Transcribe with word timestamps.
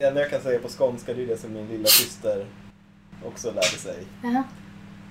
Det 0.00 0.06
enda 0.06 0.20
jag 0.20 0.30
kan 0.30 0.40
säga 0.40 0.60
på 0.60 0.68
skånska 0.68 1.14
det 1.14 1.22
är 1.22 1.26
det 1.26 1.36
som 1.36 1.52
min 1.52 1.68
lilla 1.68 1.86
syster 1.86 2.46
också 3.24 3.48
lärde 3.48 3.66
sig. 3.66 4.06
Jaha. 4.22 4.44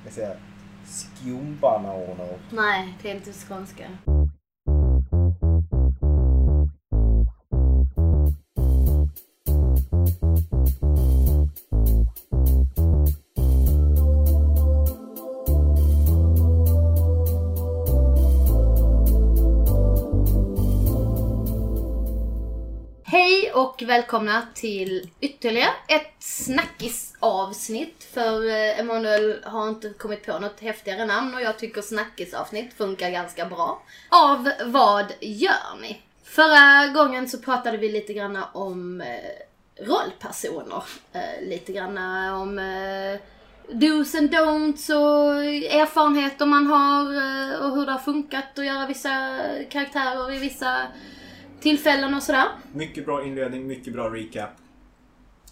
Jag 0.03 0.13
säger 0.13 0.39
skumbanorner. 0.85 2.37
Nej, 2.51 2.97
det 3.01 3.11
är 3.11 3.15
inte 3.15 3.33
skånska. 3.33 3.83
Och 23.81 23.89
välkomna 23.89 24.47
till 24.53 25.09
ytterligare 25.19 25.71
ett 25.87 26.15
snackisavsnitt. 26.19 28.03
För 28.13 28.49
eh, 28.49 28.79
Emanuel 28.79 29.43
har 29.43 29.69
inte 29.69 29.89
kommit 29.89 30.25
på 30.25 30.39
något 30.39 30.59
häftigare 30.59 31.05
namn 31.05 31.35
och 31.35 31.41
jag 31.41 31.59
tycker 31.59 31.81
snackisavsnitt 31.81 32.73
funkar 32.73 33.09
ganska 33.09 33.45
bra. 33.45 33.81
Av 34.09 34.49
Vad 34.65 35.05
gör 35.19 35.81
ni? 35.81 36.01
Förra 36.23 36.87
gången 36.93 37.29
så 37.29 37.37
pratade 37.37 37.77
vi 37.77 37.91
lite 37.91 38.13
grann 38.13 38.37
om 38.53 39.01
eh, 39.01 39.85
rollpersoner. 39.85 40.83
Eh, 41.13 41.47
lite 41.47 41.73
grann 41.73 41.97
om 42.31 42.61
dos 43.71 44.15
and 44.15 44.35
don'ts 44.35 44.89
och 44.89 45.43
erfarenheter 45.81 46.45
man 46.45 46.67
har 46.67 47.03
och 47.63 47.75
hur 47.75 47.85
det 47.85 47.91
har 47.91 47.99
funkat 47.99 48.59
att 48.59 48.65
göra 48.65 48.87
vissa 48.87 49.39
karaktärer 49.69 50.33
i 50.33 50.39
vissa 50.39 50.87
tillfällen 51.61 52.13
och 52.13 52.23
sådär. 52.23 52.45
Mycket 52.73 53.05
bra 53.05 53.25
inledning, 53.25 53.67
mycket 53.67 53.93
bra 53.93 54.09
recap. 54.09 54.49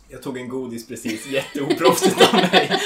Jag 0.10 0.22
tog 0.24 0.38
en 0.38 0.50
godis 0.50 0.88
precis, 0.88 1.28
jätteoproffsigt 1.28 2.22
av 2.22 2.34
mig. 2.34 2.82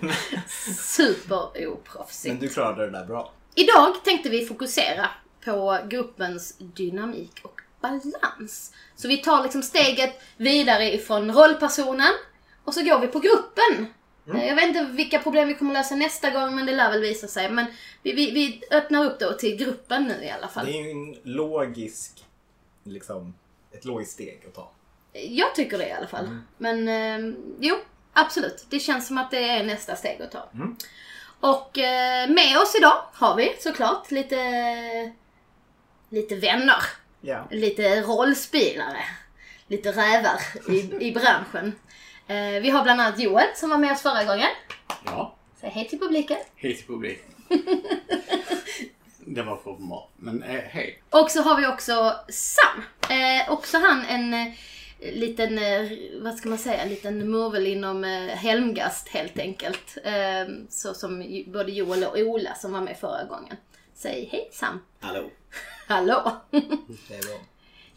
Superoproffsigt. 0.78 2.32
Men 2.34 2.40
du 2.42 2.48
klarade 2.48 2.86
det 2.86 2.90
där 2.98 3.04
bra. 3.06 3.32
Idag 3.54 4.04
tänkte 4.04 4.28
vi 4.28 4.46
fokusera 4.46 5.08
på 5.44 5.78
gruppens 5.88 6.56
dynamik 6.58 7.30
och 7.42 7.60
balans. 7.80 8.72
Så 8.96 9.08
vi 9.08 9.16
tar 9.16 9.42
liksom 9.42 9.62
steget 9.62 10.20
vidare 10.36 10.94
ifrån 10.94 11.32
rollpersonen 11.34 12.12
och 12.64 12.74
så 12.74 12.82
går 12.84 12.98
vi 13.00 13.06
på 13.06 13.18
gruppen. 13.18 13.86
Eh, 14.34 14.48
Jag 14.48 14.56
vet 14.56 14.64
inte 14.64 14.84
vilka 14.84 15.18
problem 15.18 15.48
vi 15.48 15.54
kommer 15.54 15.72
lösa 15.72 15.94
nästa 15.94 16.30
gång 16.30 16.54
men 16.54 16.66
det 16.66 16.72
lär 16.76 16.90
väl 16.90 17.00
visa 17.00 17.28
sig. 17.28 17.50
Men 17.50 17.66
vi, 18.02 18.12
vi, 18.12 18.30
vi 18.30 18.60
öppnar 18.70 19.04
upp 19.04 19.18
då 19.20 19.32
till 19.32 19.56
gruppen 19.56 20.04
nu 20.04 20.24
i 20.24 20.30
alla 20.30 20.48
fall. 20.48 20.66
Det 20.66 20.72
är 20.78 20.82
ju 20.84 20.90
en 20.90 21.16
logisk, 21.22 22.24
liksom, 22.84 23.34
ett 23.72 23.84
logiskt 23.84 24.12
steg 24.12 24.42
att 24.48 24.54
ta. 24.54 24.70
Jag 25.12 25.54
tycker 25.54 25.78
det 25.78 25.88
i 25.88 25.92
alla 25.92 26.06
fall. 26.06 26.38
Men 26.58 26.88
eh, 26.88 27.34
jo, 27.60 27.76
absolut. 28.12 28.66
Det 28.70 28.80
känns 28.80 29.06
som 29.06 29.18
att 29.18 29.30
det 29.30 29.48
är 29.48 29.64
nästa 29.64 29.96
steg 29.96 30.22
att 30.22 30.30
ta. 30.32 30.48
Mm. 30.54 30.76
Och 31.40 31.78
eh, 31.78 32.28
med 32.30 32.58
oss 32.58 32.74
idag 32.78 33.02
har 33.12 33.36
vi 33.36 33.56
såklart 33.58 34.10
lite, 34.10 35.12
lite 36.08 36.34
vänner. 36.36 36.82
Ja. 37.20 37.46
Lite 37.50 38.02
rollspelare. 38.02 39.04
Lite 39.66 39.92
rävar 39.92 40.40
i, 40.68 41.06
i 41.08 41.12
branschen. 41.12 41.72
Eh, 42.26 42.62
vi 42.62 42.70
har 42.70 42.82
bland 42.82 43.00
annat 43.00 43.18
Joel 43.18 43.46
som 43.54 43.70
var 43.70 43.78
med 43.78 43.92
oss 43.92 44.02
förra 44.02 44.24
gången. 44.24 44.48
Ja, 45.04 45.34
Säg 45.60 45.70
hej 45.70 45.88
till 45.88 45.98
publiken. 45.98 46.36
hej 46.56 46.76
till 46.76 46.86
publiken. 46.86 47.30
det 49.26 49.42
var 49.42 49.56
för 49.56 49.72
mat, 49.78 50.10
men 50.16 50.42
eh, 50.42 50.60
hej. 50.60 51.02
Och 51.10 51.30
så 51.30 51.42
har 51.42 51.60
vi 51.60 51.66
också 51.66 52.16
Sam. 52.28 52.82
Eh, 53.10 53.52
också 53.52 53.78
han 53.78 54.04
en 54.04 54.34
eh, 54.34 54.52
liten, 55.14 55.58
eh, 55.58 55.90
vad 56.22 56.34
ska 56.34 56.48
man 56.48 56.58
säga, 56.58 56.82
en 56.82 56.88
liten 56.88 57.30
murvel 57.30 57.66
inom 57.66 58.04
eh, 58.04 58.10
Helmgast 58.36 59.08
helt 59.08 59.38
enkelt. 59.38 59.98
Eh, 60.04 60.54
så 60.68 60.94
som 60.94 61.22
ju- 61.22 61.50
både 61.50 61.72
Joel 61.72 62.04
och 62.04 62.16
Ola 62.18 62.54
som 62.54 62.72
var 62.72 62.80
med 62.80 62.96
förra 62.98 63.24
gången. 63.24 63.56
Säg 63.94 64.28
hej 64.32 64.48
Sam. 64.52 64.80
Hallå. 65.00 65.30
Hallå. 65.88 66.32
Det 66.50 67.14
är 67.14 67.26
bra. 67.26 67.40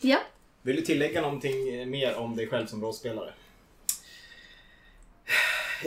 ja. 0.02 0.18
Vill 0.62 0.76
du 0.76 0.82
tillägga 0.82 1.22
någonting 1.22 1.76
eh, 1.80 1.86
mer 1.86 2.16
om 2.16 2.36
dig 2.36 2.48
själv 2.48 2.66
som 2.68 2.82
rollspelare? 2.82 3.34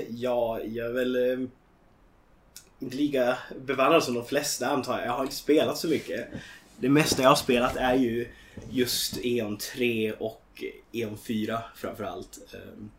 Ja, 0.09 0.61
jag 0.65 0.87
är 0.89 0.93
väl 0.93 1.17
eh, 1.41 1.49
inte 2.81 2.97
lika 2.97 3.39
bevandrad 3.61 4.05
som 4.05 4.15
de 4.15 4.25
flesta 4.25 4.69
antar 4.71 4.99
jag. 4.99 5.07
Jag 5.07 5.13
har 5.13 5.23
inte 5.23 5.35
spelat 5.37 5.79
så 5.79 5.89
mycket. 5.89 6.29
Det 6.77 6.89
mesta 6.89 7.23
jag 7.23 7.29
har 7.29 7.37
spelat 7.37 7.77
är 7.77 7.95
ju 7.95 8.29
just 8.71 9.19
E.ON 9.25 9.57
3 9.59 10.13
och 10.13 10.65
E.ON 10.93 11.19
4 11.19 11.63
framförallt. 11.77 12.39
Ehm, 12.55 12.91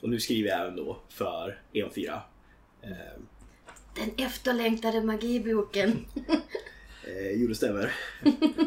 och 0.00 0.08
nu 0.08 0.20
skriver 0.20 0.48
jag 0.50 0.60
även 0.60 0.76
då 0.76 0.98
för 1.08 1.58
E.ON 1.72 1.90
4. 1.94 2.20
Ehm, 2.82 3.26
Den 3.96 4.26
efterlängtade 4.26 5.02
magiboken. 5.02 6.06
eh, 7.06 7.30
jo, 7.34 7.48
det 7.48 7.54
stämmer. 7.54 7.92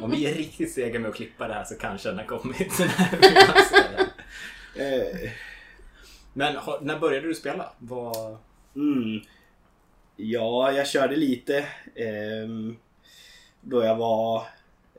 Om 0.01 0.11
vi 0.11 0.25
är 0.25 0.33
riktigt 0.33 0.71
sega 0.73 0.99
med 0.99 1.09
att 1.09 1.15
klippa 1.15 1.47
det 1.47 1.53
här 1.53 1.63
så 1.63 1.75
kanske 1.75 2.09
den 2.09 2.17
har 2.17 2.25
kommit. 2.25 2.73
Eh, 4.75 5.29
Men 6.33 6.57
när 6.81 6.99
började 6.99 7.27
du 7.27 7.35
spela? 7.35 7.71
Vad... 7.79 8.37
Mm. 8.75 9.21
Ja, 10.23 10.71
jag 10.71 10.87
körde 10.87 11.15
lite 11.15 11.65
ehm, 11.95 12.77
då 13.61 13.83
jag 13.83 13.95
var 13.95 14.43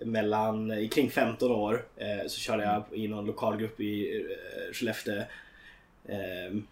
mellan, 0.01 0.89
kring 0.89 1.11
15 1.11 1.51
år. 1.51 1.87
Eh, 1.97 2.27
så 2.29 2.41
körde 2.41 2.63
jag 2.63 2.85
i 2.93 3.09
någon 3.09 3.27
lokalgrupp 3.27 3.81
i 3.81 4.17
eh, 4.17 4.73
Skellefteå. 4.73 5.23
Ehm, 6.09 6.67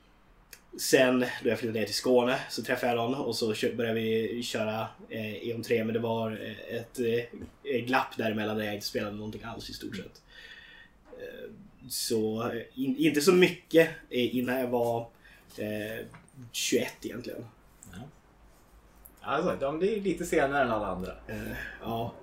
sen 0.79 1.21
då 1.43 1.49
jag 1.49 1.59
flyttade 1.59 1.79
ner 1.79 1.87
till 1.87 1.95
Skåne 1.95 2.39
så 2.51 2.63
träffade 2.63 2.93
jag 2.93 2.97
någon 2.97 3.15
och 3.15 3.37
så 3.37 3.55
började 3.77 4.01
vi 4.01 4.43
köra 4.43 4.89
eh, 5.09 5.35
E.ON 5.35 5.63
3 5.63 5.85
men 5.85 5.95
det 5.95 6.01
var 6.01 6.41
ett 6.69 6.99
eh, 7.65 7.81
glapp 7.85 8.17
däremellan 8.17 8.57
där 8.57 8.65
jag 8.65 8.75
inte 8.75 8.87
spelade 8.87 9.17
någonting 9.17 9.43
alls 9.45 9.71
i 9.71 9.73
stort 9.73 9.97
sett. 9.97 10.23
Eh, 11.19 11.51
så 11.89 12.53
in, 12.75 12.97
inte 12.97 13.21
så 13.21 13.33
mycket 13.33 13.89
eh, 14.11 14.37
innan 14.37 14.61
jag 14.61 14.69
var 14.69 15.01
eh, 15.59 16.07
21 16.53 16.93
egentligen. 17.03 17.45
Alltså, 19.23 19.71
det 19.81 19.97
är 19.97 20.01
lite 20.01 20.25
senare 20.25 20.63
än 20.63 20.71
alla 20.71 20.87
andra. 20.87 21.13
Eh, 21.29 21.53
ja. 21.83 22.15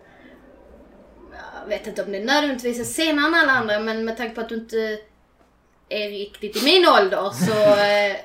Jag 1.62 1.70
vet 1.70 1.88
inte 1.88 2.04
om 2.04 2.12
det 2.12 2.20
nödvändigtvis 2.20 2.80
är 2.80 2.84
senare 2.84 3.28
än 3.28 3.34
alla 3.34 3.52
andra 3.52 3.80
men 3.80 4.06
med 4.06 4.18
tanke 4.18 4.36
på 4.36 4.42
att 4.42 4.50
du 4.50 4.56
inte 4.56 5.00
är 5.90 6.10
riktigt 6.10 6.56
i 6.56 6.66
min 6.66 6.88
ålder 6.88 7.30
så 7.30 7.52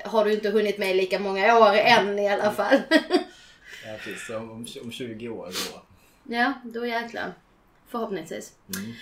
eh, 0.07 0.11
har 0.11 0.25
du 0.25 0.33
inte 0.33 0.49
hunnit 0.49 0.77
med 0.77 0.95
lika 0.95 1.19
många 1.19 1.57
år 1.59 1.73
än 1.73 2.19
i 2.19 2.29
alla 2.29 2.51
fall. 2.51 2.77
Ja, 3.85 3.97
precis. 4.03 4.29
Om, 4.29 4.65
om 4.83 4.91
20 4.91 5.29
år 5.29 5.45
då. 5.45 5.81
ja, 6.35 6.53
då 6.63 6.85
jäklar. 6.85 7.33
Förhoppningsvis. 7.87 8.53
Mm. 8.75 8.93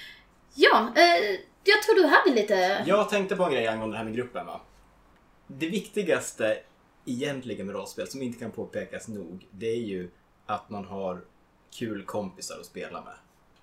Ja, 0.56 0.94
eh, 0.96 1.40
jag 1.64 1.84
tror 1.84 1.96
du 1.96 2.06
hade 2.06 2.42
lite... 2.42 2.84
Jag 2.88 3.10
tänkte 3.10 3.36
på 3.36 3.44
en 3.44 3.52
grej 3.52 3.68
angående 3.68 3.94
det 3.94 3.98
här 3.98 4.06
med 4.06 4.16
gruppen. 4.16 4.46
Va? 4.46 4.62
Det 5.48 5.70
viktigaste 5.70 6.58
egentligen 7.06 7.66
med 7.66 7.76
rollspel, 7.76 8.08
som 8.08 8.22
inte 8.22 8.40
kan 8.40 8.52
påpekas 8.52 9.08
nog, 9.08 9.48
det 9.52 9.68
är 9.68 9.82
ju 9.82 10.10
att 10.46 10.70
man 10.70 10.86
har 10.86 11.22
kul 11.72 12.04
kompisar 12.04 12.60
att 12.60 12.66
spela 12.66 13.02
med. 13.02 13.14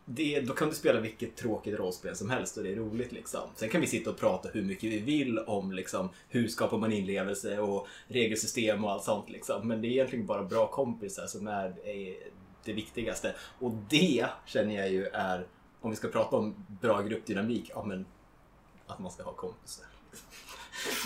Det, 0.04 0.41
då 0.41 0.54
kan 0.54 0.69
du 0.69 0.75
spela 0.75 1.00
vilket 1.00 1.37
tråkigt 1.37 1.78
rollspel 1.78 2.16
som 2.16 2.31
helst 2.31 2.56
och 2.56 2.62
det 2.62 2.72
är 2.72 2.76
roligt 2.76 3.12
liksom. 3.12 3.41
Sen 3.56 3.69
kan 3.69 3.81
vi 3.81 3.87
sitta 3.87 4.10
och 4.10 4.19
prata 4.19 4.49
hur 4.49 4.62
mycket 4.62 4.91
vi 4.93 4.99
vill 4.99 5.38
om 5.38 5.72
liksom, 5.72 6.09
hur 6.28 6.49
skapar 6.49 6.78
man 6.78 6.93
inlevelse 6.93 7.59
och 7.59 7.88
regelsystem 8.06 8.84
och 8.84 8.93
allt 8.93 9.04
sånt 9.04 9.31
liksom. 9.31 9.69
Men 9.69 9.82
det 9.82 9.88
är 9.88 9.91
egentligen 9.91 10.26
bara 10.26 10.44
bra 10.44 10.66
kompisar 10.66 11.26
som 11.26 11.47
är, 11.47 11.88
är 11.88 12.16
det 12.65 12.72
viktigaste. 12.72 13.34
Och 13.59 13.72
det 13.88 14.26
känner 14.47 14.75
jag 14.75 14.91
ju 14.91 15.06
är, 15.06 15.47
om 15.81 15.91
vi 15.91 15.97
ska 15.97 16.09
prata 16.09 16.37
om 16.37 16.66
bra 16.81 17.03
gruppdynamik, 17.03 17.70
ja 17.75 17.84
men 17.84 18.06
att 18.87 18.99
man 18.99 19.10
ska 19.10 19.22
ha 19.22 19.32
kompisar. 19.32 19.87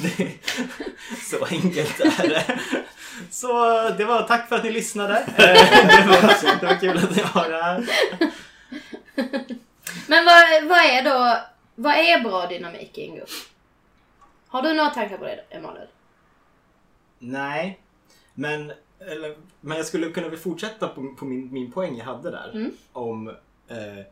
Det, 0.02 0.32
så 1.30 1.44
enkelt 1.44 2.00
är 2.00 2.28
det. 2.28 2.60
Så 3.30 3.52
det 3.98 4.04
var 4.04 4.22
tack 4.22 4.48
för 4.48 4.56
att 4.56 4.64
ni 4.64 4.70
lyssnade. 4.70 5.18
Eh, 5.18 5.36
Det 5.36 6.06
var, 6.06 6.60
det 6.60 6.66
var 6.66 6.80
kul 6.80 6.98
att 6.98 7.16
ni 7.16 7.22
var 7.34 7.62
här. 7.62 7.86
Men 10.06 10.24
vad, 10.24 10.68
vad 10.68 10.78
är 10.78 11.02
då... 11.02 11.38
Vad 11.74 11.94
är 11.94 12.20
bra 12.20 12.46
dynamik 12.46 12.98
i 12.98 13.08
en 13.08 13.14
grupp? 13.16 13.28
Har 14.48 14.62
du 14.62 14.72
några 14.74 14.90
tankar 14.90 15.18
på 15.18 15.24
det, 15.24 15.44
Emanuel? 15.50 15.88
Nej, 17.18 17.80
men, 18.34 18.72
eller, 19.00 19.36
men 19.60 19.76
jag 19.76 19.86
skulle 19.86 20.10
kunna 20.10 20.36
fortsätta 20.36 20.88
på, 20.88 21.14
på 21.18 21.24
min, 21.24 21.52
min 21.52 21.72
poäng 21.72 21.96
jag 21.96 22.04
hade 22.04 22.30
där. 22.30 22.50
Mm. 22.54 22.72
Om 22.92 23.28
eh, 23.68 24.04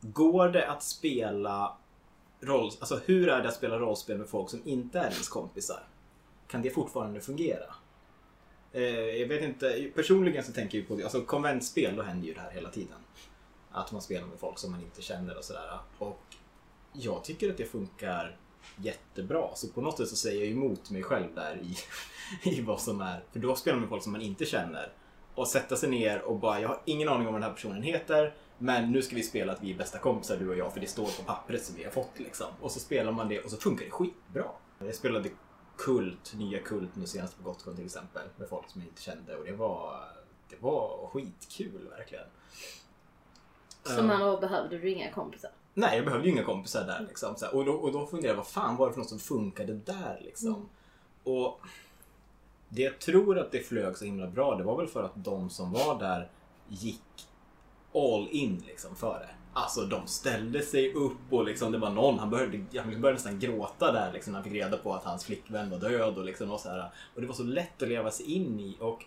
går 0.00 0.48
det 0.48 0.68
att 0.68 0.82
spela 0.82 1.76
roll, 2.46 2.70
alltså 2.80 3.00
hur 3.04 3.28
är 3.28 3.42
det 3.42 3.48
att 3.48 3.54
spela 3.54 3.78
rollspel 3.78 4.18
med 4.18 4.28
folk 4.28 4.50
som 4.50 4.60
inte 4.64 4.98
är 4.98 5.10
ens 5.10 5.28
kompisar? 5.28 5.86
Kan 6.48 6.62
det 6.62 6.70
fortfarande 6.70 7.20
fungera? 7.20 7.74
Eh, 8.72 8.82
jag 8.92 9.28
vet 9.28 9.42
inte, 9.42 9.90
personligen 9.94 10.44
så 10.44 10.52
tänker 10.52 10.78
jag 10.78 10.88
på 10.88 10.96
det, 10.96 11.02
alltså 11.02 11.20
konventspel, 11.20 11.96
då 11.96 12.02
händer 12.02 12.26
ju 12.28 12.34
det 12.34 12.40
här 12.40 12.50
hela 12.50 12.70
tiden. 12.70 12.98
Att 13.70 13.92
man 13.92 14.02
spelar 14.02 14.26
med 14.26 14.38
folk 14.38 14.58
som 14.58 14.70
man 14.70 14.80
inte 14.80 15.02
känner 15.02 15.38
och 15.38 15.44
sådär. 15.44 15.78
Och 15.98 16.20
jag 16.92 17.24
tycker 17.24 17.50
att 17.50 17.56
det 17.56 17.64
funkar 17.64 18.36
jättebra. 18.76 19.48
Så 19.54 19.68
på 19.68 19.80
något 19.80 19.96
sätt 19.96 20.08
så 20.08 20.16
säger 20.16 20.40
jag 20.40 20.50
emot 20.50 20.90
mig 20.90 21.02
själv 21.02 21.34
där 21.34 21.56
i, 21.62 21.76
i 22.50 22.60
vad 22.60 22.80
som 22.80 23.00
är. 23.00 23.24
För 23.32 23.38
då 23.38 23.56
spelar 23.56 23.74
man 23.74 23.80
med 23.80 23.88
folk 23.88 24.02
som 24.02 24.12
man 24.12 24.22
inte 24.22 24.44
känner. 24.44 24.92
Och 25.34 25.48
sätta 25.48 25.76
sig 25.76 25.90
ner 25.90 26.22
och 26.22 26.38
bara, 26.38 26.60
jag 26.60 26.68
har 26.68 26.80
ingen 26.84 27.08
aning 27.08 27.26
om 27.26 27.32
vad 27.32 27.42
den 27.42 27.48
här 27.48 27.54
personen 27.54 27.82
heter. 27.82 28.34
Men 28.58 28.92
nu 28.92 29.02
ska 29.02 29.16
vi 29.16 29.22
spela 29.22 29.52
att 29.52 29.62
vi 29.62 29.72
är 29.72 29.78
bästa 29.78 29.98
kompisar 29.98 30.36
du 30.36 30.48
och 30.48 30.56
jag 30.56 30.72
för 30.72 30.80
det 30.80 30.86
står 30.86 31.04
på 31.04 31.22
pappret 31.26 31.64
som 31.64 31.76
vi 31.76 31.84
har 31.84 31.90
fått 31.90 32.18
liksom. 32.18 32.46
Och 32.60 32.70
så 32.70 32.80
spelar 32.80 33.12
man 33.12 33.28
det 33.28 33.40
och 33.40 33.50
så 33.50 33.56
funkar 33.56 33.84
det 33.84 33.90
skitbra. 33.90 34.44
Jag 34.78 34.94
spelade 34.94 35.28
Kult, 35.76 36.34
nya 36.34 36.58
Kult 36.58 36.96
nu 36.96 37.06
senast 37.06 37.36
på 37.36 37.42
Gotcon 37.42 37.76
till 37.76 37.84
exempel. 37.84 38.22
Med 38.36 38.48
folk 38.48 38.70
som 38.70 38.80
jag 38.80 38.88
inte 38.88 39.02
kände 39.02 39.36
och 39.36 39.44
det 39.44 39.52
var, 39.52 40.00
det 40.48 40.56
var 40.60 41.08
skitkul 41.12 41.88
verkligen. 41.90 42.26
Så 43.82 44.02
man 44.02 44.20
då 44.20 44.40
behövde 44.40 44.78
du 44.78 44.90
inga 44.90 45.12
kompisar. 45.12 45.50
Nej, 45.74 45.96
jag 45.96 46.04
behövde 46.04 46.28
ju 46.28 46.34
inga 46.34 46.44
kompisar 46.44 46.86
där. 46.86 47.06
Liksom. 47.08 47.34
Och, 47.52 47.64
då, 47.64 47.72
och 47.72 47.92
då 47.92 48.06
funderade 48.06 48.28
jag, 48.28 48.36
vad 48.36 48.46
fan 48.46 48.76
var 48.76 48.86
det 48.86 48.92
för 48.92 49.00
något 49.00 49.08
som 49.08 49.18
funkade 49.18 49.74
där? 49.74 50.20
Liksom? 50.24 50.68
Och 51.24 51.60
det 52.68 52.82
jag 52.82 52.98
tror 52.98 53.38
att 53.38 53.52
det 53.52 53.60
flög 53.60 53.96
så 53.96 54.04
himla 54.04 54.26
bra, 54.26 54.54
det 54.54 54.64
var 54.64 54.76
väl 54.76 54.86
för 54.86 55.02
att 55.02 55.24
de 55.24 55.50
som 55.50 55.72
var 55.72 55.98
där 55.98 56.30
gick 56.68 57.28
all 57.94 58.28
in 58.30 58.62
liksom 58.66 58.96
för 58.96 59.20
det. 59.20 59.30
Alltså 59.52 59.84
de 59.86 60.06
ställde 60.06 60.62
sig 60.62 60.92
upp 60.92 61.18
och 61.30 61.44
liksom, 61.44 61.72
det 61.72 61.78
var 61.78 61.90
någon, 61.90 62.18
han 62.18 62.30
började, 62.30 62.80
han 62.80 63.00
började 63.00 63.12
nästan 63.12 63.38
gråta 63.38 63.92
där 63.92 64.12
liksom, 64.12 64.32
när 64.32 64.40
han 64.40 64.44
fick 64.44 64.62
reda 64.62 64.76
på 64.76 64.94
att 64.94 65.04
hans 65.04 65.24
flickvän 65.24 65.70
var 65.70 65.78
död 65.78 66.18
och 66.18 66.24
liksom 66.24 66.50
och 66.50 66.60
så 66.60 66.68
här. 66.68 66.90
Och 67.14 67.20
det 67.20 67.26
var 67.26 67.34
så 67.34 67.42
lätt 67.42 67.82
att 67.82 67.88
leva 67.88 68.10
sig 68.10 68.32
in 68.32 68.60
i 68.60 68.76
och 68.80 69.04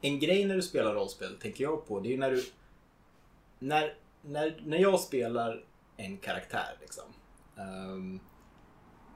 en 0.00 0.18
grej 0.18 0.44
när 0.44 0.56
du 0.56 0.62
spelar 0.62 0.94
rollspel 0.94 1.36
tänker 1.40 1.64
jag 1.64 1.86
på, 1.86 2.00
det 2.00 2.08
är 2.08 2.10
ju 2.10 2.18
när 2.18 2.30
du 2.30 2.44
när, 3.58 3.94
när, 4.22 4.60
när 4.64 4.78
jag 4.78 5.00
spelar 5.00 5.64
en 5.96 6.16
karaktär 6.16 6.76
liksom, 6.80 7.04
Um, 7.58 8.20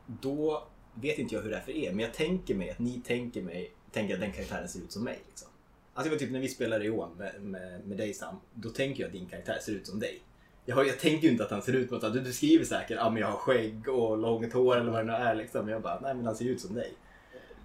då 0.07 0.69
vet 0.95 1.19
inte 1.19 1.35
jag 1.35 1.43
hur 1.43 1.51
det 1.51 1.57
är 1.57 1.61
för 1.61 1.73
er, 1.73 1.91
men 1.91 2.01
jag 2.01 2.15
tänker 2.15 2.55
mig 2.55 2.71
att 2.71 2.79
ni 2.79 3.01
tänker 3.01 3.43
mig, 3.43 3.73
tänker 3.91 4.15
att 4.15 4.21
den 4.21 4.33
karaktären 4.33 4.69
ser 4.69 4.81
ut 4.81 4.93
som 4.93 5.05
mig. 5.05 5.23
Liksom. 5.27 5.49
Alltså 5.95 6.09
det 6.09 6.15
var 6.15 6.21
typ 6.21 6.31
när 6.31 6.41
vi 6.41 6.49
spelade 6.49 6.85
i 6.85 6.91
år 6.91 7.09
med, 7.19 7.43
med, 7.43 7.87
med 7.87 7.99
dig 7.99 8.15
Sam, 8.15 8.37
då 8.55 8.69
tänker 8.69 9.03
jag 9.03 9.07
att 9.07 9.13
din 9.13 9.27
karaktär 9.27 9.59
ser 9.63 9.73
ut 9.73 9.87
som 9.87 10.01
dig. 10.01 10.23
Jag, 10.65 10.87
jag 10.87 10.99
tänker 10.99 11.27
ju 11.27 11.33
inte 11.33 11.45
att 11.45 11.51
han 11.51 11.63
ser 11.63 11.73
ut 11.73 11.89
som 11.89 11.99
att 11.99 12.13
du, 12.13 12.21
du 12.21 12.33
skriver 12.33 12.65
säkert 12.65 12.99
att 12.99 13.13
ah, 13.13 13.19
jag 13.19 13.27
har 13.27 13.37
skägg 13.37 13.89
och 13.89 14.19
långt 14.19 14.53
hår 14.53 14.77
eller 14.77 14.91
vad 14.91 15.01
det 15.01 15.05
nu 15.05 15.13
är. 15.13 15.35
Liksom. 15.35 15.69
Jag 15.69 15.83
bara, 15.83 16.01
nej 16.01 16.15
men 16.15 16.27
han 16.27 16.37
ser 16.37 16.45
ut 16.45 16.61
som 16.61 16.75
dig. 16.75 16.93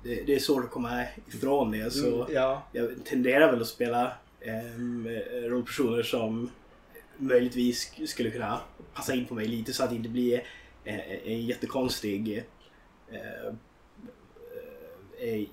Det, 0.03 0.23
det 0.23 0.35
är 0.35 0.39
svårt 0.39 0.63
att 0.63 0.71
komma 0.71 1.03
ifrån 1.27 1.71
det. 1.71 1.91
Så 1.91 2.07
Mm, 2.07 2.33
ja. 2.33 2.63
Jag 2.71 3.05
tenderar 3.05 3.51
väl 3.51 3.61
att 3.61 3.67
spela 3.67 4.13
um, 4.75 5.07
rollpersoner 5.33 6.03
som 6.03 6.51
möjligtvis 7.17 7.91
skulle 8.05 8.31
kunna 8.31 8.59
passa 8.93 9.13
in 9.13 9.25
på 9.25 9.33
mig 9.33 9.47
lite 9.47 9.73
så 9.73 9.83
att 9.83 9.89
det 9.89 9.95
inte 9.95 10.09
blir 10.09 10.43
eh, 10.83 11.27
en 11.31 11.45
jättekonstig 11.45 12.45
eh, 13.11 13.47
eh, 15.19 15.47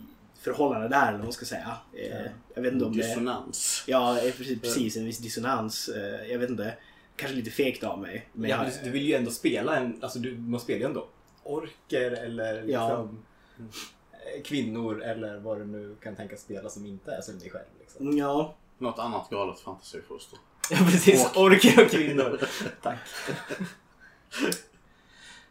förhållande 0.44 0.88
där 0.88 1.08
eller 1.08 1.18
vad 1.18 1.24
man 1.24 1.32
ska 1.32 1.44
säga. 1.44 1.76
Eh, 1.92 2.30
jag 2.54 2.62
vet 2.62 2.72
inte 2.72 2.84
om 2.84 2.96
det... 2.96 3.02
Dissonans. 3.02 3.84
Ja, 3.86 4.18
eh, 4.18 4.32
precis, 4.32 4.60
precis. 4.60 4.96
En 4.96 5.04
viss 5.04 5.18
dissonans. 5.18 5.88
Eh, 5.88 6.30
jag 6.30 6.38
vet 6.38 6.50
inte. 6.50 6.74
Kanske 7.16 7.36
lite 7.36 7.50
fegt 7.50 7.84
av 7.84 8.00
mig. 8.00 8.28
Men 8.32 8.50
ja, 8.50 8.64
jag, 8.64 8.84
du, 8.84 8.90
vill 8.90 9.02
ju 9.02 9.14
ändå 9.14 9.30
spela 9.30 9.76
en, 9.76 9.98
alltså 10.02 10.18
du, 10.18 10.36
man 10.36 10.60
spelar 10.60 10.80
ju 10.80 10.86
ändå 10.86 11.08
orker 11.42 12.10
eller 12.10 12.62
liksom 12.62 13.24
eh, 13.62 14.42
kvinnor 14.42 15.02
eller 15.02 15.38
vad 15.38 15.58
du 15.58 15.64
nu 15.64 15.96
kan 16.02 16.16
tänka 16.16 16.36
spela 16.36 16.68
som 16.68 16.86
inte 16.86 17.12
är 17.12 17.20
som 17.20 17.38
dig 17.38 17.50
själv. 17.50 17.64
Liksom. 17.80 18.18
ja, 18.18 18.54
Något 18.78 18.98
annat 18.98 19.30
galet 19.30 19.60
fantasifoster. 19.60 20.38
Ja 20.70 20.76
precis, 20.76 21.30
orker 21.36 21.84
och 21.84 21.90
kvinnor. 21.90 22.40
Tack. 22.82 22.98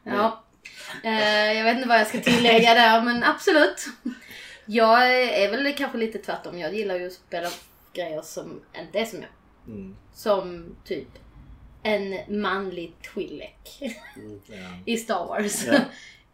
Ja. 0.03 0.43
Eh, 1.03 1.53
jag 1.53 1.63
vet 1.63 1.75
inte 1.75 1.87
vad 1.87 1.99
jag 1.99 2.07
ska 2.07 2.21
tillägga 2.21 2.73
där 2.73 3.01
men 3.01 3.23
absolut. 3.23 3.87
Jag 4.65 5.23
är 5.43 5.51
väl 5.51 5.75
kanske 5.77 5.97
lite 5.97 6.19
tvärtom. 6.19 6.59
Jag 6.59 6.73
gillar 6.73 6.95
ju 6.95 7.07
att 7.07 7.13
spela 7.13 7.49
grejer 7.93 8.21
som 8.21 8.61
inte 8.79 8.99
är 8.99 9.05
som 9.05 9.19
jag. 9.21 9.29
Mm. 9.75 9.95
Som 10.13 10.75
typ 10.85 11.07
en 11.83 12.41
manlig 12.41 12.93
Twi'lek 13.13 13.93
Ja. 14.45 14.77
i 14.85 14.97
Star 14.97 15.25
Wars. 15.27 15.65
Ja. 15.65 15.79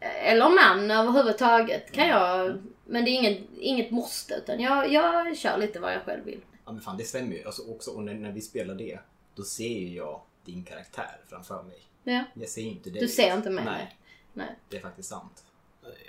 Eller 0.00 0.48
man 0.48 0.90
överhuvudtaget 0.90 1.92
kan 1.92 2.08
jag. 2.08 2.62
Men 2.86 3.04
det 3.04 3.10
är 3.10 3.12
inget, 3.12 3.38
inget 3.60 3.90
måste 3.90 4.34
utan 4.34 4.60
jag, 4.60 4.92
jag 4.92 5.36
kör 5.36 5.58
lite 5.58 5.80
vad 5.80 5.92
jag 5.92 6.02
själv 6.02 6.24
vill. 6.24 6.40
ja 6.64 6.72
men 6.72 6.80
fan 6.80 6.96
det 6.96 7.04
stämmer 7.04 7.36
ju. 7.36 7.44
Alltså 7.44 7.70
också, 7.70 7.90
och 7.90 8.02
när, 8.02 8.14
när 8.14 8.32
vi 8.32 8.40
spelar 8.40 8.74
det, 8.74 8.98
då 9.34 9.42
ser 9.42 9.68
ju 9.68 9.96
jag 9.96 10.20
din 10.44 10.64
karaktär 10.64 11.20
framför 11.28 11.62
mig. 11.62 11.78
Ja. 12.04 12.24
Jag 12.34 12.48
ser 12.48 12.62
inte 12.62 12.90
dig. 12.90 13.00
Du 13.00 13.08
ser 13.08 13.36
inte 13.36 13.50
mig. 13.50 13.64
Nej, 13.64 13.96
Nej. 14.32 14.56
det 14.68 14.76
är 14.76 14.80
faktiskt 14.80 15.08
sant. 15.08 15.44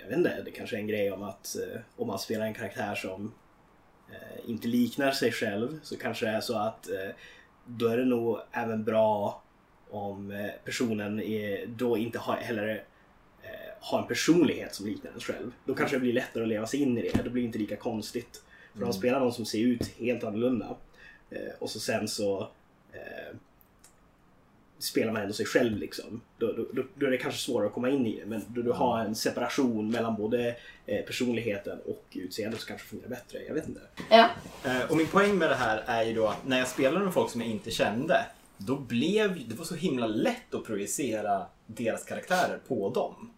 Jag 0.00 0.08
vet 0.08 0.16
inte. 0.16 0.42
Det 0.44 0.50
kanske 0.50 0.76
är 0.76 0.80
en 0.80 0.86
grej 0.86 1.12
om 1.12 1.22
att 1.22 1.56
eh, 1.56 1.80
om 1.96 2.06
man 2.06 2.18
spelar 2.18 2.46
en 2.46 2.54
karaktär 2.54 2.94
som 2.94 3.32
eh, 4.10 4.50
inte 4.50 4.68
liknar 4.68 5.12
sig 5.12 5.32
själv 5.32 5.80
så 5.82 5.96
kanske 5.96 6.26
det 6.26 6.32
är 6.32 6.40
så 6.40 6.58
att 6.58 6.88
eh, 6.88 7.10
då 7.66 7.86
är 7.86 7.96
det 7.96 8.04
nog 8.04 8.38
även 8.52 8.84
bra 8.84 9.42
om 9.90 10.50
personen 10.64 11.22
är, 11.22 11.66
då 11.66 11.98
inte 11.98 12.18
har, 12.18 12.36
heller 12.36 12.84
har 13.80 14.02
en 14.02 14.08
personlighet 14.08 14.74
som 14.74 14.86
liknar 14.86 15.10
en 15.10 15.20
själv. 15.20 15.52
Då 15.64 15.74
kanske 15.74 15.96
det 15.96 16.00
blir 16.00 16.12
lättare 16.12 16.42
att 16.42 16.48
leva 16.48 16.66
sig 16.66 16.82
in 16.82 16.98
i 16.98 17.02
det. 17.02 17.22
Då 17.24 17.30
blir 17.30 17.42
det 17.42 17.46
inte 17.46 17.58
lika 17.58 17.76
konstigt. 17.76 18.42
För 18.72 18.78
om 18.78 18.84
man 18.84 18.94
spelar 18.94 19.20
någon 19.20 19.32
som 19.32 19.44
ser 19.44 19.58
ut 19.58 19.86
helt 19.98 20.24
annorlunda 20.24 20.76
och 21.58 21.70
så 21.70 21.80
sen 21.80 22.08
så 22.08 22.50
spelar 24.82 25.12
man 25.12 25.22
ändå 25.22 25.34
sig 25.34 25.46
själv 25.46 25.78
liksom. 25.78 26.20
Då, 26.38 26.52
då, 26.72 26.82
då, 26.94 27.06
är 27.06 27.10
det 27.10 27.16
kanske 27.16 27.40
svårare 27.40 27.66
att 27.66 27.72
komma 27.74 27.90
in 27.90 28.06
i 28.06 28.20
det. 28.20 28.26
Men 28.26 28.42
då 28.48 28.62
du 28.62 28.72
har 28.72 28.98
en 28.98 29.14
separation 29.14 29.90
mellan 29.90 30.16
både 30.16 30.56
eh, 30.86 31.04
personligheten 31.04 31.78
och 31.86 32.04
utseendet 32.12 32.60
så 32.60 32.66
kanske 32.66 32.84
det 32.86 32.88
fungerar 32.88 33.08
bättre. 33.10 33.38
Jag 33.46 33.54
vet 33.54 33.68
inte. 33.68 33.80
Ja. 34.10 34.28
Eh, 34.64 34.90
Och 34.90 34.96
min 34.96 35.06
poäng 35.06 35.38
med 35.38 35.50
det 35.50 35.54
här 35.54 35.82
är 35.86 36.02
ju 36.02 36.14
då 36.14 36.26
att 36.26 36.46
när 36.46 36.58
jag 36.58 36.68
spelade 36.68 37.04
med 37.04 37.14
folk 37.14 37.30
som 37.30 37.40
jag 37.40 37.50
inte 37.50 37.70
kände, 37.70 38.26
då 38.56 38.76
blev 38.76 39.48
det 39.48 39.54
var 39.54 39.64
så 39.64 39.74
himla 39.74 40.06
lätt 40.06 40.54
att 40.54 40.64
projicera 40.64 41.46
deras 41.66 42.04
karaktärer 42.04 42.60
på 42.68 42.90
dem. 42.90 43.30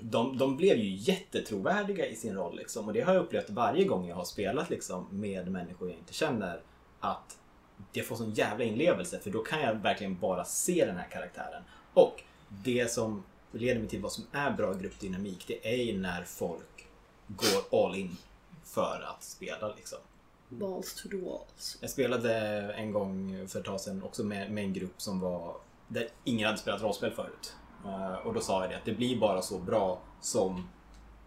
De, 0.00 0.38
de 0.38 0.56
blev 0.56 0.76
ju 0.76 0.94
jättetrovärdiga 0.94 2.06
i 2.06 2.14
sin 2.16 2.34
roll 2.34 2.56
liksom. 2.56 2.86
Och 2.86 2.92
det 2.92 3.00
har 3.00 3.14
jag 3.14 3.24
upplevt 3.24 3.50
varje 3.50 3.84
gång 3.84 4.08
jag 4.08 4.16
har 4.16 4.24
spelat 4.24 4.70
liksom, 4.70 5.06
med 5.10 5.50
människor 5.50 5.88
jag 5.88 5.98
inte 5.98 6.12
känner. 6.14 6.60
Att 7.00 7.36
det 7.92 8.02
får 8.02 8.16
sån 8.16 8.30
jävla 8.30 8.64
inlevelse 8.64 9.20
för 9.20 9.30
då 9.30 9.42
kan 9.42 9.60
jag 9.60 9.74
verkligen 9.74 10.18
bara 10.18 10.44
se 10.44 10.84
den 10.86 10.96
här 10.96 11.08
karaktären. 11.10 11.62
Och 11.94 12.22
det 12.48 12.92
som 12.92 13.24
leder 13.52 13.80
mig 13.80 13.88
till 13.88 14.02
vad 14.02 14.12
som 14.12 14.24
är 14.32 14.50
bra 14.50 14.72
gruppdynamik, 14.72 15.44
det 15.46 15.74
är 15.74 15.84
ju 15.84 15.98
när 15.98 16.24
folk 16.24 16.86
går 17.26 17.84
all 17.84 17.96
in 17.96 18.16
för 18.64 19.06
att 19.10 19.22
spela 19.22 19.74
liksom. 19.74 19.98
Balls 20.48 20.94
to 20.94 21.08
the 21.08 21.16
walls. 21.16 21.78
Jag 21.80 21.90
spelade 21.90 22.34
en 22.72 22.92
gång 22.92 23.48
för 23.48 23.58
ett 23.58 23.64
tag 23.64 23.80
sedan 23.80 24.02
också 24.02 24.24
med, 24.24 24.50
med 24.50 24.64
en 24.64 24.72
grupp 24.72 25.02
som 25.02 25.20
var 25.20 25.56
där 25.88 26.08
ingen 26.24 26.46
hade 26.46 26.58
spelat 26.58 26.82
rollspel 26.82 27.10
förut. 27.10 27.56
Eh, 27.84 28.26
och 28.26 28.34
då 28.34 28.40
sa 28.40 28.60
jag 28.60 28.70
det 28.70 28.76
att 28.76 28.84
det 28.84 28.92
blir 28.92 29.20
bara 29.20 29.42
så 29.42 29.58
bra 29.58 30.00
som, 30.20 30.68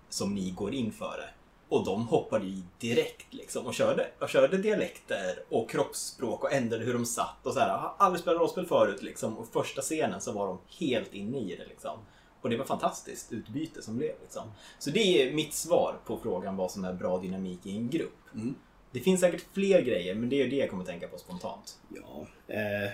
som 0.09 0.35
ni 0.35 0.51
går 0.51 0.73
in 0.73 0.91
för 0.91 1.17
det. 1.17 1.29
Och 1.71 1.85
de 1.85 2.07
hoppade 2.07 2.45
i 2.45 2.63
direkt 2.79 3.33
liksom 3.33 3.65
och 3.65 3.73
körde, 3.73 4.07
och 4.19 4.29
körde 4.29 4.57
dialekter 4.57 5.43
och 5.49 5.69
kroppsspråk 5.69 6.43
och 6.43 6.53
ändrade 6.53 6.83
hur 6.85 6.93
de 6.93 7.05
satt 7.05 7.45
och 7.45 7.53
så 7.53 7.59
här. 7.59 7.67
Jag 7.67 7.77
har 7.77 7.93
aldrig 7.97 8.21
spelat 8.21 8.39
rollspel 8.41 8.65
förut 8.65 9.03
liksom. 9.03 9.37
Och 9.37 9.47
första 9.47 9.81
scenen 9.81 10.21
så 10.21 10.31
var 10.31 10.47
de 10.47 10.59
helt 10.85 11.13
inne 11.13 11.37
i 11.37 11.55
det 11.55 11.65
liksom. 11.69 11.99
Och 12.41 12.49
det 12.49 12.57
var 12.57 12.65
fantastiskt 12.65 13.31
utbyte 13.33 13.81
som 13.81 13.97
blev 13.97 14.11
liksom. 14.21 14.43
Så 14.79 14.89
det 14.89 14.99
är 14.99 15.33
mitt 15.33 15.53
svar 15.53 15.95
på 16.05 16.17
frågan 16.17 16.55
vad 16.55 16.71
som 16.71 16.85
är 16.85 16.93
bra 16.93 17.17
dynamik 17.17 17.65
i 17.65 17.77
en 17.77 17.89
grupp. 17.89 18.17
Mm. 18.35 18.55
Det 18.91 18.99
finns 18.99 19.21
säkert 19.21 19.45
fler 19.53 19.81
grejer, 19.81 20.15
men 20.15 20.29
det 20.29 20.41
är 20.41 20.47
det 20.49 20.55
jag 20.55 20.69
kommer 20.69 20.85
tänka 20.85 21.07
på 21.07 21.17
spontant. 21.17 21.77
Ja, 21.89 22.25
eh, 22.55 22.91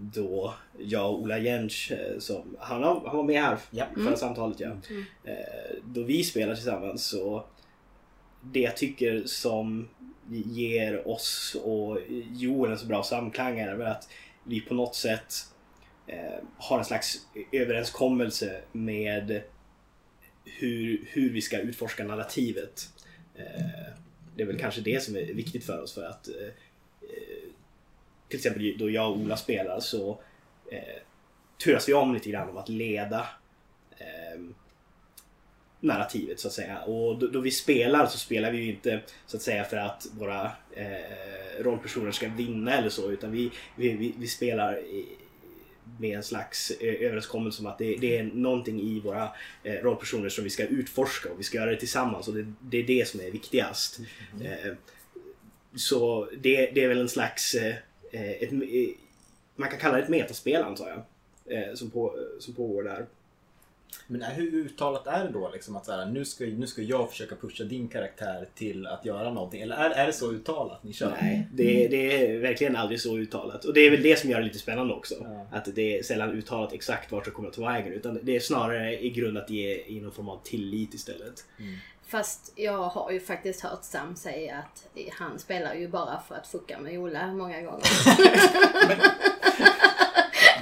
då 0.00 0.54
jag 0.78 1.10
och 1.10 1.20
Ola 1.20 1.38
Jentsch, 1.38 1.92
eh, 1.92 2.18
som, 2.18 2.56
han, 2.58 2.82
har- 2.82 3.02
han 3.06 3.16
var 3.16 3.24
med 3.24 3.42
här 3.42 3.58
Ja. 3.70 3.84
förra 3.94 4.16
samtalet 4.16 4.60
ja. 4.60 4.66
Mm. 4.90 5.04
Eh, 5.24 5.34
då 5.84 6.02
vi 6.02 6.24
spelar 6.24 6.54
tillsammans 6.54 7.04
så 7.06 7.44
det 8.40 8.60
jag 8.60 8.76
tycker 8.76 9.22
som 9.26 9.88
ger 10.30 11.08
oss 11.08 11.56
och 11.64 11.98
Joel 12.32 12.70
en 12.70 12.78
så 12.78 12.86
bra 12.86 13.02
samklang 13.02 13.58
är 13.58 13.74
väl 13.74 13.86
att 13.86 14.08
vi 14.44 14.60
på 14.60 14.74
något 14.74 14.94
sätt 14.94 15.34
eh, 16.06 16.44
har 16.56 16.78
en 16.78 16.84
slags 16.84 17.26
överenskommelse 17.52 18.60
med 18.72 19.42
hur, 20.44 21.04
hur 21.08 21.30
vi 21.30 21.40
ska 21.40 21.58
utforska 21.58 22.04
narrativet. 22.04 22.88
Eh, 23.34 23.92
det 24.36 24.42
är 24.42 24.46
väl 24.46 24.58
kanske 24.58 24.80
det 24.80 25.02
som 25.02 25.16
är 25.16 25.20
viktigt 25.20 25.64
för 25.64 25.82
oss 25.82 25.94
för 25.94 26.04
att 26.04 26.28
eh, 26.28 26.46
eh 27.02 27.50
till 28.28 28.38
exempel 28.38 28.78
då 28.78 28.90
jag 28.90 29.10
och 29.10 29.18
Ola 29.18 29.36
spelar 29.36 29.80
så 29.80 30.20
eh, 30.72 31.02
turas 31.64 31.88
vi 31.88 31.94
om 31.94 32.14
lite 32.14 32.30
grann 32.30 32.48
om 32.48 32.56
att 32.56 32.68
leda 32.68 33.26
eh, 33.98 34.40
narrativet 35.80 36.40
så 36.40 36.48
att 36.48 36.54
säga. 36.54 36.78
Och 36.82 37.18
då, 37.18 37.26
då 37.26 37.40
vi 37.40 37.50
spelar 37.50 38.06
så 38.06 38.18
spelar 38.18 38.50
vi 38.52 38.58
ju 38.58 38.70
inte 38.70 39.00
så 39.26 39.36
att 39.36 39.42
säga 39.42 39.64
för 39.64 39.76
att 39.76 40.06
våra 40.18 40.50
eh, 40.72 41.62
rollpersoner 41.62 42.12
ska 42.12 42.28
vinna 42.28 42.78
eller 42.78 42.88
så 42.88 43.10
utan 43.10 43.32
vi, 43.32 43.50
vi, 43.76 43.92
vi, 43.92 44.14
vi 44.18 44.26
spelar 44.26 44.78
i, 44.78 45.06
med 45.98 46.16
en 46.16 46.22
slags 46.22 46.70
eh, 46.70 47.06
överenskommelse 47.06 47.62
om 47.62 47.66
att 47.66 47.78
det, 47.78 47.96
det 47.96 48.18
är 48.18 48.24
någonting 48.24 48.80
i 48.80 49.00
våra 49.00 49.28
eh, 49.62 49.74
rollpersoner 49.74 50.28
som 50.28 50.44
vi 50.44 50.50
ska 50.50 50.66
utforska 50.66 51.32
och 51.32 51.38
vi 51.38 51.44
ska 51.44 51.58
göra 51.58 51.70
det 51.70 51.76
tillsammans 51.76 52.28
och 52.28 52.34
det, 52.34 52.52
det 52.60 52.78
är 52.78 52.82
det 52.82 53.08
som 53.08 53.20
är 53.20 53.30
viktigast. 53.30 54.00
Eh, 54.44 54.72
så 55.74 56.28
det, 56.38 56.66
det 56.66 56.84
är 56.84 56.88
väl 56.88 57.00
en 57.00 57.08
slags, 57.08 57.54
eh, 57.54 57.74
eh, 58.10 58.30
ett, 58.30 58.52
eh, 58.52 58.94
man 59.56 59.70
kan 59.70 59.78
kalla 59.78 59.96
det 59.96 60.02
ett 60.02 60.08
metaspel 60.08 60.62
antar 60.62 60.88
jag, 60.88 61.78
som, 61.78 61.90
på, 61.90 62.16
som 62.38 62.54
pågår 62.54 62.82
där. 62.82 63.06
Men 64.06 64.22
är- 64.22 64.34
hur 64.34 64.54
uttalat 64.54 65.06
är 65.06 65.24
det 65.24 65.30
då 65.30 65.50
liksom 65.52 65.76
att 65.76 65.86
så 65.86 65.92
här, 65.92 66.06
nu, 66.06 66.24
ska, 66.24 66.44
nu 66.44 66.66
ska 66.66 66.82
jag 66.82 67.10
försöka 67.10 67.36
pusha 67.36 67.64
din 67.64 67.88
karaktär 67.88 68.48
till 68.54 68.86
att 68.86 69.04
göra 69.04 69.32
någonting? 69.32 69.62
Eller 69.62 69.76
är, 69.76 69.90
är 69.90 70.06
det 70.06 70.12
så 70.12 70.32
uttalat 70.32 70.84
ni 70.84 70.92
kör? 70.92 71.16
Nej, 71.20 71.48
det, 71.52 71.88
det 71.88 72.26
är 72.26 72.38
verkligen 72.38 72.76
aldrig 72.76 73.00
så 73.00 73.18
uttalat. 73.18 73.64
Och 73.64 73.74
det 73.74 73.80
är 73.80 73.90
väl 73.90 74.02
det 74.02 74.18
som 74.18 74.30
gör 74.30 74.38
det 74.38 74.44
lite 74.44 74.58
spännande 74.58 74.94
också. 74.94 75.14
Ja. 75.20 75.46
Att 75.52 75.74
det 75.74 75.98
är 75.98 76.02
sällan 76.02 76.30
uttalat 76.30 76.72
exakt 76.72 77.12
vart 77.12 77.24
det 77.24 77.30
kommer 77.30 77.48
att 77.48 77.54
ta 77.54 77.62
vägen. 77.64 77.92
Utan 77.92 78.18
det 78.22 78.36
är 78.36 78.40
snarare 78.40 79.00
i 79.00 79.10
grund 79.10 79.38
att 79.38 79.50
ge 79.50 79.84
i 79.86 80.00
någon 80.00 80.12
form 80.12 80.28
av 80.28 80.40
tillit 80.44 80.94
istället. 80.94 81.44
Fast 82.06 82.52
jag 82.56 82.78
har 82.82 83.10
ju 83.10 83.20
faktiskt 83.20 83.60
hört 83.60 83.84
Sam 83.84 84.16
säga 84.16 84.56
att 84.58 84.86
han 85.12 85.38
spelar 85.38 85.74
ju 85.74 85.88
bara 85.88 86.20
för 86.28 86.34
att 86.34 86.46
fucka 86.46 86.78
med 86.80 86.98
Ola 86.98 87.26
många 87.26 87.62
gånger. 87.62 87.82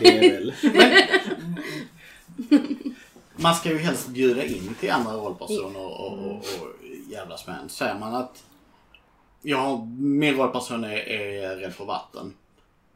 Det 0.01 0.19
är 0.19 0.33
väl... 0.33 0.53
Man 3.41 3.55
ska 3.55 3.69
ju 3.69 3.79
helst 3.79 4.09
bjuda 4.09 4.45
in 4.45 4.75
till 4.81 4.91
andra 4.91 5.13
rollpersoner 5.13 5.81
och, 5.81 6.19
och, 6.19 6.37
och 6.37 6.75
jävlas 7.09 7.47
med 7.47 7.59
en. 7.59 7.69
Säger 7.69 7.99
man 7.99 8.15
att 8.15 8.45
ja, 9.43 9.85
min 9.99 10.37
rollperson 10.37 10.85
är, 10.85 10.97
är 10.97 11.57
rädd 11.57 11.75
för 11.75 11.85
vatten. 11.85 12.35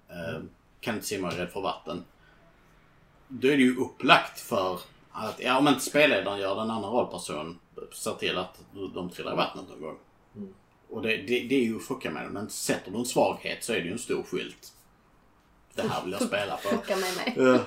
Eh, 0.09 0.41
kan 0.81 0.95
inte 0.95 1.07
simma 1.07 1.27
och 1.27 1.33
är 1.33 1.37
rädd 1.37 1.51
för 1.51 1.61
vatten. 1.61 2.05
Då 3.29 3.49
är 3.49 3.57
det 3.57 3.63
ju 3.63 3.77
upplagt 3.77 4.41
för 4.41 4.79
att 5.13 5.41
ja, 5.41 5.59
om 5.59 5.69
inte 5.69 5.81
spelledaren 5.81 6.41
gör 6.41 6.57
den 6.57 6.71
andra 6.71 6.89
rollpersonen 6.89 7.59
ser 7.93 8.15
till 8.15 8.39
att 8.39 8.59
de 8.95 9.11
trillar 9.11 9.33
i 9.33 9.37
vattnet 9.37 9.65
någon 9.69 9.81
gång. 9.81 9.97
Och 10.91 11.03
det, 11.03 11.17
det, 11.17 11.41
det 11.41 11.55
är 11.55 11.65
ju 11.65 11.77
att 11.77 11.85
fucka 11.85 12.11
med 12.11 12.25
det. 12.25 12.31
Men 12.31 12.51
sätter 12.51 12.91
du 12.91 12.99
en 12.99 13.05
svaghet 13.05 13.65
så 13.65 13.73
är 13.73 13.77
det 13.77 13.85
ju 13.85 13.93
en 13.93 13.99
stor 13.99 14.23
skylt. 14.23 14.73
Det 15.75 15.83
här 15.83 16.03
vill 16.05 16.13
jag 16.13 16.23
spela 16.23 16.57
på. 16.57 16.69
Fucka 16.69 16.97
med 16.97 17.17
mig. 17.17 17.61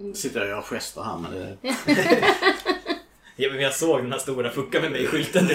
Uh. 0.00 0.12
Sitter 0.12 0.40
jag 0.40 0.44
och 0.44 0.50
gör 0.50 0.62
gester 0.62 1.02
här 1.02 1.18
men 1.18 1.32
det... 1.32 1.56
Ja, 3.38 3.50
men 3.50 3.60
jag 3.60 3.74
såg 3.74 4.02
den 4.02 4.12
här 4.12 4.18
stora 4.18 4.50
fucka 4.50 4.80
med 4.80 4.90
mig-skylten. 4.90 5.46
Det. 5.48 5.54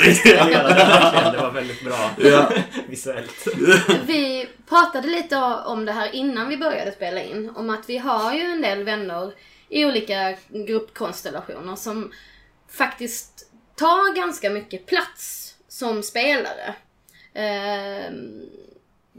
Det 1.31 1.38
var 1.41 1.51
väldigt 1.51 1.83
bra 1.83 2.12
visuellt. 2.88 3.48
Vi 4.07 4.50
pratade 4.69 5.07
lite 5.07 5.38
om 5.65 5.86
det 5.86 5.91
här 5.91 6.15
innan 6.15 6.50
vi 6.50 6.57
började 6.57 6.91
spela 6.91 7.24
in. 7.24 7.50
Om 7.50 7.69
att 7.69 7.89
vi 7.89 7.98
har 7.98 8.33
ju 8.33 8.41
en 8.41 8.62
del 8.62 8.83
vänner 8.83 9.33
i 9.69 9.86
olika 9.86 10.38
gruppkonstellationer 10.50 11.75
som 11.75 12.12
faktiskt 12.69 13.51
tar 13.75 14.15
ganska 14.15 14.50
mycket 14.50 14.86
plats 14.86 15.53
som 15.67 16.03
spelare. 16.03 16.75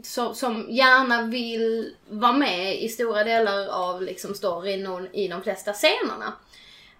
Som, 0.03 0.35
som 0.35 0.67
gärna 0.69 1.21
vill 1.21 1.95
vara 2.09 2.33
med 2.33 2.83
i 2.83 2.89
stora 2.89 3.23
delar 3.23 3.67
av 3.67 4.01
liksom 4.01 4.35
storyn 4.35 4.87
och 4.87 5.01
i 5.13 5.27
de 5.27 5.43
flesta 5.43 5.73
scenerna. 5.73 6.33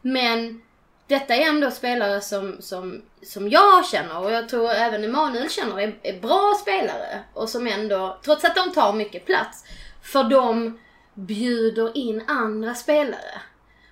Men 0.01 0.61
detta 1.07 1.35
är 1.35 1.41
ändå 1.41 1.71
spelare 1.71 2.21
som, 2.21 2.61
som, 2.61 3.01
som 3.23 3.49
jag 3.49 3.85
känner 3.85 4.19
och 4.19 4.31
jag 4.31 4.49
tror 4.49 4.69
även 4.69 5.03
Emanuel 5.03 5.49
känner 5.49 5.79
är, 5.79 5.95
är 6.03 6.19
bra 6.19 6.57
spelare. 6.61 7.23
Och 7.33 7.49
som 7.49 7.67
ändå, 7.67 8.19
trots 8.25 8.45
att 8.45 8.55
de 8.55 8.71
tar 8.71 8.93
mycket 8.93 9.25
plats, 9.25 9.65
för 10.03 10.23
de 10.23 10.79
bjuder 11.13 11.97
in 11.97 12.23
andra 12.27 12.75
spelare. 12.75 13.41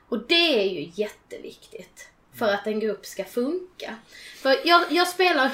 Och 0.09 0.19
det 0.27 0.63
är 0.63 0.69
ju 0.69 0.91
jätteviktigt 0.93 2.07
för 2.35 2.53
att 2.53 2.67
en 2.67 2.79
grupp 2.79 3.05
ska 3.05 3.23
funka. 3.23 3.95
För 4.35 4.55
jag, 4.63 4.81
jag 4.89 5.07
spelar 5.07 5.51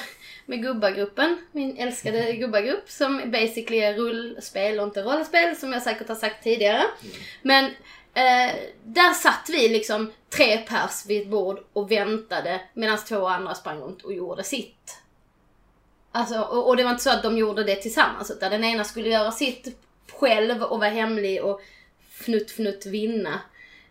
med 0.48 0.62
gubbagruppen, 0.62 1.38
min 1.52 1.78
älskade 1.78 2.34
gubbagrupp 2.34 2.90
som 2.90 3.32
basically 3.32 3.78
är 3.78 3.94
rullspel 3.94 4.80
och 4.80 4.86
inte 4.86 5.02
rollspel 5.02 5.56
som 5.56 5.74
jag 5.74 5.84
säkert 5.84 6.08
har 6.08 6.16
sagt 6.16 6.44
tidigare. 6.44 6.84
Men 7.42 7.66
eh, 8.14 8.56
där 8.84 9.14
satt 9.14 9.50
vi 9.50 9.70
liksom 9.70 10.12
tre 10.30 10.58
pers 10.58 11.06
vid 11.08 11.22
ett 11.22 11.28
bord 11.28 11.64
och 11.74 11.92
väntade 11.92 12.62
medan 12.74 12.98
två 12.98 13.28
andra 13.28 13.56
sprang 13.56 13.80
runt 13.80 14.02
och 14.02 14.14
gjorde 14.14 14.44
sitt. 14.44 14.98
Alltså, 16.12 16.42
och, 16.42 16.68
och 16.68 16.78
det 16.78 16.84
var 16.84 16.92
inte 16.92 17.04
så 17.04 17.10
att 17.10 17.24
de 17.24 17.38
gjorde 17.38 17.64
det 17.64 17.76
tillsammans 17.76 18.32
utan 18.32 18.52
den 18.52 18.64
ena 18.64 18.84
skulle 18.84 19.10
göra 19.10 19.32
sitt 19.32 19.80
själv 20.12 20.64
och 20.64 20.80
vara 20.80 20.90
hemlig 20.90 21.44
och 21.44 21.62
fnutt 22.10 22.52
fnutt 22.52 22.86
vinna. 22.86 23.40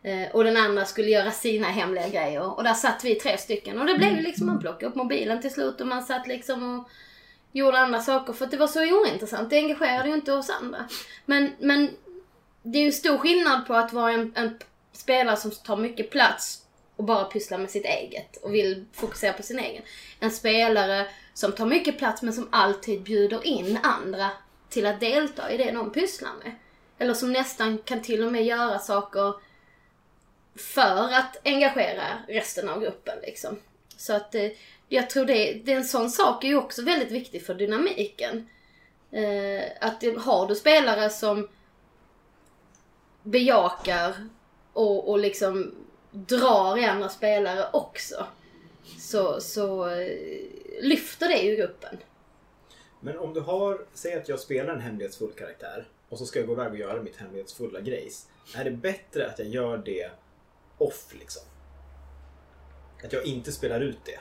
Eh, 0.03 0.29
och 0.33 0.45
den 0.45 0.57
andra 0.57 0.85
skulle 0.85 1.11
göra 1.11 1.31
sina 1.31 1.67
hemliga 1.67 2.09
grejer. 2.09 2.57
Och 2.57 2.65
där 2.65 2.75
satt 2.75 3.05
vi 3.05 3.15
tre 3.15 3.39
stycken. 3.39 3.79
Och 3.79 3.87
det 3.87 3.95
blev 3.95 4.17
ju 4.17 4.23
liksom, 4.23 4.47
man 4.47 4.61
plockade 4.61 4.87
upp 4.87 4.95
mobilen 4.95 5.41
till 5.41 5.53
slut 5.53 5.81
och 5.81 5.87
man 5.87 6.03
satt 6.03 6.27
liksom 6.27 6.79
och 6.79 6.89
gjorde 7.53 7.79
andra 7.79 8.01
saker 8.01 8.33
för 8.33 8.45
att 8.45 8.51
det 8.51 8.57
var 8.57 8.67
så 8.67 8.81
ointressant. 8.81 9.51
Det 9.51 9.57
engagerade 9.57 10.09
ju 10.09 10.15
inte 10.15 10.33
oss 10.33 10.51
andra. 10.51 10.89
Men, 11.25 11.53
men 11.59 11.91
det 12.63 12.79
är 12.79 12.83
ju 12.83 12.93
stor 12.93 13.19
skillnad 13.19 13.67
på 13.67 13.75
att 13.75 13.93
vara 13.93 14.13
en, 14.13 14.33
en 14.37 14.59
spelare 14.93 15.37
som 15.37 15.51
tar 15.51 15.77
mycket 15.77 16.11
plats 16.11 16.63
och 16.97 17.05
bara 17.05 17.25
pysslar 17.25 17.59
med 17.59 17.71
sitt 17.71 17.85
eget 17.85 18.37
och 18.37 18.55
vill 18.55 18.85
fokusera 18.93 19.33
på 19.33 19.43
sin 19.43 19.59
egen. 19.59 19.83
En 20.21 20.31
spelare 20.31 21.07
som 21.35 21.53
tar 21.53 21.67
mycket 21.67 21.99
plats 21.99 22.23
men 22.23 22.33
som 22.33 22.49
alltid 22.53 23.03
bjuder 23.03 23.47
in 23.47 23.79
andra 23.83 24.31
till 24.69 24.87
att 24.87 25.01
delta 25.01 25.53
i 25.53 25.57
det 25.57 25.71
de 25.71 25.93
pysslar 25.93 26.31
med. 26.45 26.53
Eller 26.99 27.15
som 27.15 27.33
nästan 27.33 27.79
kan 27.79 28.03
till 28.03 28.25
och 28.25 28.33
med 28.33 28.45
göra 28.45 28.79
saker 28.79 29.35
för 30.57 31.13
att 31.13 31.37
engagera 31.45 32.23
resten 32.29 32.69
av 32.69 32.81
gruppen 32.81 33.19
liksom. 33.23 33.59
Så 33.97 34.13
att 34.13 34.35
eh, 34.35 34.51
jag 34.89 35.11
tror 35.11 35.25
det, 35.25 35.53
det 35.65 35.73
är 35.73 35.77
en 35.77 35.85
sån 35.85 36.11
sak 36.11 36.45
är 36.45 36.49
ju 36.49 36.57
också 36.57 36.83
väldigt 36.83 37.11
viktig 37.11 37.47
för 37.47 37.55
dynamiken. 37.55 38.49
Eh, 39.11 39.65
att 39.81 40.03
har 40.19 40.49
du 40.49 40.55
spelare 40.55 41.11
som 41.11 41.49
bejakar 43.23 44.29
och, 44.73 45.11
och 45.11 45.19
liksom 45.19 45.75
drar 46.11 46.79
i 46.79 46.85
andra 46.85 47.09
spelare 47.09 47.69
också. 47.73 48.27
Så, 48.99 49.41
så 49.41 49.89
eh, 49.89 50.19
lyfter 50.81 51.29
det 51.29 51.39
ju 51.39 51.57
gruppen. 51.57 51.97
Men 53.01 53.19
om 53.19 53.35
du 53.35 53.41
har, 53.41 53.87
säg 53.95 54.15
att 54.15 54.29
jag 54.29 54.41
spelar 54.41 54.73
en 54.73 54.81
hemlighetsfull 54.81 55.33
karaktär 55.33 55.89
och 56.09 56.19
så 56.19 56.27
ska 56.27 56.39
jag 56.39 56.49
gå 56.49 56.53
iväg 56.53 56.73
och 56.73 56.79
göra 56.79 57.03
mitt 57.03 57.17
hemlighetsfulla 57.17 57.81
grejs. 57.81 58.29
Är 58.57 58.65
det 58.65 58.71
bättre 58.71 59.27
att 59.27 59.39
jag 59.39 59.49
gör 59.49 59.79
det 59.79 60.11
off 60.79 61.05
liksom? 61.11 61.43
Att 63.05 63.13
jag 63.13 63.25
inte 63.25 63.53
spelar 63.53 63.81
ut 63.81 64.05
det? 64.05 64.19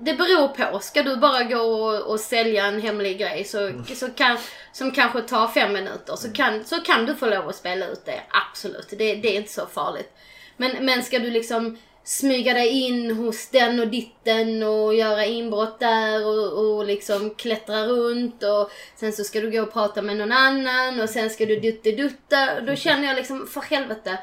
Det 0.00 0.14
beror 0.14 0.48
på. 0.48 0.78
Ska 0.78 1.02
du 1.02 1.16
bara 1.16 1.42
gå 1.42 1.58
och, 1.58 2.10
och 2.12 2.20
sälja 2.20 2.66
en 2.66 2.80
hemlig 2.80 3.18
grej 3.18 3.44
så, 3.44 3.84
så 3.94 4.10
kan, 4.10 4.38
som 4.72 4.90
kanske 4.90 5.22
tar 5.22 5.48
fem 5.48 5.72
minuter 5.72 6.16
så 6.16 6.32
kan, 6.32 6.64
så 6.64 6.80
kan 6.80 7.06
du 7.06 7.14
få 7.14 7.26
lov 7.26 7.48
att 7.48 7.56
spela 7.56 7.86
ut 7.86 8.04
det. 8.04 8.20
Absolut. 8.50 8.88
Det, 8.90 9.14
det 9.14 9.28
är 9.28 9.36
inte 9.36 9.52
så 9.52 9.66
farligt. 9.66 10.12
Men, 10.56 10.84
men 10.84 11.02
ska 11.02 11.18
du 11.18 11.30
liksom 11.30 11.78
smyga 12.04 12.54
dig 12.54 12.68
in 12.68 13.16
hos 13.16 13.48
den 13.48 13.80
och 13.80 13.88
ditten 13.88 14.62
och 14.62 14.94
göra 14.94 15.24
inbrott 15.24 15.80
där 15.80 16.26
och, 16.26 16.76
och 16.76 16.84
liksom 16.86 17.34
klättra 17.34 17.86
runt 17.86 18.42
och 18.42 18.70
sen 18.96 19.12
så 19.12 19.24
ska 19.24 19.40
du 19.40 19.50
gå 19.50 19.62
och 19.62 19.72
prata 19.72 20.02
med 20.02 20.16
någon 20.16 20.32
annan 20.32 21.00
och 21.00 21.10
sen 21.10 21.30
ska 21.30 21.46
du 21.46 21.60
dutta 21.82 22.60
Då 22.60 22.76
känner 22.76 23.08
jag 23.08 23.16
liksom, 23.16 23.46
för 23.46 23.60
helvete. 23.60 24.18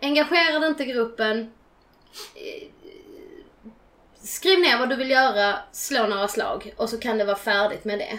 Engagerade 0.00 0.66
inte 0.66 0.84
gruppen. 0.84 1.52
Skriv 4.22 4.58
ner 4.58 4.78
vad 4.78 4.88
du 4.88 4.96
vill 4.96 5.10
göra, 5.10 5.58
slå 5.72 6.06
några 6.06 6.28
slag 6.28 6.74
och 6.76 6.88
så 6.88 6.98
kan 6.98 7.18
det 7.18 7.24
vara 7.24 7.36
färdigt 7.36 7.84
med 7.84 7.98
det. 7.98 8.18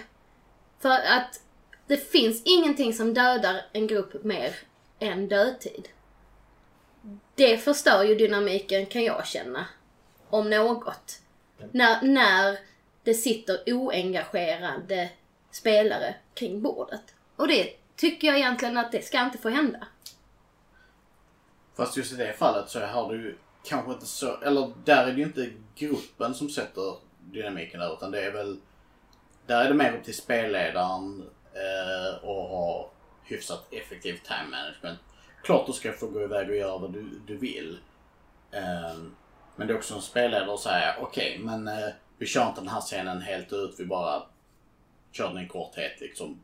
För 0.79 0.99
att 0.99 1.41
det 1.87 2.11
finns 2.11 2.41
ingenting 2.45 2.93
som 2.93 3.13
dödar 3.13 3.61
en 3.73 3.87
grupp 3.87 4.23
mer 4.23 4.55
än 4.99 5.27
dödtid. 5.27 5.89
Det 7.35 7.57
förstör 7.57 8.03
ju 8.03 8.15
dynamiken 8.15 8.85
kan 8.85 9.03
jag 9.03 9.27
känna. 9.27 9.65
Om 10.29 10.49
något. 10.49 11.19
När, 11.71 12.01
när 12.01 12.57
det 13.03 13.13
sitter 13.13 13.59
oengagerade 13.65 15.09
spelare 15.51 16.15
kring 16.33 16.61
bordet. 16.61 17.13
Och 17.35 17.47
det 17.47 17.73
tycker 17.95 18.27
jag 18.27 18.37
egentligen 18.37 18.77
att 18.77 18.91
det 18.91 19.05
ska 19.05 19.21
inte 19.21 19.37
få 19.37 19.49
hända. 19.49 19.87
Fast 21.75 21.97
just 21.97 22.13
i 22.13 22.15
det 22.15 22.33
fallet 22.33 22.69
så 22.69 22.79
har 22.79 23.13
du 23.13 23.37
kanske 23.63 23.91
inte 23.91 24.05
så... 24.05 24.37
Eller 24.41 24.71
där 24.85 25.07
är 25.07 25.11
det 25.11 25.17
ju 25.17 25.23
inte 25.23 25.49
gruppen 25.75 26.33
som 26.35 26.49
sätter 26.49 26.95
dynamiken 27.31 27.79
där 27.79 27.93
utan 27.93 28.11
det 28.11 28.21
är 28.25 28.31
väl... 28.31 28.57
Där 29.45 29.65
är 29.65 29.67
det 29.69 29.75
mer 29.75 29.93
upp 29.97 30.03
till 30.03 30.17
spelledaren 30.17 31.23
eh, 31.53 32.23
och 32.23 32.43
ha 32.43 32.89
hyfsat 33.23 33.73
effektiv 33.73 34.13
time 34.23 34.49
management. 34.51 34.99
Klart 35.43 35.67
du 35.67 35.73
ska 35.73 35.93
få 35.93 36.07
gå 36.07 36.21
iväg 36.21 36.49
och 36.49 36.55
göra 36.55 36.77
vad 36.77 36.93
du, 36.93 37.19
du 37.27 37.37
vill. 37.37 37.79
Eh, 38.51 38.97
men 39.55 39.67
det 39.67 39.73
är 39.73 39.77
också 39.77 39.95
en 39.95 40.01
spelledare 40.01 40.53
att 40.53 40.59
säga 40.59 40.95
okej 41.01 41.39
men 41.43 41.67
eh, 41.67 41.89
vi 42.17 42.25
kör 42.25 42.47
inte 42.47 42.61
den 42.61 42.69
här 42.69 42.81
scenen 42.81 43.21
helt 43.21 43.53
ut. 43.53 43.75
Vi 43.79 43.85
bara 43.85 44.23
kör 45.11 45.27
den 45.33 45.43
i 45.43 45.47
korthet 45.47 45.99
liksom. 46.01 46.39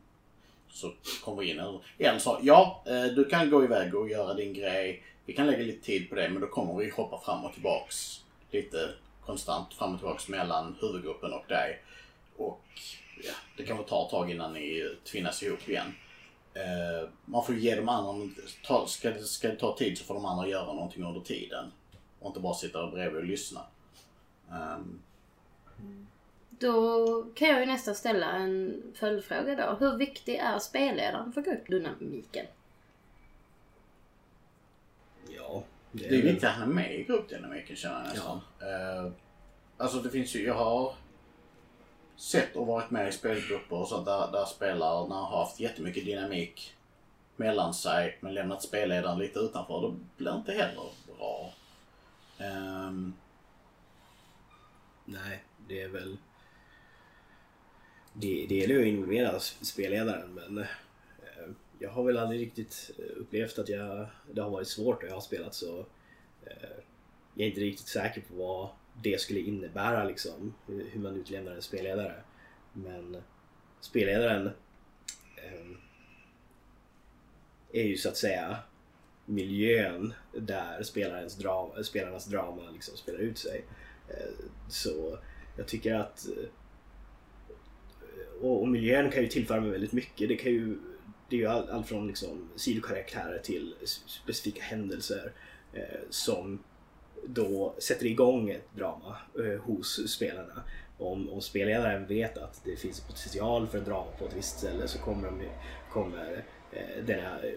så 0.70 0.92
kommer 1.24 1.42
vi 1.42 1.50
in. 1.50 1.58
Eller- 1.58 1.80
En 1.98 2.20
sa 2.20 2.38
ja, 2.42 2.82
eh, 2.86 3.04
du 3.04 3.24
kan 3.24 3.50
gå 3.50 3.64
iväg 3.64 3.94
och 3.94 4.08
göra 4.10 4.34
din 4.34 4.52
grej. 4.52 5.02
Vi 5.28 5.34
kan 5.34 5.46
lägga 5.46 5.64
lite 5.64 5.84
tid 5.84 6.08
på 6.08 6.14
det 6.14 6.28
men 6.28 6.40
då 6.40 6.46
kommer 6.46 6.74
vi 6.74 6.90
hoppa 6.90 7.20
fram 7.20 7.44
och 7.44 7.52
tillbaks 7.52 8.24
lite 8.50 8.94
konstant 9.26 9.74
fram 9.74 9.92
och 9.94 9.98
tillbaks 9.98 10.28
mellan 10.28 10.76
huvudgruppen 10.80 11.32
och 11.32 11.44
dig. 11.48 11.82
Och 12.36 12.64
ja, 13.24 13.32
det 13.56 13.62
kan 13.62 13.76
tar 13.76 13.84
ta 13.84 14.04
ett 14.04 14.10
tag 14.10 14.30
innan 14.30 14.52
ni 14.52 14.96
tvinnas 15.04 15.42
ihop 15.42 15.68
igen. 15.68 15.94
Eh, 16.54 17.08
man 17.24 17.44
får 17.44 17.54
ge 17.54 17.74
de 17.74 17.88
andra, 17.88 18.28
ta, 18.64 18.86
ska, 18.86 19.10
det, 19.10 19.22
ska 19.22 19.48
det 19.48 19.56
ta 19.56 19.76
tid 19.76 19.98
så 19.98 20.04
får 20.04 20.14
de 20.14 20.24
andra 20.24 20.48
göra 20.48 20.72
någonting 20.72 21.04
under 21.04 21.20
tiden. 21.20 21.72
Och 22.20 22.26
inte 22.26 22.40
bara 22.40 22.54
sitta 22.54 22.90
bredvid 22.90 23.16
och 23.16 23.24
lyssna. 23.24 23.60
Um. 24.50 25.02
Då 26.50 27.22
kan 27.34 27.48
jag 27.48 27.60
ju 27.60 27.66
nästan 27.66 27.94
ställa 27.94 28.32
en 28.32 28.82
följdfråga 28.94 29.56
då. 29.56 29.86
Hur 29.86 29.96
viktig 29.96 30.34
är 30.34 30.58
spelledaren 30.58 31.32
för 31.32 31.42
gruppdynamiken? 31.42 32.46
Ja, 35.36 35.62
Det 35.92 36.06
är 36.06 36.10
väl- 36.10 36.22
viktigt 36.22 36.44
att 36.44 36.54
han 36.54 36.70
är 36.70 36.74
med 36.74 36.94
i 37.00 37.04
gruppdynamiken 37.04 37.76
känner 37.76 38.04
jag 38.04 38.08
nästan. 38.14 38.40
Eh, 38.60 39.12
alltså 39.76 39.98
det 39.98 40.10
finns 40.10 40.34
ju, 40.36 40.44
jag 40.46 40.54
har 40.54 40.94
sett 42.16 42.56
och 42.56 42.66
varit 42.66 42.90
med 42.90 43.08
i 43.08 43.12
spelgrupper 43.12 43.76
och 43.76 43.88
sånt 43.88 44.06
där, 44.06 44.32
där 44.32 44.44
spelarna 44.44 45.14
har 45.14 45.38
haft 45.44 45.60
jättemycket 45.60 46.04
dynamik 46.04 46.74
mellan 47.36 47.74
sig 47.74 48.18
men 48.20 48.34
lämnat 48.34 48.62
spelledaren 48.62 49.18
lite 49.18 49.38
utanför. 49.38 49.80
Det 49.88 49.96
blir 50.24 50.36
inte 50.36 50.52
heller 50.52 50.90
bra. 51.18 51.52
Ehm, 52.38 53.14
Nej, 55.04 55.44
det 55.68 55.82
är 55.82 55.88
väl... 55.88 56.16
Det, 58.12 58.46
det 58.48 58.54
gäller 58.54 58.74
ju 58.74 58.80
att 58.80 58.86
involvera 58.86 59.40
spelledaren 59.40 60.34
men 60.34 60.66
jag 61.78 61.90
har 61.90 62.04
väl 62.04 62.18
aldrig 62.18 62.40
riktigt 62.40 62.90
eh, 62.98 63.20
upplevt 63.20 63.58
att 63.58 63.68
jag, 63.68 64.06
det 64.32 64.42
har 64.42 64.50
varit 64.50 64.68
svårt 64.68 65.02
när 65.02 65.08
jag 65.08 65.16
har 65.16 65.20
spelat 65.20 65.54
så 65.54 65.78
eh, 66.44 66.78
jag 67.34 67.44
är 67.44 67.48
inte 67.48 67.60
riktigt 67.60 67.88
säker 67.88 68.20
på 68.20 68.34
vad 68.34 68.68
det 69.02 69.20
skulle 69.20 69.40
innebära 69.40 70.04
liksom, 70.04 70.54
hur 70.66 71.00
man 71.00 71.16
utlämnar 71.16 71.52
en 71.52 71.62
spelledare. 71.62 72.22
Men 72.72 73.16
spelledaren 73.80 74.50
ehm, 75.36 75.76
är 77.72 77.84
ju 77.84 77.96
så 77.96 78.08
att 78.08 78.16
säga 78.16 78.58
miljön 79.24 80.14
där 80.32 80.82
spelarens 80.82 81.36
drama, 81.36 81.82
spelarnas 81.82 82.26
drama 82.26 82.70
liksom 82.70 82.96
spelar 82.96 83.18
ut 83.18 83.38
sig. 83.38 83.64
Eh, 84.08 84.44
så 84.68 85.18
jag 85.56 85.68
tycker 85.68 85.94
att 85.94 86.28
och, 88.40 88.62
och 88.62 88.68
miljön 88.68 89.10
kan 89.10 89.22
ju 89.22 89.28
tillföra 89.28 89.60
mig 89.60 89.70
väldigt 89.70 89.92
mycket. 89.92 90.28
Det, 90.28 90.36
kan 90.36 90.52
ju, 90.52 90.78
det 91.28 91.36
är 91.36 91.40
ju 91.40 91.46
all- 91.46 91.70
allt 91.70 91.86
från 91.86 92.06
liksom 92.06 92.48
sidokaraktärer 92.56 93.38
till 93.38 93.74
specifika 94.06 94.62
händelser 94.62 95.32
eh, 95.72 96.00
som 96.10 96.58
då 97.26 97.74
sätter 97.78 98.06
igång 98.06 98.50
ett 98.50 98.74
drama 98.76 99.16
eh, 99.38 99.60
hos 99.60 100.10
spelarna. 100.12 100.62
Om, 100.98 101.30
om 101.30 101.40
spelledaren 101.40 102.06
vet 102.06 102.38
att 102.38 102.60
det 102.64 102.76
finns 102.76 103.00
potential 103.00 103.68
för 103.68 103.78
en 103.78 103.84
drama 103.84 104.10
på 104.18 104.26
ett 104.26 104.36
visst 104.36 104.58
ställe 104.58 104.88
så 104.88 104.98
kommer, 104.98 105.30
de, 105.30 105.48
kommer 105.92 106.44
eh, 106.72 107.04
denna 107.04 107.40
eh, 107.40 107.52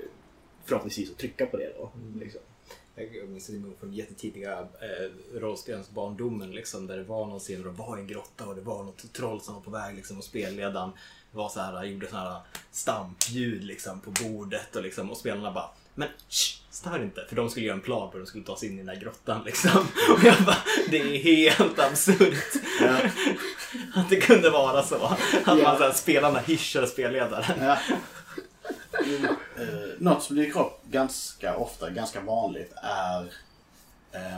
förhoppningsvis 0.66 1.12
att 1.12 1.18
trycka 1.18 1.46
på 1.46 1.58
det 1.58 1.74
då. 1.78 1.92
Liksom. 2.20 2.42
Jag 2.96 3.30
minns 3.30 3.48
det 3.48 3.60
nog 3.60 3.78
från 3.80 3.94
jättetidiga 3.94 4.60
eh, 4.60 5.40
rollspelens 5.40 5.90
barndomen 5.90 6.52
liksom, 6.52 6.88
där 6.88 6.98
det 6.98 7.04
var 7.04 7.26
någon 7.26 7.40
scen 7.40 7.62
där 7.62 7.70
det 7.70 7.78
var 7.78 7.98
en 7.98 8.08
grotta 8.08 8.48
och 8.48 8.56
det 8.56 8.62
var 8.62 8.84
något 8.84 9.14
troll 9.14 9.42
som 9.42 9.56
var 9.56 9.62
på 9.62 9.72
väg 9.72 9.96
liksom, 9.96 10.18
och 10.18 10.24
spelledaren 10.24 10.92
var 11.32 11.50
så 11.50 11.60
här, 11.60 11.84
gjorde 11.84 12.10
så 12.10 12.16
här 12.16 12.40
stampljud 12.72 13.64
liksom, 13.64 14.00
på 14.00 14.12
bordet 14.12 14.76
och, 14.76 14.84
liksom, 14.84 15.12
och 15.12 15.18
spelarna 15.18 15.52
bara 15.52 15.70
men 15.96 16.10
shh, 16.30 16.62
stör 16.70 17.04
inte, 17.04 17.26
för 17.30 17.36
de 17.36 17.50
skulle 17.50 17.66
göra 17.66 17.76
en 17.76 17.82
plan 17.82 18.12
på 18.12 18.18
hur 18.18 18.20
de 18.20 18.28
skulle 18.28 18.44
ta 18.44 18.58
sig 18.58 18.70
in 18.70 18.76
i 18.76 18.78
den 18.78 18.90
här 18.90 18.96
grottan 18.96 19.44
liksom. 19.46 19.72
Och 20.14 20.24
jag 20.24 20.44
bara, 20.46 20.58
det 20.90 20.98
är 20.98 21.24
helt 21.24 21.80
absurt 21.80 22.54
att 23.96 24.10
det 24.10 24.16
kunde 24.16 24.50
vara 24.50 24.84
så. 24.84 25.06
Att 25.46 25.46
man 25.46 25.78
så 25.78 25.84
här, 25.84 25.94
spelarna 25.94 26.40
hyschar 26.40 26.86
spelledaren. 26.86 27.66
Ja. 27.66 27.78
Eh, 29.58 29.90
något 30.00 30.24
som 30.24 30.36
dyker 30.36 30.60
upp 30.60 30.84
ganska 30.84 31.56
ofta, 31.56 31.90
ganska 31.90 32.22
vanligt 32.22 32.74
är 32.84 33.34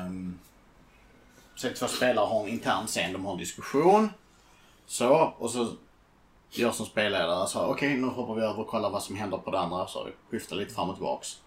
um, 0.05 0.39
så 1.55 1.67
att 1.67 1.75
två 1.75 1.87
spelare 1.87 2.25
har 2.25 2.43
en 2.43 2.47
intern 2.47 2.87
scen, 2.87 3.13
de 3.13 3.25
har 3.25 3.33
en 3.33 3.39
diskussion. 3.39 4.09
Så, 4.85 5.33
och 5.37 5.51
så 5.51 5.75
jag 6.55 6.75
som 6.75 6.85
spelledare 6.85 7.47
sa 7.47 7.67
okej 7.67 7.97
nu 7.97 8.07
hoppar 8.07 8.35
vi 8.35 8.41
över 8.41 8.59
och 8.59 8.67
kollar 8.67 8.89
vad 8.89 9.03
som 9.03 9.15
händer 9.15 9.37
på 9.37 9.51
det 9.51 9.59
andra. 9.59 9.87
Så 9.87 10.07
skiftar 10.29 10.55
lite 10.55 10.73
fram 10.73 10.89
och 10.89 10.95
tillbaks. 10.95 11.39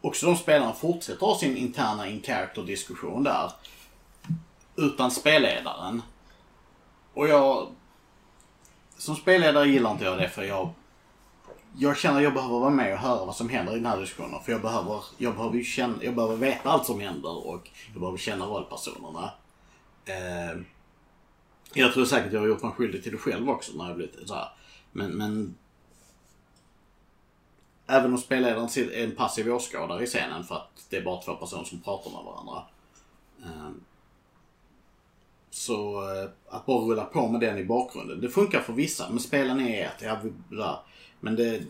Och 0.00 0.16
så 0.16 0.26
de 0.26 0.36
spelarna 0.36 0.72
fortsätter 0.72 1.26
ha 1.26 1.38
sin 1.38 1.56
interna 1.56 2.08
in-character 2.08 2.62
diskussion 2.62 3.22
där. 3.22 3.52
Utan 4.76 5.10
spelledaren. 5.10 6.02
Och 7.14 7.28
jag 7.28 7.68
som 8.98 9.16
spelledare 9.16 9.68
gillar 9.68 9.90
inte 9.90 10.04
jag 10.04 10.18
det 10.18 10.28
för 10.28 10.42
jag 10.42 10.72
jag 11.76 11.98
känner 11.98 12.16
att 12.16 12.22
jag 12.22 12.34
behöver 12.34 12.58
vara 12.58 12.70
med 12.70 12.92
och 12.92 12.98
höra 12.98 13.24
vad 13.24 13.36
som 13.36 13.48
händer 13.48 13.72
i 13.72 13.76
den 13.76 13.86
här 13.86 14.00
diskussionen. 14.00 14.40
För 14.44 14.52
jag 14.52 14.62
behöver, 14.62 15.04
jag 15.18 15.34
behöver, 15.34 15.56
ju 15.56 15.64
känna, 15.64 16.04
jag 16.04 16.14
behöver 16.14 16.36
veta 16.36 16.70
allt 16.70 16.86
som 16.86 17.00
händer 17.00 17.46
och 17.46 17.70
jag 17.92 18.00
behöver 18.00 18.18
känna 18.18 18.46
rollpersonerna. 18.46 19.30
Eh, 20.04 20.60
jag 21.74 21.92
tror 21.92 22.04
säkert 22.04 22.32
jag 22.32 22.40
har 22.40 22.46
gjort 22.46 22.62
mig 22.62 22.72
skyldig 22.72 23.02
till 23.02 23.12
det 23.12 23.18
själv 23.18 23.50
också 23.50 23.72
när 23.72 23.86
jag 23.86 23.96
blivit 23.96 24.28
så 24.28 24.34
här. 24.34 24.48
Men, 24.92 25.10
men 25.10 25.54
Även 27.86 28.12
om 28.12 28.18
spelledaren 28.18 28.68
är 28.76 29.04
en 29.04 29.16
passiv 29.16 29.54
åskådare 29.54 30.02
i 30.02 30.06
scenen 30.06 30.44
för 30.44 30.54
att 30.54 30.86
det 30.90 30.96
är 30.96 31.02
bara 31.02 31.22
två 31.22 31.34
personer 31.34 31.64
som 31.64 31.80
pratar 31.80 32.10
med 32.10 32.24
varandra. 32.24 32.64
Eh, 33.42 33.70
så 35.50 36.10
eh, 36.10 36.30
att 36.48 36.66
bara 36.66 36.80
rulla 36.80 37.04
på 37.04 37.28
med 37.28 37.40
den 37.40 37.58
i 37.58 37.64
bakgrunden. 37.64 38.20
Det 38.20 38.28
funkar 38.28 38.60
för 38.60 38.72
vissa, 38.72 39.10
men 39.10 39.20
spelen 39.20 39.60
är 39.60 39.86
ett. 39.86 40.02
Ja, 40.02 40.18
där. 40.48 40.78
Men 41.20 41.36
det... 41.36 41.62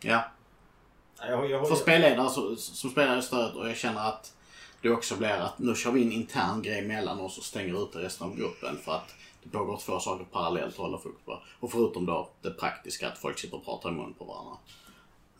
Ja. 0.00 0.24
Jag, 1.18 1.50
jag, 1.50 1.68
För 1.68 1.74
spelledare 1.74 2.56
som 2.56 2.90
spelar 2.90 3.20
stöd 3.20 3.54
och 3.54 3.68
jag 3.68 3.76
känner 3.76 4.08
att 4.08 4.36
det 4.84 4.90
också 4.90 5.16
blir 5.16 5.28
att 5.28 5.58
nu 5.58 5.74
kör 5.74 5.90
vi 5.90 6.02
en 6.02 6.12
intern 6.12 6.62
grej 6.62 6.82
mellan 6.82 7.20
oss 7.20 7.38
och 7.38 7.44
stänger 7.44 7.84
ute 7.84 7.98
resten 7.98 8.26
av 8.26 8.36
gruppen 8.36 8.78
för 8.78 8.92
att 8.92 9.14
det 9.42 9.50
pågår 9.50 9.76
två 9.76 9.98
saker 10.00 10.24
parallellt 10.24 10.74
att 10.74 10.78
hålla 10.80 10.98
fokus 10.98 11.22
på. 11.24 11.42
Och 11.60 11.72
förutom 11.72 12.06
då 12.06 12.28
det 12.42 12.50
praktiska 12.50 13.08
att 13.08 13.18
folk 13.18 13.38
sitter 13.38 13.56
och 13.56 13.64
pratar 13.64 13.88
i 13.88 13.92
mun 13.92 14.14
på 14.18 14.24
varandra. 14.24 14.56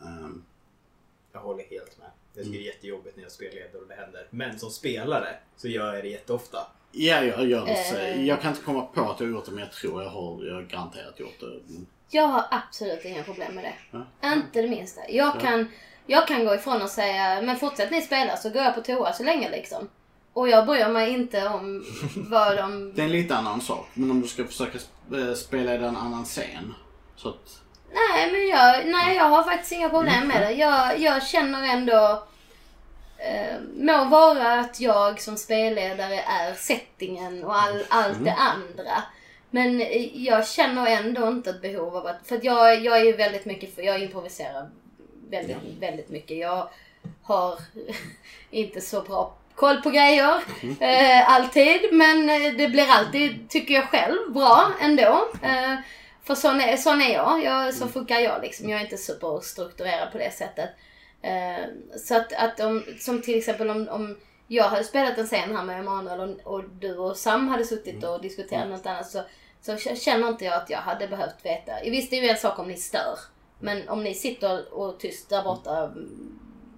Ehm, 0.03 0.45
Jag 1.33 1.41
håller 1.41 1.65
helt 1.65 1.99
med. 1.99 2.11
Jag 2.35 2.45
tycker 2.45 2.59
det 2.59 2.65
är 2.65 2.67
jättejobbigt 2.73 3.17
när 3.17 3.23
jag 3.23 3.33
spelleder 3.33 3.83
och 3.83 3.89
det 3.89 3.95
händer. 3.95 4.27
Men 4.31 4.59
som 4.59 4.71
spelare 4.71 5.37
så 5.57 5.69
gör 5.69 5.95
jag 5.95 6.05
det 6.05 6.09
jätteofta. 6.09 6.59
ja, 6.93 7.25
jag 7.25 7.47
gör 7.47 7.67
det. 7.67 7.99
Eh. 7.99 8.25
Jag 8.27 8.41
kan 8.41 8.51
inte 8.51 8.63
komma 8.65 8.87
på 8.87 9.01
att 9.01 9.21
jag 9.21 9.27
har 9.27 9.33
gjort 9.33 9.45
det 9.45 9.51
men 9.53 9.61
jag 9.61 9.73
tror 9.73 10.03
jag 10.03 10.11
har, 10.11 10.45
jag 10.45 10.55
har 10.55 10.63
garanterat 10.63 11.21
gjort 11.21 11.41
det. 11.41 11.47
Mm. 11.47 11.87
Jag 12.11 12.27
har 12.27 12.45
absolut 12.51 13.05
inga 13.05 13.23
problem 13.23 13.55
med 13.55 13.65
det. 13.65 13.75
Ja. 14.21 14.33
Inte 14.33 14.63
det 14.63 14.69
minsta. 14.69 15.11
Jag 15.11 15.41
kan, 15.41 15.69
jag 16.07 16.29
kan 16.29 16.45
gå 16.45 16.55
ifrån 16.55 16.83
och 16.83 16.90
säga, 16.90 17.43
men 17.43 17.57
fortsätt 17.57 17.90
ni 17.90 18.03
spela 18.03 18.37
så 18.37 18.51
går 18.51 18.62
jag 18.62 18.75
på 18.75 18.81
toa 18.81 19.12
så 19.12 19.23
länge 19.23 19.51
liksom. 19.51 19.88
Och 20.33 20.49
jag 20.49 20.67
bryr 20.67 20.88
mig 20.88 21.11
inte 21.11 21.49
om 21.49 21.85
vad 22.17 22.57
de... 22.57 22.93
Det 22.97 23.03
är 23.03 23.07
en 23.07 23.12
lite 23.12 23.37
annan 23.37 23.61
sak. 23.61 23.88
Men 23.95 24.11
om 24.11 24.21
du 24.21 24.29
ska 24.29 24.45
försöka 24.45 24.79
eh, 25.12 25.35
spela 25.35 25.75
i 25.75 25.77
en 25.77 25.97
annan 25.97 26.25
scen. 26.25 26.75
Så 27.17 27.29
att... 27.29 27.61
Nej, 27.93 28.33
men 28.33 28.49
jag, 28.49 28.87
nej, 28.87 29.17
jag 29.17 29.25
har 29.25 29.43
faktiskt 29.43 29.73
inga 29.73 29.88
problem 29.88 30.29
med 30.29 30.43
det. 30.43 30.53
Jag, 30.53 30.99
jag 30.99 31.27
känner 31.27 31.75
ändå... 31.75 32.27
Eh, 33.19 33.61
må 33.75 34.05
vara 34.05 34.61
att 34.61 34.81
jag 34.81 35.21
som 35.21 35.37
spelledare 35.37 36.21
är 36.21 36.55
settingen 36.55 37.45
och 37.45 37.57
all, 37.57 37.83
allt 37.88 38.25
det 38.25 38.35
andra. 38.35 39.03
Men 39.51 39.87
jag 40.14 40.49
känner 40.49 40.87
ändå 40.87 41.29
inte 41.29 41.51
ett 41.51 41.62
behov 41.62 41.97
av 41.97 42.07
att... 42.07 42.17
För 42.25 42.37
att 42.37 42.45
jag, 42.45 42.85
jag 42.85 43.01
är 43.01 43.05
ju 43.05 43.12
väldigt 43.12 43.45
mycket 43.45 43.75
för... 43.75 43.83
Jag 43.83 44.03
improviserar 44.03 44.71
väldigt, 45.35 45.83
väldigt 45.83 46.09
mycket. 46.09 46.37
Jag 46.37 46.68
har 47.23 47.59
inte 48.51 48.81
så 48.81 49.01
bra 49.01 49.37
koll 49.55 49.83
på 49.83 49.90
grejer 49.90 50.42
eh, 50.81 51.35
alltid. 51.35 51.81
Men 51.92 52.31
eh, 52.31 52.53
det 52.53 52.68
blir 52.68 52.88
alltid, 52.88 53.51
tycker 53.51 53.75
jag 53.75 53.88
själv, 53.88 54.33
bra 54.33 54.73
ändå. 54.81 55.29
Eh, 55.42 55.75
för 56.23 56.35
sån 56.35 56.61
är, 56.61 56.77
sån 56.77 57.03
är 57.03 57.14
jag. 57.14 57.44
jag. 57.44 57.75
Så 57.75 57.88
funkar 57.88 58.18
jag 58.18 58.42
liksom. 58.42 58.68
Jag 58.68 58.81
är 58.81 58.85
inte 58.85 58.97
superstrukturerad 58.97 60.12
på 60.12 60.18
det 60.18 60.35
sättet. 60.35 60.70
Eh, 61.23 61.64
så 61.97 62.16
att, 62.16 62.33
att 62.33 62.61
om, 62.61 62.85
som 63.01 63.23
till 63.23 63.38
exempel 63.38 63.70
om, 63.70 63.88
om 63.88 64.18
jag 64.47 64.64
hade 64.64 64.85
spelat 64.85 65.18
en 65.18 65.27
scen 65.27 65.57
här 65.57 65.64
med 65.64 65.81
Emanuel 65.81 66.20
och, 66.20 66.55
och 66.55 66.64
du 66.64 66.97
och 66.97 67.16
Sam 67.16 67.49
hade 67.49 67.64
suttit 67.64 68.05
och 68.05 68.23
diskuterat 68.23 68.68
något 68.68 68.87
annat 68.87 69.11
så, 69.11 69.23
så 69.62 69.77
känner 69.77 70.29
inte 70.29 70.44
jag 70.44 70.55
att 70.55 70.70
jag 70.70 70.79
hade 70.79 71.09
behövt 71.09 71.44
veta. 71.47 71.73
Visst, 71.85 72.11
det 72.11 72.18
är 72.18 72.23
ju 72.23 72.29
en 72.29 72.37
sak 72.37 72.59
om 72.59 72.68
ni 72.68 72.77
stör. 72.77 73.18
Men 73.59 73.88
om 73.88 74.05
ni 74.05 74.14
sitter 74.14 74.75
och 74.75 74.99
tyst 74.99 75.29
där 75.29 75.43
borta. 75.43 75.93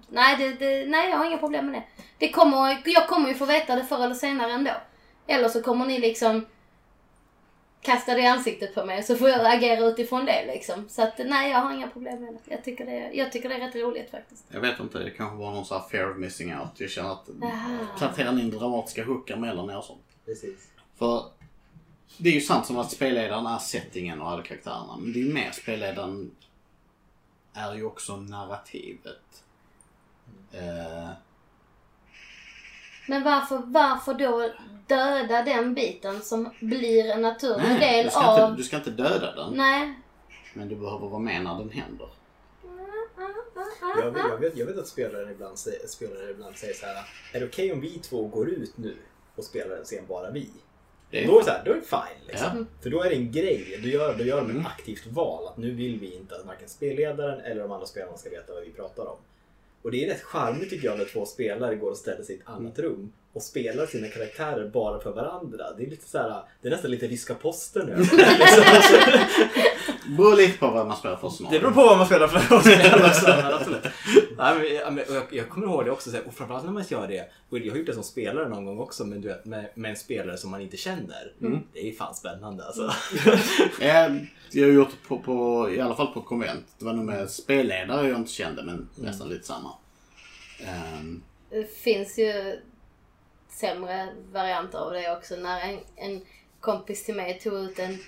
Nej, 0.09 0.37
det, 0.37 0.53
det, 0.53 0.87
nej, 0.87 1.11
jag 1.11 1.17
har 1.17 1.25
inga 1.25 1.39
problem 1.39 1.67
med 1.67 1.75
det. 1.75 2.03
det 2.19 2.33
kommer, 2.33 2.83
jag 2.85 3.09
kommer 3.09 3.29
ju 3.29 3.35
få 3.35 3.45
veta 3.45 3.77
det 3.77 3.85
förr 3.85 4.05
eller 4.05 4.15
senare 4.15 4.53
ändå. 4.53 4.71
Eller 5.27 5.49
så 5.49 5.63
kommer 5.63 5.87
ni 5.87 5.99
liksom 5.99 6.47
kastar 7.87 8.15
det 8.15 8.23
i 8.23 8.27
ansiktet 8.27 8.75
på 8.75 8.85
mig 8.85 9.03
så 9.03 9.17
får 9.17 9.29
jag 9.29 9.55
agera 9.55 9.87
utifrån 9.87 10.25
det 10.25 10.47
liksom. 10.47 10.89
Så 10.89 11.03
att 11.03 11.19
nej, 11.19 11.51
jag 11.51 11.59
har 11.59 11.75
inga 11.75 11.89
problem 11.89 12.23
med 12.23 12.35
det. 12.35 12.41
Jag 12.55 12.65
tycker 12.65 12.87
det, 12.87 13.11
jag 13.13 13.33
tycker 13.33 13.49
det 13.49 13.55
är 13.55 13.61
rätt 13.61 13.77
roligt 13.77 14.11
faktiskt. 14.11 14.45
Jag 14.49 14.61
vet 14.61 14.81
inte, 14.81 14.99
det 14.99 15.11
kanske 15.11 15.37
var 15.37 15.51
någon 15.51 15.65
sån 15.65 15.81
här 15.81 15.89
fear 15.89 16.11
of 16.11 16.17
missing 16.17 16.57
out. 16.57 16.69
Jag 16.75 16.91
känner 16.91 17.13
att 17.13 17.29
Aha. 17.43 17.87
plantera 17.99 18.31
in 18.31 18.51
dramatiska 18.51 19.05
hookar 19.05 19.37
mellan 19.37 19.71
er 19.71 19.79
och 19.79 19.85
sånt. 19.85 20.05
Precis. 20.25 20.71
För 20.99 21.25
det 22.19 22.29
är 22.29 22.35
ju 22.35 22.41
sant 22.41 22.67
som 22.67 22.79
att 22.79 22.91
spelledaren 22.91 23.47
är 23.47 23.59
settingen 23.59 24.21
och 24.21 24.31
alla 24.31 24.43
karaktärerna. 24.43 24.97
Men 25.01 25.13
det 25.13 25.19
är 25.19 25.25
ju 25.25 25.33
mer 25.33 25.51
spelledaren 25.51 26.31
är 27.57 27.75
ju 27.75 27.85
också 27.85 28.17
narrativet. 28.17 29.45
Eh, 30.53 31.09
Men 33.09 33.23
varför, 33.23 33.63
varför 33.65 34.15
då 34.15 34.51
döda 34.87 35.43
den 35.43 35.75
biten 35.75 36.23
som 36.23 36.51
blir 36.61 37.11
en 37.11 37.23
naturlig 37.23 37.69
nej, 37.69 37.81
del 37.81 38.05
du 38.05 38.11
ska, 38.11 38.27
av... 38.27 38.51
inte, 38.51 38.57
du 38.57 38.63
ska 38.63 38.77
inte 38.77 38.91
döda 38.91 39.35
den. 39.35 39.53
Nej. 39.55 39.95
Men 40.55 40.69
du 40.69 40.77
behöver 40.77 41.09
vara 41.09 41.21
med 41.21 41.45
när 41.45 41.59
den 41.59 41.71
händer. 41.71 42.09
Jag 43.81 44.11
vet, 44.11 44.25
jag, 44.29 44.39
vet, 44.39 44.57
jag 44.57 44.67
vet 44.67 44.79
att 44.79 44.89
spelaren 44.89 45.31
ibland 45.31 45.59
säger, 45.59 45.87
spelare 45.87 46.31
ibland 46.31 46.57
säger 46.57 46.75
så 46.75 46.87
här. 46.87 47.05
Är 47.33 47.41
det 47.41 47.47
okej 47.47 47.73
om 47.73 47.81
vi 47.81 47.99
två 47.99 48.27
går 48.27 48.49
ut 48.49 48.77
nu 48.77 48.97
och 49.37 49.45
spelar 49.45 49.77
en 49.77 49.85
scen 49.85 50.05
bara 50.09 50.31
vi? 50.31 50.51
Det 51.11 51.25
är, 51.25 51.27
Då 51.27 51.35
är 51.35 51.39
det, 51.39 51.45
så 51.45 51.51
här, 51.51 51.63
då 51.65 51.71
är 51.71 51.75
det 51.75 51.83
fine. 51.83 52.27
Liksom. 52.29 52.49
Ja. 52.59 52.65
För 52.83 52.91
då 52.91 53.03
är 53.03 53.11
det 53.11 53.17
en 53.17 53.33
grej. 53.33 53.79
Då 53.83 53.89
gör, 53.89 54.15
då 54.19 54.25
gör 54.25 54.37
de 54.37 54.45
ett 54.47 54.51
Mm. 54.51 54.67
aktivt 54.67 55.07
val. 55.07 55.47
Att 55.49 55.57
nu 55.57 55.71
vill 55.71 55.99
vi 56.01 56.15
inte 56.15 56.35
att 56.35 56.47
varken 56.47 56.69
spelledaren 56.69 57.41
eller 57.41 57.63
de 57.63 57.73
andra 57.73 57.87
spelarna 57.87 58.17
ska 58.17 58.31
veta 58.31 58.53
vad 58.55 58.63
vi 58.65 58.71
pratar 58.73 59.07
om. 59.07 59.17
Och 59.83 59.91
det 59.91 60.05
är 60.05 60.09
rätt 60.09 60.23
charmigt 60.23 60.71
tycker 60.71 60.87
jag 60.89 60.99
när 60.99 61.05
två 61.05 61.27
spelare 61.27 61.75
går 61.75 61.91
och 61.91 61.97
ställer 61.97 62.23
sig 62.23 62.35
i 62.35 62.39
ett 62.39 62.49
annat 62.49 62.79
rum 62.79 63.13
och 63.33 63.43
spelar 63.43 63.87
sina 63.87 64.09
karaktärer 64.09 64.69
bara 64.69 65.01
för 65.01 65.11
varandra. 65.13 65.65
Det 65.79 65.85
är 65.85 65.91
lite 65.91 66.09
så 66.09 66.19
här, 66.19 66.43
det 66.63 66.69
är 66.69 66.73
nästan 66.73 66.91
lite 66.91 67.07
ryska 67.07 67.35
posten 67.35 67.87
nu. 67.87 67.97
liksom. 67.99 68.17
Det 70.07 70.17
beror 70.17 70.37
lite 70.37 70.59
på 70.59 70.67
vad 70.71 70.87
man 70.87 70.97
spelar 70.97 71.17
för 71.17 71.29
scenario. 71.29 71.59
Det 71.59 71.61
beror 71.63 71.73
på 71.73 71.81
vad 71.81 71.99
man 71.99 72.07
spelar 72.07 72.29
för 72.29 72.61
spel 72.61 73.05
också. 73.05 73.91
Nej, 74.37 74.59
men, 74.59 74.75
ja, 74.75 74.91
men, 74.91 75.05
och 75.09 75.15
jag, 75.15 75.25
jag 75.31 75.49
kommer 75.49 75.67
ihåg 75.67 75.85
det 75.85 75.91
också, 75.91 76.11
och 76.27 76.35
framförallt 76.35 76.65
när 76.65 76.73
man 76.73 76.85
gör 76.89 77.09
det. 77.09 77.31
Jag 77.51 77.71
har 77.71 77.77
gjort 77.79 77.87
det 77.87 77.95
som 77.95 78.03
spelare 78.03 78.49
någon 78.49 78.65
gång 78.65 78.79
också, 78.81 79.05
men 79.05 79.21
du 79.21 79.29
vet, 79.29 79.45
med, 79.45 79.69
med 79.75 79.91
en 79.91 79.97
spelare 79.97 80.37
som 80.37 80.51
man 80.51 80.61
inte 80.61 80.77
känner. 80.77 81.33
Det 81.73 81.89
är 81.89 81.93
fan 81.93 82.15
spännande 82.15 82.65
alltså. 82.67 82.91
Eh, 83.81 84.17
Jag 84.51 84.67
har 84.67 84.73
gjort 84.73 84.91
det 84.91 85.09
på, 85.09 85.19
på, 85.19 85.71
i 85.71 85.81
alla 85.81 85.95
fall 85.97 86.07
på 86.15 86.23
konvent. 86.23 86.65
Det 86.79 86.85
var 86.85 86.93
nog 86.93 87.05
med 87.05 87.31
spelledare 87.31 88.09
jag 88.09 88.19
inte 88.19 88.33
kände, 88.33 88.63
men 88.63 88.89
nästan 88.95 89.29
lite 89.29 89.47
samma. 89.47 89.71
Ehm, 90.61 91.23
Det 91.51 91.65
finns 91.77 92.19
ju 92.19 92.61
sämre 93.49 94.09
varianter 94.33 94.79
av 94.79 94.93
det 94.93 95.17
också. 95.17 95.37
När 95.37 95.61
en, 95.61 95.79
en 95.97 96.21
kompis 96.61 97.05
till 97.05 97.15
mig 97.15 97.41
tog 97.41 97.55
ut 97.55 97.79
en, 97.79 97.99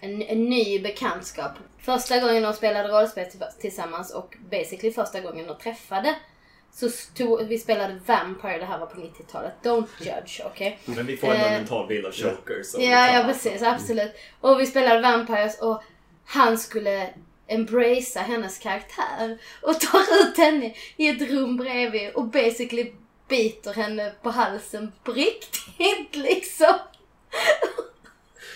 en, 0.00 0.22
en 0.22 0.44
ny 0.44 0.78
bekantskap. 0.80 1.52
Första 1.78 2.18
gången 2.20 2.42
de 2.42 2.52
spelade 2.52 2.88
rollspel 2.88 3.30
till- 3.30 3.40
tillsammans 3.60 4.10
och 4.14 4.34
basically 4.50 4.92
första 4.92 5.20
gången 5.20 5.46
de 5.46 5.56
träffade. 5.56 6.14
Så 6.72 6.88
stod, 6.90 7.46
vi 7.48 7.58
spelade 7.58 8.00
Vampire, 8.06 8.58
det 8.58 8.64
här 8.64 8.78
var 8.78 8.86
på 8.86 9.00
90-talet. 9.00 9.52
Don't 9.62 9.86
judge, 10.00 10.40
okej? 10.46 10.78
Men 10.84 11.06
vi 11.06 11.16
får 11.16 11.26
ändå 11.34 11.46
en 11.46 11.52
Eh, 11.52 11.58
mental 11.58 11.86
bild 11.86 12.06
av 12.06 12.10
som 12.64 12.82
Ja, 12.82 13.14
ja 13.14 13.24
precis. 13.24 13.62
Absolut. 13.62 14.12
Och 14.40 14.60
vi 14.60 14.66
spelade 14.66 15.00
Vampires 15.00 15.60
och 15.60 15.82
han 16.24 16.58
skulle 16.58 17.10
embracea 17.46 18.22
hennes 18.22 18.58
karaktär 18.58 19.38
och 19.62 19.80
tar 19.80 20.00
ut 20.20 20.36
henne 20.38 20.74
i 20.96 21.08
ett 21.08 21.30
rum 21.30 21.56
bredvid 21.56 22.10
och 22.14 22.24
basically 22.24 22.92
biter 23.28 23.74
henne 23.74 24.12
på 24.22 24.30
halsen 24.30 24.92
på 25.04 25.12
riktigt 25.12 26.08
liksom. 26.16 26.78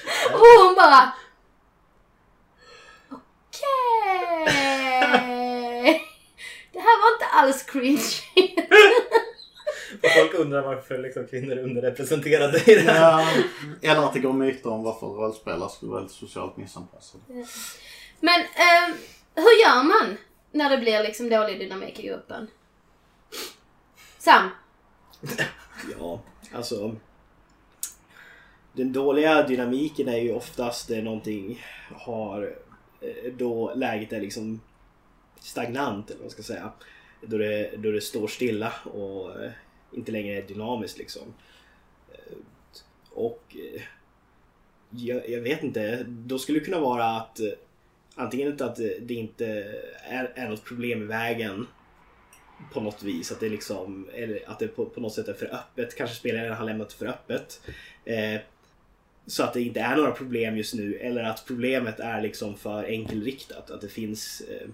Och 0.32 0.38
hon 0.38 0.74
bara 0.74 1.12
Okej. 3.10 4.44
Det 6.72 6.78
här 6.78 7.02
var 7.02 7.12
inte 7.14 7.26
alls 7.32 7.62
cringe. 7.62 8.08
Och 10.02 10.10
folk 10.16 10.34
undrar 10.34 10.62
varför 10.62 10.98
liksom, 10.98 11.26
kvinnor 11.26 11.52
är 11.52 11.62
underrepresenterade 11.62 12.70
i 12.70 12.74
det 12.74 12.80
här. 12.92 13.20
ja, 13.80 13.92
eller 13.92 14.06
att 14.06 14.12
det 14.12 14.20
går 14.20 14.32
myter 14.32 14.70
om 14.70 14.82
varför 14.82 15.06
rollspelare 15.06 15.70
skulle 15.70 15.92
vara 15.92 16.08
socialt 16.08 16.56
missanpassade. 16.56 17.22
Men 18.20 18.40
ehm, 18.40 18.96
hur 19.34 19.62
gör 19.66 19.82
man 19.82 20.16
när 20.52 20.70
det 20.70 20.78
blir 20.78 21.02
liksom 21.02 21.28
dålig 21.28 21.58
dynamik 21.58 21.98
i 21.98 22.06
gruppen? 22.06 22.48
Sam? 24.18 24.50
Ja, 25.98 26.20
alltså. 26.54 26.96
Den 28.72 28.92
dåliga 28.92 29.42
dynamiken 29.42 30.08
är 30.08 30.16
ju 30.16 30.32
oftast 30.32 30.88
någonting 30.88 31.62
har 31.90 32.56
eh, 33.00 33.32
då 33.32 33.74
läget 33.74 34.12
är 34.12 34.20
liksom 34.20 34.60
stagnant 35.40 36.10
eller 36.10 36.18
vad 36.18 36.24
man 36.24 36.30
ska 36.30 36.42
säga. 36.42 36.72
Då 37.20 37.38
det, 37.38 37.70
då 37.76 37.90
det 37.90 38.00
står 38.00 38.28
stilla 38.28 38.72
och 38.84 39.42
eh, 39.42 39.50
inte 39.92 40.12
längre 40.12 40.38
är 40.38 40.42
dynamiskt 40.42 40.98
liksom. 40.98 41.34
Eh, 42.12 42.36
och 43.10 43.56
jag, 44.90 45.28
jag 45.30 45.40
vet 45.40 45.62
inte, 45.62 46.04
då 46.08 46.38
skulle 46.38 46.58
det 46.58 46.64
kunna 46.64 46.80
vara 46.80 47.04
att 47.04 47.40
antingen 48.14 48.62
att 48.62 48.76
det 49.00 49.14
inte 49.14 49.46
är, 50.08 50.32
är 50.34 50.48
något 50.48 50.64
problem 50.64 51.02
i 51.02 51.06
vägen 51.06 51.66
på 52.72 52.80
något 52.80 53.02
vis. 53.02 53.32
Att 53.32 53.40
det 53.40 53.48
liksom, 53.48 54.08
eller 54.14 54.50
att 54.50 54.58
det 54.58 54.68
på, 54.68 54.86
på 54.86 55.00
något 55.00 55.14
sätt 55.14 55.28
är 55.28 55.34
för 55.34 55.54
öppet. 55.54 55.96
Kanske 55.96 56.16
spelaren 56.16 56.52
har 56.52 56.64
lämnat 56.64 56.92
för 56.92 57.06
öppet. 57.06 57.60
Eh, 58.04 58.40
så 59.28 59.42
att 59.42 59.52
det 59.52 59.62
inte 59.62 59.80
är 59.80 59.96
några 59.96 60.10
problem 60.10 60.56
just 60.56 60.74
nu. 60.74 60.94
Eller 60.94 61.22
att 61.22 61.44
problemet 61.46 62.00
är 62.00 62.22
liksom 62.22 62.56
för 62.56 62.84
enkelriktat. 62.84 63.70
Att 63.70 63.80
det 63.80 63.88
finns, 63.88 64.40
eh, 64.40 64.68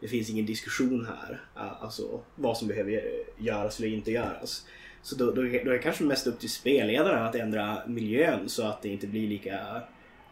det 0.00 0.08
finns 0.08 0.30
ingen 0.30 0.46
diskussion 0.46 1.06
här. 1.06 1.40
Alltså 1.54 2.20
vad 2.34 2.58
som 2.58 2.68
behöver 2.68 3.02
göras 3.38 3.78
eller 3.78 3.88
inte 3.88 4.10
göras. 4.10 4.66
Så 5.02 5.16
då, 5.16 5.26
då, 5.26 5.42
då 5.42 5.48
är 5.48 5.64
det 5.64 5.78
kanske 5.78 6.04
mest 6.04 6.26
upp 6.26 6.40
till 6.40 6.50
spelledaren 6.50 7.26
att 7.26 7.34
ändra 7.34 7.82
miljön 7.86 8.48
så 8.48 8.62
att 8.62 8.82
det 8.82 8.88
inte 8.88 9.06
blir 9.06 9.28
lika 9.28 9.82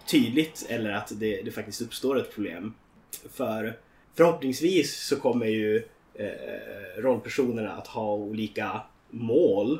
tydligt 0.07 0.67
eller 0.69 0.91
att 0.91 1.13
det, 1.21 1.43
det 1.43 1.51
faktiskt 1.51 1.83
uppstår 1.83 2.19
ett 2.19 2.35
problem. 2.35 2.75
För 3.33 3.77
förhoppningsvis 4.15 5.07
så 5.07 5.17
kommer 5.17 5.47
ju 5.47 5.83
eh, 6.15 6.31
rollpersonerna 6.99 7.73
att 7.73 7.87
ha 7.87 8.15
olika 8.15 8.81
mål 9.11 9.79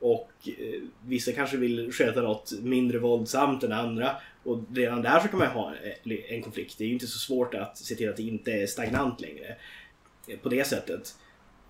och 0.00 0.32
eh, 0.46 0.80
vissa 1.06 1.32
kanske 1.32 1.56
vill 1.56 1.92
sköta 1.92 2.22
något 2.22 2.52
mindre 2.62 2.98
våldsamt 2.98 3.64
än 3.64 3.72
andra 3.72 4.16
och 4.42 4.58
redan 4.74 5.02
där 5.02 5.20
så 5.20 5.28
kan 5.28 5.38
man 5.38 5.48
ju 5.48 5.54
ha 5.54 5.74
eh, 5.74 6.34
en 6.34 6.42
konflikt. 6.42 6.78
Det 6.78 6.84
är 6.84 6.88
ju 6.88 6.92
inte 6.92 7.06
så 7.06 7.18
svårt 7.18 7.54
att 7.54 7.78
se 7.78 7.94
till 7.94 8.08
att 8.08 8.16
det 8.16 8.22
inte 8.22 8.52
är 8.52 8.66
stagnant 8.66 9.20
längre 9.20 9.56
eh, 10.28 10.38
på 10.38 10.48
det 10.48 10.64
sättet. 10.66 11.14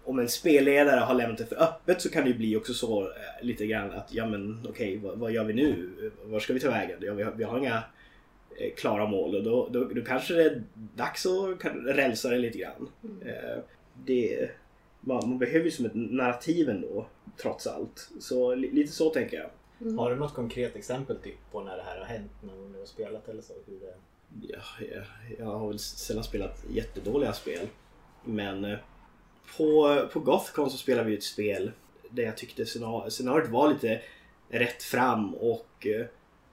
Om 0.05 0.19
en 0.19 0.29
spelledare 0.29 1.01
har 1.01 1.15
lämnat 1.15 1.39
det 1.39 1.47
för 1.47 1.63
öppet 1.63 2.01
så 2.01 2.11
kan 2.11 2.25
det 2.25 2.31
ju 2.31 2.37
bli 2.37 2.57
också 2.57 2.75
så 2.75 3.03
eh, 3.03 3.45
lite 3.47 3.67
grann 3.67 3.91
att 3.91 4.15
ja 4.15 4.27
men 4.27 4.67
okej 4.69 4.97
vad, 4.97 5.19
vad 5.19 5.33
gör 5.33 5.45
vi 5.45 5.55
nu? 5.55 5.91
Var 6.25 6.41
ska 6.41 6.53
vi 6.53 6.61
ta 6.61 6.71
vägen? 6.71 6.99
Ja, 7.01 7.15
vi, 7.15 7.23
har, 7.23 7.33
vi 7.33 7.45
har 7.45 7.59
inga 7.59 7.83
eh, 8.59 8.75
klara 8.77 9.07
mål 9.07 9.35
och 9.35 9.43
då, 9.43 9.69
då, 9.73 9.85
då 9.85 10.03
kanske 10.03 10.35
det 10.35 10.45
är 10.45 10.63
dags 10.97 11.27
att 11.27 11.65
rälsa 11.85 12.29
det 12.29 12.39
lite 12.39 12.59
grann. 12.59 12.89
Eh, 13.25 13.63
det, 14.05 14.51
man, 15.01 15.29
man 15.29 15.39
behöver 15.39 15.65
ju 15.65 15.71
som 15.71 15.87
ett 15.87 15.95
narrativ 15.95 16.69
ändå, 16.69 17.07
trots 17.37 17.67
allt. 17.67 18.11
Så 18.21 18.55
li, 18.55 18.71
lite 18.71 18.93
så 18.93 19.11
tänker 19.11 19.37
jag. 19.37 19.51
Har 19.97 20.11
du 20.11 20.17
något 20.17 20.35
konkret 20.35 20.77
exempel 20.77 21.17
typ, 21.17 21.51
på 21.53 21.61
när 21.61 21.77
det 21.77 21.83
här 21.83 21.99
har 21.99 22.05
hänt 22.05 22.31
gång 22.43 22.73
du 22.73 22.79
har 22.79 22.87
spelat 22.87 23.29
eller 23.29 23.43
så? 23.43 23.53
Hur 23.67 23.81
det... 23.81 23.95
Ja, 24.49 24.63
jag, 24.95 25.05
jag 25.39 25.59
har 25.59 25.69
väl 25.69 25.79
sällan 25.79 26.25
spelat 26.25 26.65
jättedåliga 26.71 27.33
spel. 27.33 27.67
Men 28.25 28.65
eh, 28.65 28.79
på, 29.57 30.01
på 30.13 30.21
Gothcon 30.21 30.71
så 30.71 30.77
spelade 30.77 31.09
vi 31.09 31.17
ett 31.17 31.23
spel 31.23 31.71
där 32.11 32.23
jag 32.23 32.37
tyckte 32.37 32.65
scena- 32.67 33.11
scenariot 33.11 33.49
var 33.49 33.73
lite 33.73 34.01
rätt 34.49 34.83
fram 34.83 35.35
och 35.35 35.87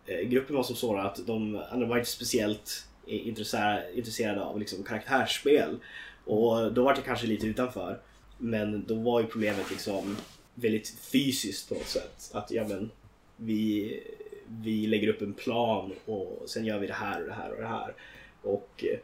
eh, 0.06 0.22
gruppen 0.22 0.56
var 0.56 0.64
som 0.64 0.76
sådan 0.76 1.06
att 1.06 1.28
de, 1.28 1.64
de 1.72 1.90
var 1.90 1.98
inte 1.98 2.10
speciellt 2.10 2.88
intresserade, 3.06 3.92
intresserade 3.94 4.44
av 4.44 4.60
liksom 4.60 4.84
karaktärsspel. 4.84 5.80
Och 6.26 6.74
då 6.74 6.84
var 6.84 6.96
det 6.96 7.02
kanske 7.02 7.28
lite 7.28 7.48
utanför. 7.48 8.02
Men 8.38 8.86
då 8.88 8.96
var 8.96 9.22
ju 9.22 9.28
problemet 9.28 9.72
liksom 9.72 10.18
väldigt 10.56 10.90
fysiskt 10.90 11.70
på 11.70 11.76
något 11.76 11.88
sätt. 11.88 12.32
Att 12.34 12.52
ja 12.52 12.68
men, 12.68 12.92
vi, 13.38 14.04
vi 14.48 14.88
lägger 14.88 15.08
upp 15.08 15.22
en 15.22 15.34
plan 15.34 15.92
och 16.06 16.44
sen 16.46 16.66
gör 16.66 16.80
vi 16.80 16.88
det 16.88 16.94
här 16.94 17.22
och 17.22 17.28
det 17.28 17.34
här 17.34 17.52
och 17.52 17.62
det 17.62 17.68
här. 17.68 17.94
Och 18.42 18.86
eh, 18.92 19.00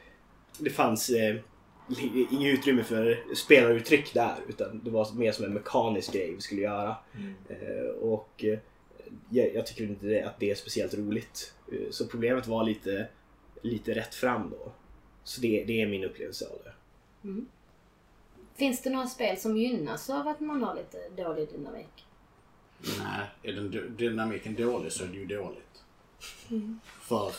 det 0.60 0.70
fanns 0.70 1.10
eh, 1.10 1.36
inget 2.32 2.60
utrymme 2.60 2.84
för 2.84 3.24
spelaruttryck 3.36 4.14
där 4.14 4.36
utan 4.50 4.82
det 4.84 4.90
var 4.90 5.14
mer 5.14 5.32
som 5.32 5.46
en 5.46 5.54
mekanisk 5.54 6.14
grej 6.14 6.36
vi 6.36 6.42
skulle 6.42 6.62
göra. 6.62 6.96
Eh, 7.50 7.90
och 8.02 8.44
eh, 8.44 8.60
jag, 9.30 9.56
jag 9.56 9.68
tycker 9.68 9.84
inte 9.84 10.26
att 10.28 10.40
det 10.40 10.52
är 10.52 10.56
speciellt 10.56 10.94
roligt. 10.94 11.54
Eh, 11.72 11.90
så 11.92 12.08
problemet 12.08 12.48
var 12.48 12.64
lite, 12.64 13.08
lite 13.62 13.96
rätt 13.96 14.16
fram 14.16 14.50
då. 14.50 14.72
Så 15.24 15.42
det, 15.42 15.64
det 15.68 15.82
är 15.82 15.88
min 15.88 16.04
upplevelse 16.04 16.46
av 16.46 16.58
det. 16.64 16.74
Finns 18.56 18.82
det 18.82 18.90
några 18.90 19.08
spel 19.08 19.38
som 19.38 19.58
gynnas 19.58 20.10
av 20.10 20.28
att 20.28 20.40
man 20.40 20.64
har 20.64 20.76
lite 20.76 21.24
dålig 21.24 21.50
dynamik? 21.50 22.06
Nej, 23.00 23.28
är 23.44 23.54
den 23.54 23.72
dy- 23.72 23.90
dynamiken 23.90 24.56
dålig 24.56 24.92
så 24.92 25.04
är 25.04 25.08
det 25.08 25.18
ju 25.18 25.26
dåligt. 25.26 25.84
För, 27.02 27.32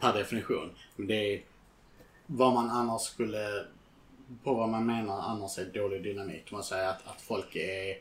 per 0.00 0.12
definition. 0.12 0.70
Men 0.96 1.06
det 1.06 1.14
är 1.34 1.42
vad 2.26 2.52
man 2.54 2.70
annars 2.70 3.02
skulle, 3.02 3.66
på 4.42 4.54
vad 4.54 4.68
man 4.68 4.86
menar 4.86 5.20
annars 5.20 5.58
är 5.58 5.64
dålig 5.64 6.02
dynamik. 6.02 6.52
Man 6.52 6.64
säger 6.64 6.88
att, 6.88 7.06
att 7.06 7.20
folk 7.20 7.56
är 7.56 7.98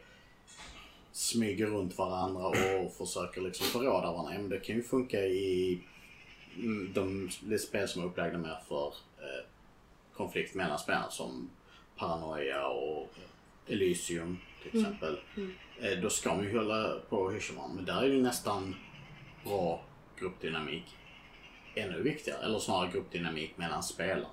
smyger 1.12 1.66
runt 1.66 1.98
varandra 1.98 2.48
och 2.80 2.94
försöker 2.94 3.42
liksom 3.42 3.66
förråda 3.66 4.12
varandra. 4.12 4.34
Men 4.34 4.50
det 4.50 4.60
kan 4.60 4.76
ju 4.76 4.84
funka 4.84 5.20
i 5.20 5.80
mm, 6.58 6.94
de, 6.94 7.30
de 7.42 7.58
spel 7.60 7.88
som 7.88 8.02
är 8.02 8.06
upplagda 8.06 8.38
mer 8.38 8.60
för 8.68 8.88
eh, 9.18 9.46
konflikt 10.14 10.56
mellan 10.56 10.80
spelarna 10.80 11.10
som 11.10 11.50
Paranoia 11.98 12.68
och 12.68 13.10
Elysium 13.68 14.38
till 14.64 14.80
exempel. 14.82 15.20
Eh, 15.82 16.00
då 16.02 16.10
ska 16.10 16.34
man 16.34 16.44
ju 16.44 16.58
hålla 16.58 16.94
på 17.10 17.18
och 17.18 17.34
hyscha. 17.34 17.54
Men 17.76 17.86
där 17.86 18.02
är 18.02 18.08
ju 18.08 18.22
nästan 18.22 18.76
bra 19.46 19.82
gruppdynamik 20.20 20.84
ännu 21.76 22.02
viktigare. 22.02 22.46
Eller 22.46 22.60
snarare 22.60 22.92
gruppdynamik 22.92 23.58
mellan 23.58 23.84
spelarna. 23.84 24.28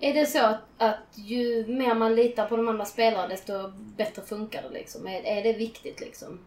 Är 0.00 0.14
det 0.14 0.26
så 0.26 0.44
att, 0.44 0.60
att 0.78 0.98
ju 1.14 1.66
mer 1.66 1.94
man 1.94 2.14
litar 2.14 2.46
på 2.46 2.56
de 2.56 2.68
andra 2.68 2.84
spelarna 2.84 3.28
desto 3.28 3.68
bättre 3.76 4.22
funkar 4.22 4.62
det 4.62 4.68
liksom? 4.68 5.06
Är, 5.06 5.22
är 5.22 5.42
det 5.42 5.52
viktigt 5.52 6.00
liksom? 6.00 6.38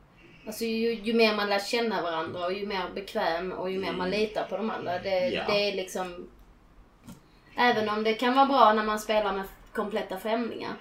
Alltså 0.45 0.65
ju, 0.65 0.93
ju 0.93 1.13
mer 1.13 1.35
man 1.35 1.49
lär 1.49 1.59
känna 1.59 2.01
varandra 2.01 2.45
och 2.45 2.53
ju 2.53 2.65
mer 2.65 2.89
bekväm 2.95 3.51
och 3.51 3.71
ju 3.71 3.79
mer 3.79 3.91
man 3.93 4.09
litar 4.09 4.43
på 4.49 4.57
de 4.57 4.69
andra. 4.69 4.99
Det, 4.99 5.27
Ja. 5.29 5.43
det 5.47 5.53
är 5.69 5.75
liksom... 5.75 6.27
Även 7.55 7.89
om 7.89 8.03
det 8.03 8.13
kan 8.13 8.35
vara 8.35 8.45
bra 8.45 8.73
när 8.73 8.83
man 8.83 8.99
spelar 8.99 9.33
med 9.33 9.43
kompletta 9.73 10.19
främlingar. 10.19 10.75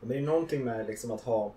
Men 0.00 0.08
det 0.08 0.16
är 0.16 0.20
någonting 0.20 0.64
med 0.64 0.86
liksom 0.86 1.10
att 1.10 1.20
ha... 1.22 1.52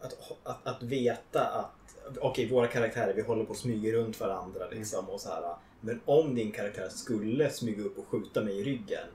Att, 0.00 0.30
att, 0.42 0.66
att 0.66 0.82
veta 0.82 1.46
att 1.48 2.18
okej, 2.20 2.48
våra 2.48 2.66
karaktärer, 2.66 3.14
vi 3.14 3.22
håller 3.22 3.44
på 3.44 3.52
att 3.52 3.58
smyga 3.58 3.92
runt 3.92 4.20
varandra 4.20 4.68
liksom 4.70 5.08
och 5.08 5.20
så 5.20 5.28
här. 5.28 5.54
Men 5.80 6.00
om 6.04 6.34
din 6.34 6.52
karaktär 6.52 6.88
skulle 6.88 7.50
smyga 7.50 7.82
upp 7.84 7.98
och 7.98 8.06
skjuta 8.06 8.44
mig 8.44 8.60
i 8.60 8.64
ryggen, 8.64 9.06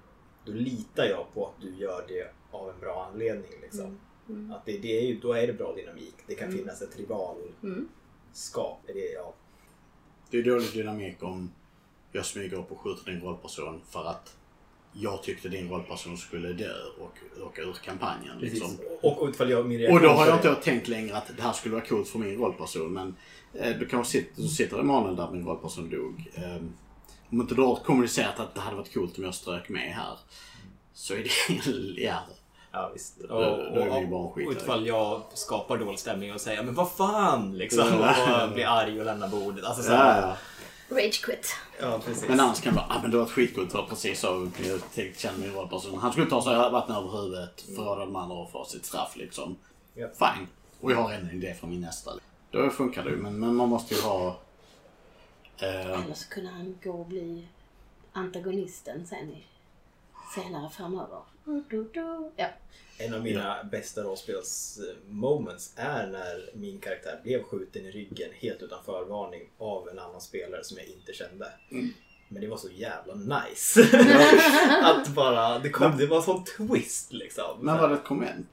då 0.46 0.52
litar 0.52 1.06
jag 1.06 1.26
på 1.34 1.46
att 1.48 1.62
du 1.62 1.76
gör 1.76 2.06
det 2.08 2.32
av 2.52 2.70
en 2.70 2.80
bra 2.80 3.10
anledning. 3.12 3.52
Liksom. 3.62 4.00
Mm. 4.30 4.52
Att 4.52 4.66
det, 4.66 4.78
det 4.78 4.98
är 5.00 5.02
ju, 5.02 5.20
då 5.20 5.34
är 5.34 5.48
det 5.48 5.54
bra 5.54 5.74
dynamik. 5.76 6.16
Det 6.28 6.36
kan 6.36 6.48
Mm. 6.48 6.58
finnas 6.60 6.82
ett 6.82 6.98
rivalskap. 6.98 7.54
Mm. 7.64 7.90
Det, 8.86 9.12
ja. 9.14 9.34
Det 10.30 10.38
är 10.38 10.44
dålig 10.44 10.74
dynamik 10.74 11.24
om 11.24 11.52
jag 12.12 12.26
smyger 12.26 12.60
upp 12.60 12.72
och 12.72 12.80
skjuter 12.80 13.12
din 13.12 13.22
rollperson 13.22 13.82
för 13.90 14.06
att 14.06 14.38
jag 15.00 15.24
tyckte 15.24 15.50
din 15.50 15.70
rollperson 15.70 16.18
skulle 16.18 16.54
dö 16.54 16.74
och 17.00 17.18
åka 17.48 17.62
ur 17.62 17.74
kampanjen. 17.74 18.38
Liksom. 18.40 18.78
Och, 19.02 19.22
och 19.22 19.30
ifall 19.30 19.50
jag, 19.50 19.66
min 19.66 19.92
Och 19.92 20.02
då 20.02 20.10
har 20.10 20.28
jag 20.28 20.36
inte 20.36 20.56
tänkt 20.56 20.88
längre 20.88 21.18
att 21.18 21.32
det 21.38 21.44
här 21.44 21.54
skulle 21.54 21.76
vara 21.76 21.86
coolt 21.86 22.10
för 22.10 22.20
min 22.20 22.38
rollperson. 22.38 22.94
Men 22.94 23.16
eh, 23.54 23.78
då 23.80 23.86
kanske 23.86 24.12
sitter, 24.12 24.42
så 24.42 24.48
sitter 24.48 24.80
Emanuel 24.80 25.16
där 25.16 25.32
min 25.32 25.46
rollperson 25.46 25.90
dog. 25.90 26.32
Eh, 26.36 26.56
om 27.30 27.42
inte 27.42 27.56
du 27.56 27.62
har 27.62 27.76
kommunicerat 27.76 28.40
att 28.40 28.56
det 28.56 28.62
hade 28.62 28.76
varit 28.76 28.94
coolt 28.94 29.18
om 29.18 29.24
jag 29.24 29.36
strök 29.36 29.70
med 29.70 29.94
här. 29.94 30.18
Så 30.94 31.14
är 31.14 31.18
det... 31.18 32.02
ja. 32.02 32.20
Ja, 32.72 32.92
visst. 32.94 33.22
Och, 33.22 33.44
och, 33.44 34.26
och, 34.26 34.36
skitare. 34.36 34.56
utfall 34.56 34.88
jag 34.88 35.22
skapar 35.34 35.78
dålig 35.78 36.00
stämning 36.00 36.34
och 36.34 36.42
säger 36.42 36.64
men 36.64 36.74
vad 36.74 36.92
fan 36.92 37.58
liksom. 37.58 37.88
Och 37.88 38.54
blir 38.54 38.66
arg 38.66 39.00
och 39.00 39.06
lämnar 39.06 39.28
bordet. 39.28 39.66
Alltså, 39.66 39.84
så 39.84 39.92
här, 39.92 40.22
ja. 40.22 40.38
Rage 40.90 41.22
quit. 41.22 41.56
ja, 41.80 42.02
precis. 42.06 42.30
Men 42.30 42.40
annars 42.40 42.62
kan 42.62 42.74
det 42.74 42.80
vara, 42.80 42.88
ah, 42.90 43.02
men 43.02 43.12
det 43.12 43.18
var 43.18 43.26
ett 43.26 43.32
skitcoolt 43.32 43.72
för 43.72 43.86
precis 43.90 44.20
så 44.20 44.52
jag 44.96 45.16
känna 45.18 45.38
min 45.38 45.54
rollperson. 45.54 46.00
Han 46.00 46.12
skulle 46.12 46.30
ta 46.30 46.44
sig 46.44 46.56
vatten 46.56 46.96
över 46.96 47.22
huvudet, 47.22 47.62
förråda 47.76 48.06
de 48.06 48.16
andra 48.16 48.36
och 48.36 48.52
få 48.52 48.66
sitt 48.66 48.86
straff 48.86 49.16
liksom. 49.16 49.56
Ja. 49.94 50.08
Fine. 50.08 50.48
Och 50.82 50.92
jag 50.92 50.98
har 50.98 51.14
en 51.14 51.32
idé 51.32 51.54
från 51.60 51.70
min 51.70 51.82
nästa. 51.82 52.12
Då 52.52 52.70
funkar 52.70 53.04
det 53.04 53.10
ju, 53.10 53.16
men, 53.18 53.40
men 53.40 53.56
man 53.56 53.70
måste 53.70 53.96
ju 53.96 54.02
ha... 54.02 54.40
Eh, 55.58 55.86
Eller 55.86 56.14
så 56.14 56.30
kunde 56.30 56.50
han 56.50 56.78
gå 56.84 56.92
och 56.92 57.06
bli 57.06 57.48
antagonisten 58.14 59.08
sen 59.08 59.30
i, 59.30 59.44
senare 60.36 60.70
framöver. 60.70 61.20
Du. 61.70 61.90
Ja. 62.36 62.48
En 62.98 63.14
av 63.14 63.24
mina 63.24 63.64
bästa 63.64 64.02
rollspels-moments 64.02 65.74
är 65.76 66.08
när 66.08 66.50
min 66.54 66.80
karaktär 66.80 67.20
blev 67.24 67.44
skjuten 67.44 67.86
i 67.86 67.92
ryggen 67.92 68.30
helt 68.34 68.62
utan 68.62 68.84
förvarning 68.86 69.50
av 69.58 69.90
en 69.90 70.00
annan 70.00 70.22
spelare 70.22 70.64
som 70.64 70.78
jag 70.78 70.88
inte 70.88 71.14
kände. 71.14 71.54
Mm. 71.72 71.90
Men 72.28 72.42
det 72.42 72.48
var 72.48 72.58
så 72.58 72.70
jävla 72.70 73.16
nice. 73.16 73.82
att 74.84 75.08
bara, 75.08 75.60
det, 75.60 75.70
kom, 75.70 75.98
det 75.98 76.08
var 76.08 76.18
en 76.18 76.24
sån 76.24 76.44
twist 76.44 77.14
liksom. 77.14 77.58
men 77.62 77.78
var 77.78 77.90
det 77.90 77.96
ett 77.96 78.04
komment? 78.04 78.48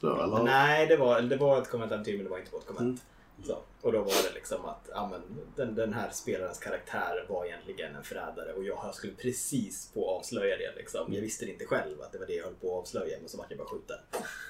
Då, 0.00 0.22
eller? 0.22 0.42
Nej, 0.42 0.86
det 0.86 0.96
var, 0.96 1.20
det 1.20 1.36
var 1.36 1.62
ett 1.62 1.70
kommentartyg 1.70 2.14
men 2.14 2.24
det 2.24 2.30
var 2.30 2.38
inte 2.38 2.50
på 2.50 2.58
ett 2.58 2.66
komment. 2.66 2.82
Mm. 2.82 3.00
Så, 3.44 3.58
och 3.80 3.92
då 3.92 3.98
var 3.98 4.28
det 4.28 4.34
liksom 4.34 4.64
att 4.64 4.88
ja, 4.92 5.08
men, 5.10 5.22
den, 5.56 5.74
den 5.74 5.92
här 5.92 6.10
spelarens 6.10 6.58
karaktär 6.58 7.26
var 7.28 7.46
egentligen 7.46 7.96
en 7.96 8.04
förrädare 8.04 8.52
och 8.52 8.64
jag 8.64 8.94
skulle 8.94 9.12
precis 9.12 9.90
på 9.94 10.10
att 10.10 10.20
avslöja 10.20 10.56
det. 10.56 10.74
Liksom. 10.76 11.12
Jag 11.14 11.20
visste 11.20 11.44
det 11.44 11.52
inte 11.52 11.66
själv 11.66 12.02
att 12.02 12.12
det 12.12 12.18
var 12.18 12.26
det 12.26 12.34
jag 12.34 12.44
höll 12.44 12.54
på 12.54 12.66
att 12.66 12.82
avslöja 12.82 13.18
men 13.20 13.28
så 13.28 13.38
vart 13.38 13.50
jag 13.50 13.58
bara 13.58 13.68
skjuten. 13.68 13.98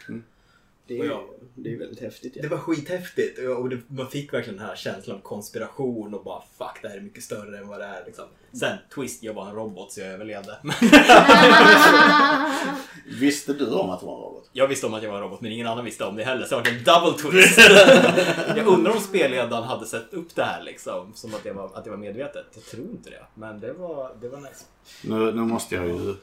Mm. 0.08 0.24
Det 0.88 0.98
är 1.00 1.04
jag- 1.04 1.24
det 1.54 1.74
är 1.74 1.78
väldigt 1.78 2.00
häftigt. 2.00 2.32
Ja. 2.36 2.42
Det 2.42 2.48
var 2.48 2.58
skithäftigt 2.58 3.38
och, 3.58 3.68
det, 3.68 3.78
man 3.88 4.06
fick 4.08 4.32
verkligen 4.32 4.58
den 4.58 4.66
här 4.68 4.76
känslan 4.76 5.16
av 5.16 5.20
konspiration 5.20 6.14
och 6.14 6.24
bara 6.24 6.42
fuck 6.58 6.82
det 6.82 6.88
här 6.88 6.96
är 6.96 7.00
mycket 7.00 7.22
större 7.22 7.58
än 7.58 7.68
vad 7.68 7.80
det 7.80 7.84
är. 7.84 8.04
Liksom. 8.06 8.24
Sen 8.52 8.76
twist, 8.94 9.22
jag 9.22 9.34
var 9.34 9.48
en 9.48 9.54
robot 9.54 9.92
så 9.92 10.00
jag 10.00 10.08
överlevde. 10.08 10.58
Visste 13.20 13.52
du 13.52 13.66
om 13.74 13.90
att 13.90 14.00
det 14.00 14.06
var 14.06 14.14
en 14.16 14.22
robot? 14.22 14.50
Jag 14.52 14.68
visste 14.68 14.86
om 14.86 14.94
att 14.94 15.02
jag 15.02 15.10
var 15.10 15.16
en 15.16 15.22
robot 15.24 15.40
men 15.40 15.52
ingen 15.52 15.66
annan 15.66 15.84
visste 15.84 16.04
om 16.04 16.16
det 16.16 16.24
heller 16.24 16.46
så 16.46 16.60
det 16.60 16.70
var 16.70 16.78
en 16.78 16.84
double 16.84 17.30
twist. 17.30 17.58
jag 18.56 18.66
undrar 18.66 18.92
om 18.92 19.00
spelledaren 19.00 19.64
hade 19.64 19.86
sett 19.86 20.14
upp 20.14 20.34
det 20.34 20.42
här 20.42 20.62
liksom 20.62 21.12
som 21.14 21.34
att 21.34 21.44
jag 21.44 21.54
var, 21.54 21.70
att 21.74 21.86
jag 21.86 21.90
var 21.92 21.98
medvetet. 21.98 22.46
Jag 22.54 22.64
tror 22.64 22.90
inte 22.90 23.10
det. 23.10 23.24
Men 23.34 23.60
det 23.60 23.72
var, 23.72 24.12
det 24.20 24.28
var 24.28 24.38
nice. 24.38 24.64
Nu, 25.04 25.18
nu 25.32 25.42
måste 25.42 25.74
jag 25.74 25.86
ju... 25.86 26.14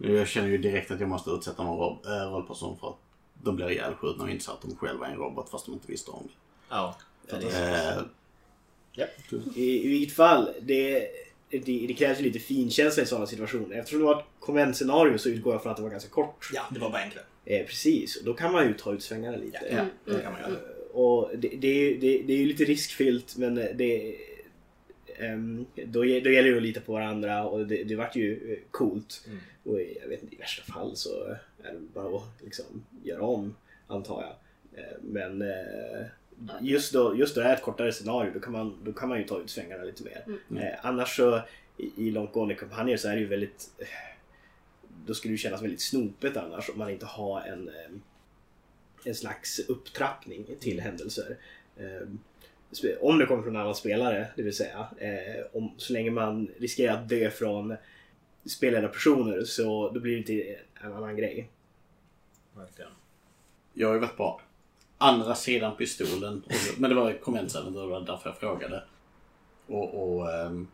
Jag 0.00 0.28
känner 0.28 0.48
ju 0.48 0.58
direkt 0.58 0.90
att 0.90 1.00
jag 1.00 1.08
måste 1.08 1.30
utsätta 1.30 1.62
någon 1.64 1.78
roll, 1.78 1.96
äh, 2.06 2.32
rollperson 2.32 2.76
för 2.80 2.88
att 2.88 2.96
de 3.46 3.56
blir 3.56 3.70
ihjälskjutna 3.70 4.24
och 4.24 4.30
inser 4.30 4.52
att 4.52 4.62
de 4.62 4.76
själva 4.76 5.06
är 5.06 5.10
en 5.12 5.16
robot 5.18 5.50
fast 5.50 5.66
de 5.66 5.72
inte 5.74 5.90
visste 5.92 6.10
om 6.10 6.28
Ja. 6.70 6.96
det. 7.30 7.36
Eh, 7.36 8.02
I, 9.56 9.84
I 9.86 9.88
vilket 9.88 10.16
fall, 10.16 10.50
det, 10.60 11.08
det, 11.50 11.58
det 11.88 11.94
krävs 11.98 12.18
ju 12.20 12.22
lite 12.22 12.38
finkänsla 12.38 13.02
i 13.02 13.06
sådana 13.06 13.26
situationer. 13.26 13.76
Eftersom 13.76 13.98
det 13.98 14.04
var 14.04 14.18
ett 14.20 14.26
konventscenario 14.40 15.18
så 15.18 15.28
utgår 15.28 15.52
jag 15.54 15.62
från 15.62 15.70
att 15.70 15.76
det 15.76 15.82
var 15.82 15.90
ganska 15.90 16.10
kort. 16.10 16.50
ja, 16.54 16.62
det 16.70 16.78
var 16.80 16.90
bara 16.90 17.02
en 17.02 17.10
kväll. 17.10 17.24
Eh, 17.44 17.66
precis, 17.66 18.16
och 18.16 18.24
då 18.24 18.34
kan 18.34 18.52
man 18.52 18.66
ju 18.66 18.74
ta 18.74 18.92
ut 18.92 19.02
svängarna 19.02 19.36
lite. 19.36 19.58
Ja, 19.70 20.12
det 20.14 20.22
kan 20.22 20.32
man 20.32 20.40
göra. 20.40 20.60
Och 20.92 21.30
det, 21.38 21.48
det, 21.48 21.68
är 21.68 21.74
ju- 21.90 21.98
det, 21.98 22.22
det 22.26 22.32
är 22.32 22.36
ju 22.38 22.46
lite 22.46 22.64
riskfyllt 22.64 23.36
men 23.36 23.54
det... 23.54 24.16
ehm, 25.18 25.66
då, 25.74 25.84
då 26.00 26.04
gäller 26.06 26.50
det 26.50 26.56
att 26.56 26.62
lita 26.62 26.80
på 26.80 26.92
varandra 26.92 27.44
och 27.48 27.66
det, 27.66 27.84
det 27.84 27.96
vart 27.96 28.16
ju 28.16 28.52
eh, 28.52 28.58
coolt. 28.70 29.24
Mm. 29.26 29.38
Och 29.66 29.80
i- 29.80 29.98
jag 30.02 30.08
vet 30.08 30.22
inte, 30.22 30.34
i 30.34 30.38
värsta 30.38 30.72
fall 30.72 30.96
så 30.96 31.24
är 31.62 31.72
det 31.72 31.78
bara 31.94 32.16
att 32.16 32.42
liksom 32.44 32.84
göra 33.04 33.22
om, 33.22 33.54
antar 33.86 34.22
jag. 34.22 34.34
Eh, 34.84 34.96
Men 35.02 35.42
eh, 35.42 36.06
just 36.60 36.92
då, 36.92 37.16
just 37.16 37.34
då 37.34 37.40
det 37.40 37.46
är 37.46 37.54
ett 37.54 37.62
kortare 37.62 37.92
scenario 37.92 38.30
då 38.34 38.40
kan 38.40 38.52
man, 38.52 38.76
då 38.84 38.92
kan 38.92 39.08
man 39.08 39.18
ju 39.18 39.24
ta 39.24 39.40
ut 39.40 39.50
svängarna 39.50 39.84
lite 39.84 40.02
mer. 40.04 40.24
Mm. 40.50 40.62
Eh, 40.62 40.74
annars 40.82 41.16
så 41.16 41.40
i, 41.76 41.92
i 42.06 42.10
långtgående 42.10 42.54
kampanjer 42.54 42.96
så 42.96 43.08
är 43.08 43.12
det 43.14 43.20
ju 43.20 43.26
väldigt... 43.26 43.70
Då 45.06 45.14
skulle 45.14 45.34
det 45.34 45.38
kännas 45.38 45.62
väldigt 45.62 45.80
snopet 45.82 46.36
annars 46.36 46.70
om 46.70 46.78
man 46.78 46.90
inte 46.90 47.06
har 47.06 47.40
en, 47.40 47.70
en 49.04 49.14
slags 49.14 49.58
upptrappning 49.58 50.46
till 50.60 50.80
händelser. 50.80 51.36
Om 53.00 53.18
det 53.18 53.26
kommer 53.26 53.42
från 53.42 53.56
en 53.56 53.62
annan 53.62 53.74
spelare, 53.74 54.26
det 54.36 54.42
vill 54.42 54.56
säga. 54.56 54.88
eh, 54.98 55.44
Om, 55.52 55.70
så 55.76 55.92
länge 55.92 56.10
man 56.10 56.48
riskerar 56.58 56.94
att 56.94 57.08
dö 57.08 57.30
från 57.30 57.76
spelade 58.48 58.88
personer 58.88 59.44
så 59.44 59.90
då 59.90 60.00
blir 60.00 60.12
det 60.12 60.18
inte 60.18 60.56
en 60.74 60.92
annan 60.92 61.16
grej. 61.16 61.50
Verkligen. 62.54 62.90
jag 63.74 63.88
har 63.88 63.94
ju 63.94 64.00
varit 64.00 64.16
på 64.16 64.40
andra 64.98 65.34
sidan 65.34 65.76
pistolen. 65.76 66.42
Och, 66.46 66.80
men 66.80 66.90
det 66.90 66.96
var 66.96 67.12
konventsen, 67.12 67.72
det 67.72 67.86
var 67.86 68.00
därför 68.00 68.30
jag 68.30 68.38
frågade. 68.38 68.84
Och, 69.66 70.16
och 70.18 70.32
ehm, 70.32 70.68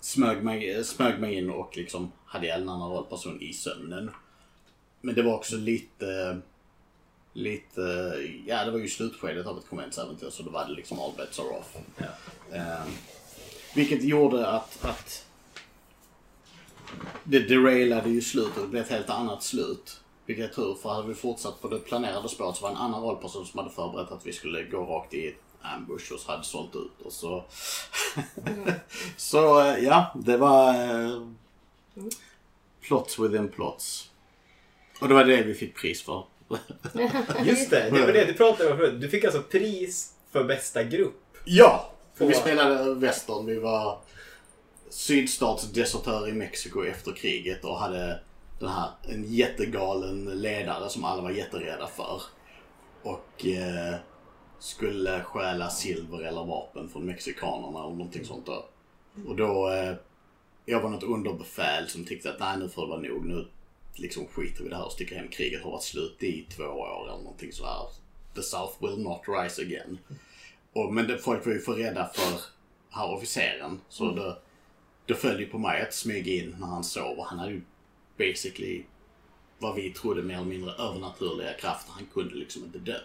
smög, 0.00 0.44
mig, 0.44 0.84
smög 0.84 1.20
mig 1.20 1.34
in 1.34 1.50
och 1.50 1.76
liksom 1.76 2.12
hade 2.24 2.46
ihjäl 2.46 2.62
en 2.62 2.68
annan 2.68 2.90
rollperson 2.90 3.40
i 3.40 3.52
sömnen. 3.52 4.10
Men 5.00 5.14
det 5.14 5.22
var 5.22 5.34
också 5.34 5.56
lite... 5.56 6.40
Lite... 7.32 8.14
Ja, 8.46 8.64
det 8.64 8.70
var 8.70 8.78
ju 8.78 8.88
slutskedet 8.88 9.46
av 9.46 9.58
ett 9.58 9.68
konventsäventyr 9.68 10.30
så 10.30 10.42
då 10.42 10.50
var 10.50 10.66
det 10.66 10.72
liksom 10.72 11.00
all 11.00 11.12
bets 11.16 11.38
are 11.38 11.48
off. 11.48 11.76
Ja. 11.96 12.56
Ehm, 12.56 12.88
vilket 13.74 14.04
gjorde 14.04 14.46
att, 14.46 14.84
att 14.84 15.27
det 17.24 17.38
derailade 17.38 18.10
ju 18.10 18.22
slutet. 18.22 18.62
Det 18.62 18.68
blev 18.68 18.82
ett 18.82 18.90
helt 18.90 19.10
annat 19.10 19.42
slut. 19.42 20.00
Vilket 20.26 20.50
är 20.50 20.54
tur 20.54 20.76
för 20.82 20.88
hade 20.88 21.08
vi 21.08 21.14
fortsatt 21.14 21.60
på 21.60 21.68
det 21.68 21.78
planerade 21.78 22.28
spåret 22.28 22.56
så 22.56 22.62
var 22.62 22.70
det 22.70 22.76
en 22.76 22.82
annan 22.82 23.02
rollperson 23.02 23.46
som 23.46 23.58
hade 23.58 23.70
förberett 23.70 24.12
att 24.12 24.26
vi 24.26 24.32
skulle 24.32 24.62
gå 24.62 24.84
rakt 24.84 25.14
i 25.14 25.28
ett 25.28 25.34
ambush 25.62 26.12
och 26.12 26.20
så 26.20 26.30
hade 26.30 26.44
sålt 26.44 26.76
ut 26.76 27.06
och 27.06 27.12
så... 27.12 27.44
så 29.16 29.60
eh, 29.60 29.84
ja, 29.84 30.14
det 30.14 30.36
var... 30.36 30.74
Eh, 30.74 31.22
plots 32.80 33.18
within 33.18 33.48
plots. 33.48 34.10
Och 35.00 35.08
det 35.08 35.14
var 35.14 35.24
det 35.24 35.42
vi 35.42 35.54
fick 35.54 35.76
pris 35.76 36.02
för. 36.02 36.24
Just 37.44 37.70
det, 37.70 37.90
det 37.90 38.00
var 38.06 38.12
det 38.12 38.24
du 38.24 38.32
pratade 38.32 38.70
om 38.70 38.78
förut. 38.78 39.00
Du 39.00 39.08
fick 39.08 39.24
alltså 39.24 39.42
pris 39.42 40.12
för 40.32 40.44
bästa 40.44 40.82
grupp. 40.82 41.38
Ja! 41.44 41.90
Vi 42.18 42.34
spelade 42.34 42.94
västern. 42.94 43.46
Vi 43.46 43.58
var 43.58 43.98
sydstatsdesertörer 44.90 46.28
i 46.28 46.32
Mexiko 46.32 46.84
efter 46.84 47.12
kriget 47.12 47.64
och 47.64 47.78
hade 47.78 48.20
den 48.58 48.68
här, 48.68 48.90
en 49.08 49.24
jättegalen 49.24 50.24
ledare 50.24 50.88
som 50.88 51.04
alla 51.04 51.22
var 51.22 51.30
jätterädda 51.30 51.86
för. 51.86 52.22
Och 53.02 53.46
eh, 53.46 53.96
skulle 54.58 55.22
stjäla 55.22 55.70
silver 55.70 56.22
eller 56.22 56.44
vapen 56.44 56.88
från 56.88 57.06
mexikanerna 57.06 57.78
eller 57.78 57.90
någonting 57.90 58.24
sånt 58.24 58.46
där. 58.46 58.62
Och 59.26 59.36
då, 59.36 59.70
eh, 59.70 59.94
jag 60.64 60.80
var 60.80 60.90
något 60.90 61.02
underbefäl 61.02 61.88
som 61.88 62.04
tyckte 62.04 62.30
att 62.30 62.40
nej 62.40 62.58
nu 62.58 62.68
får 62.68 62.82
det 62.82 62.88
vara 62.88 63.00
nog. 63.00 63.26
Nu 63.26 63.48
liksom 63.94 64.26
skiter 64.26 64.60
vi 64.60 64.66
i 64.66 64.70
det 64.70 64.76
här 64.76 64.86
och 64.86 64.92
sticker 64.92 65.16
hem. 65.16 65.28
Kriget 65.28 65.62
har 65.62 65.70
varit 65.70 65.82
slut 65.82 66.22
i 66.22 66.46
två 66.56 66.64
år 66.64 67.08
eller 67.08 67.22
någonting 67.22 67.52
sådär. 67.52 67.86
The 68.34 68.42
South 68.42 68.82
will 68.82 68.98
not 68.98 69.20
rise 69.28 69.62
again. 69.62 69.98
Och, 70.72 70.94
men 70.94 71.06
det, 71.06 71.18
folk 71.18 71.46
var 71.46 71.52
ju 71.52 71.60
för 71.60 71.72
rädda 71.72 72.10
för 72.14 72.40
här 72.90 73.14
officeren. 73.14 73.80
Så 73.88 74.10
då, 74.10 74.38
det 75.08 75.46
på 75.46 75.58
mig 75.58 75.82
att 75.82 75.94
smyga 75.94 76.32
in 76.32 76.56
när 76.60 76.66
han 76.66 76.84
sov. 76.84 77.18
Och 77.18 77.26
han 77.26 77.38
hade 77.38 77.52
ju 77.52 77.60
basically 78.18 78.82
vad 79.58 79.74
vi 79.74 79.90
trodde 79.90 80.22
mer 80.22 80.34
eller 80.34 80.44
mindre 80.46 80.72
övernaturliga 80.72 81.52
krafter. 81.52 81.92
Han 81.92 82.06
kunde 82.12 82.34
liksom 82.34 82.64
inte 82.64 82.78
dö. 82.78 82.98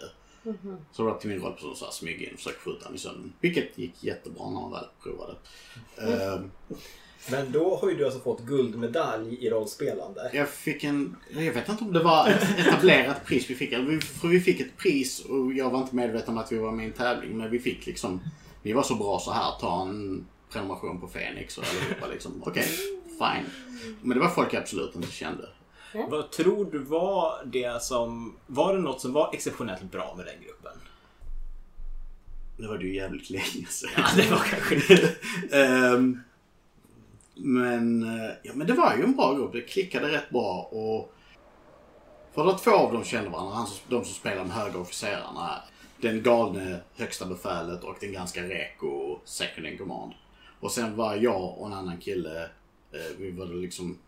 Så 0.92 1.02
det 1.02 1.10
var 1.10 1.18
till 1.18 1.30
min 1.30 1.40
rollperson 1.40 1.88
att 1.88 1.94
smyga 1.94 2.26
in 2.28 2.32
och 2.32 2.38
försöka 2.38 2.58
skjuta 2.58 2.84
honom 2.84 2.94
i 2.94 2.98
sömnen. 2.98 3.32
Vilket 3.40 3.78
gick 3.78 4.04
jättebra 4.04 4.50
när 4.50 4.60
man 4.60 4.70
väl 4.72 4.84
provade. 5.02 5.34
Ehm, 5.98 6.50
Men 7.30 7.52
då 7.52 7.76
har 7.76 7.90
ju 7.90 7.96
du 7.96 8.04
alltså 8.04 8.20
fått 8.20 8.40
guldmedalj 8.40 9.46
i 9.46 9.50
rollspelande. 9.50 10.30
Jag 10.32 10.48
fick 10.48 10.84
en, 10.84 11.16
jag 11.30 11.52
vet 11.52 11.68
inte 11.68 11.84
om 11.84 11.92
det 11.92 12.02
var 12.02 12.28
ett 12.28 12.58
etablerat 12.58 13.24
pris 13.24 13.50
vi 13.50 13.54
fick. 13.54 13.72
Eller 13.72 14.00
för 14.00 14.28
vi 14.28 14.40
fick 14.40 14.60
ett 14.60 14.76
pris 14.76 15.24
och 15.24 15.52
jag 15.52 15.70
var 15.70 15.80
inte 15.80 15.96
medveten 15.96 16.34
om 16.34 16.38
att 16.38 16.52
vi 16.52 16.58
var 16.58 16.72
med 16.72 16.84
i 16.84 16.86
en 16.88 16.92
tävling. 16.94 17.38
Men 17.38 17.50
vi 17.50 17.58
fick 17.58 17.86
liksom, 17.86 18.20
vi 18.62 18.72
var 18.72 18.82
så 18.82 18.94
bra 18.94 19.18
så 19.18 19.32
här, 19.32 19.52
ta 19.60 19.82
en 19.82 20.26
prenumeration 20.54 21.00
på 21.00 21.08
Fenix 21.08 21.58
och 21.58 21.64
allihopa 21.64 22.06
liksom. 22.06 22.42
Okej, 22.46 22.68
fine. 23.04 23.46
Men 24.02 24.18
det 24.18 24.24
var 24.24 24.30
folk 24.30 24.54
jag 24.54 24.62
absolut 24.62 24.96
inte 24.96 25.12
kände. 25.12 25.48
Vad 26.08 26.30
tror 26.30 26.64
du 26.64 26.78
var 26.78 27.44
det 27.44 27.82
som... 27.82 28.36
Var 28.46 28.74
det 28.74 28.80
något 28.80 29.00
som 29.00 29.12
var 29.12 29.30
exceptionellt 29.34 29.82
bra 29.82 30.14
med 30.16 30.26
den 30.26 30.34
gruppen? 30.46 30.72
Nu 32.56 32.66
var 32.66 32.78
det 32.78 32.84
ju 32.84 32.94
jävligt 32.94 33.30
länge 33.30 33.66
sedan. 33.68 33.90
Ja, 33.96 34.04
det 34.16 34.30
var 34.30 34.38
kanske 34.38 34.74
det. 34.94 35.16
Ehm, 35.62 36.20
men, 37.34 38.02
eh, 38.02 38.30
ja, 38.42 38.52
men 38.54 38.66
det 38.66 38.72
var 38.72 38.96
ju 38.96 39.02
en 39.02 39.16
bra 39.16 39.34
grupp. 39.34 39.52
Det 39.52 39.60
klickade 39.60 40.12
rätt 40.12 40.30
bra. 40.30 40.68
Och 40.72 41.14
för 42.34 42.50
att 42.50 42.62
två 42.62 42.70
av 42.70 42.92
dem 42.92 43.04
kände 43.04 43.30
varandra. 43.30 43.54
Han 43.54 43.66
de 43.88 44.04
som 44.04 44.14
spelade 44.14 44.44
med 44.44 44.56
höga 44.56 44.78
officerarna. 44.78 45.62
Den 46.00 46.22
galne 46.22 46.80
högsta 46.96 47.26
befälet 47.26 47.84
och 47.84 47.96
den 48.00 48.12
ganska 48.12 48.42
reko 48.42 49.18
second 49.24 49.66
in 49.66 49.78
command. 49.78 50.12
Och 50.64 50.72
sen 50.72 50.96
var 50.96 51.16
jag 51.16 51.58
och 51.58 51.66
en 51.66 51.72
annan 51.72 51.98
kille, 51.98 52.42
eh, 52.92 53.16
vi 53.18 53.30
var 53.30 53.46
liksom 53.46 53.98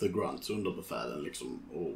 the 0.00 0.08
grunts, 0.08 0.50
underbefälen 0.50 1.22
liksom. 1.22 1.60
Och... 1.74 1.90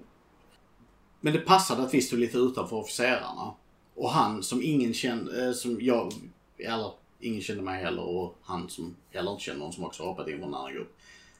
Men 1.21 1.33
det 1.33 1.39
passade 1.39 1.83
att 1.83 1.95
vi 1.95 2.03
stod 2.03 2.19
lite 2.19 2.39
utanför 2.39 2.77
officerarna. 2.77 3.55
Och 3.95 4.11
han 4.11 4.43
som 4.43 4.63
ingen 4.63 4.95
kände, 4.95 5.47
eh, 5.47 5.53
som 5.53 5.79
jag, 5.81 6.13
eller 6.59 6.93
ingen 7.21 7.43
kände 7.43 7.63
mig 7.63 7.85
heller 7.85 8.03
och 8.03 8.37
han 8.43 8.69
som 8.69 8.97
heller 9.11 9.31
inte 9.31 9.43
kände 9.43 9.61
någon 9.61 9.73
som 9.73 9.85
också 9.85 10.03
hoppat 10.03 10.29
in 10.29 10.39
från 10.39 10.49
en 10.49 10.55
annan 10.55 10.75
grupp. 10.75 10.97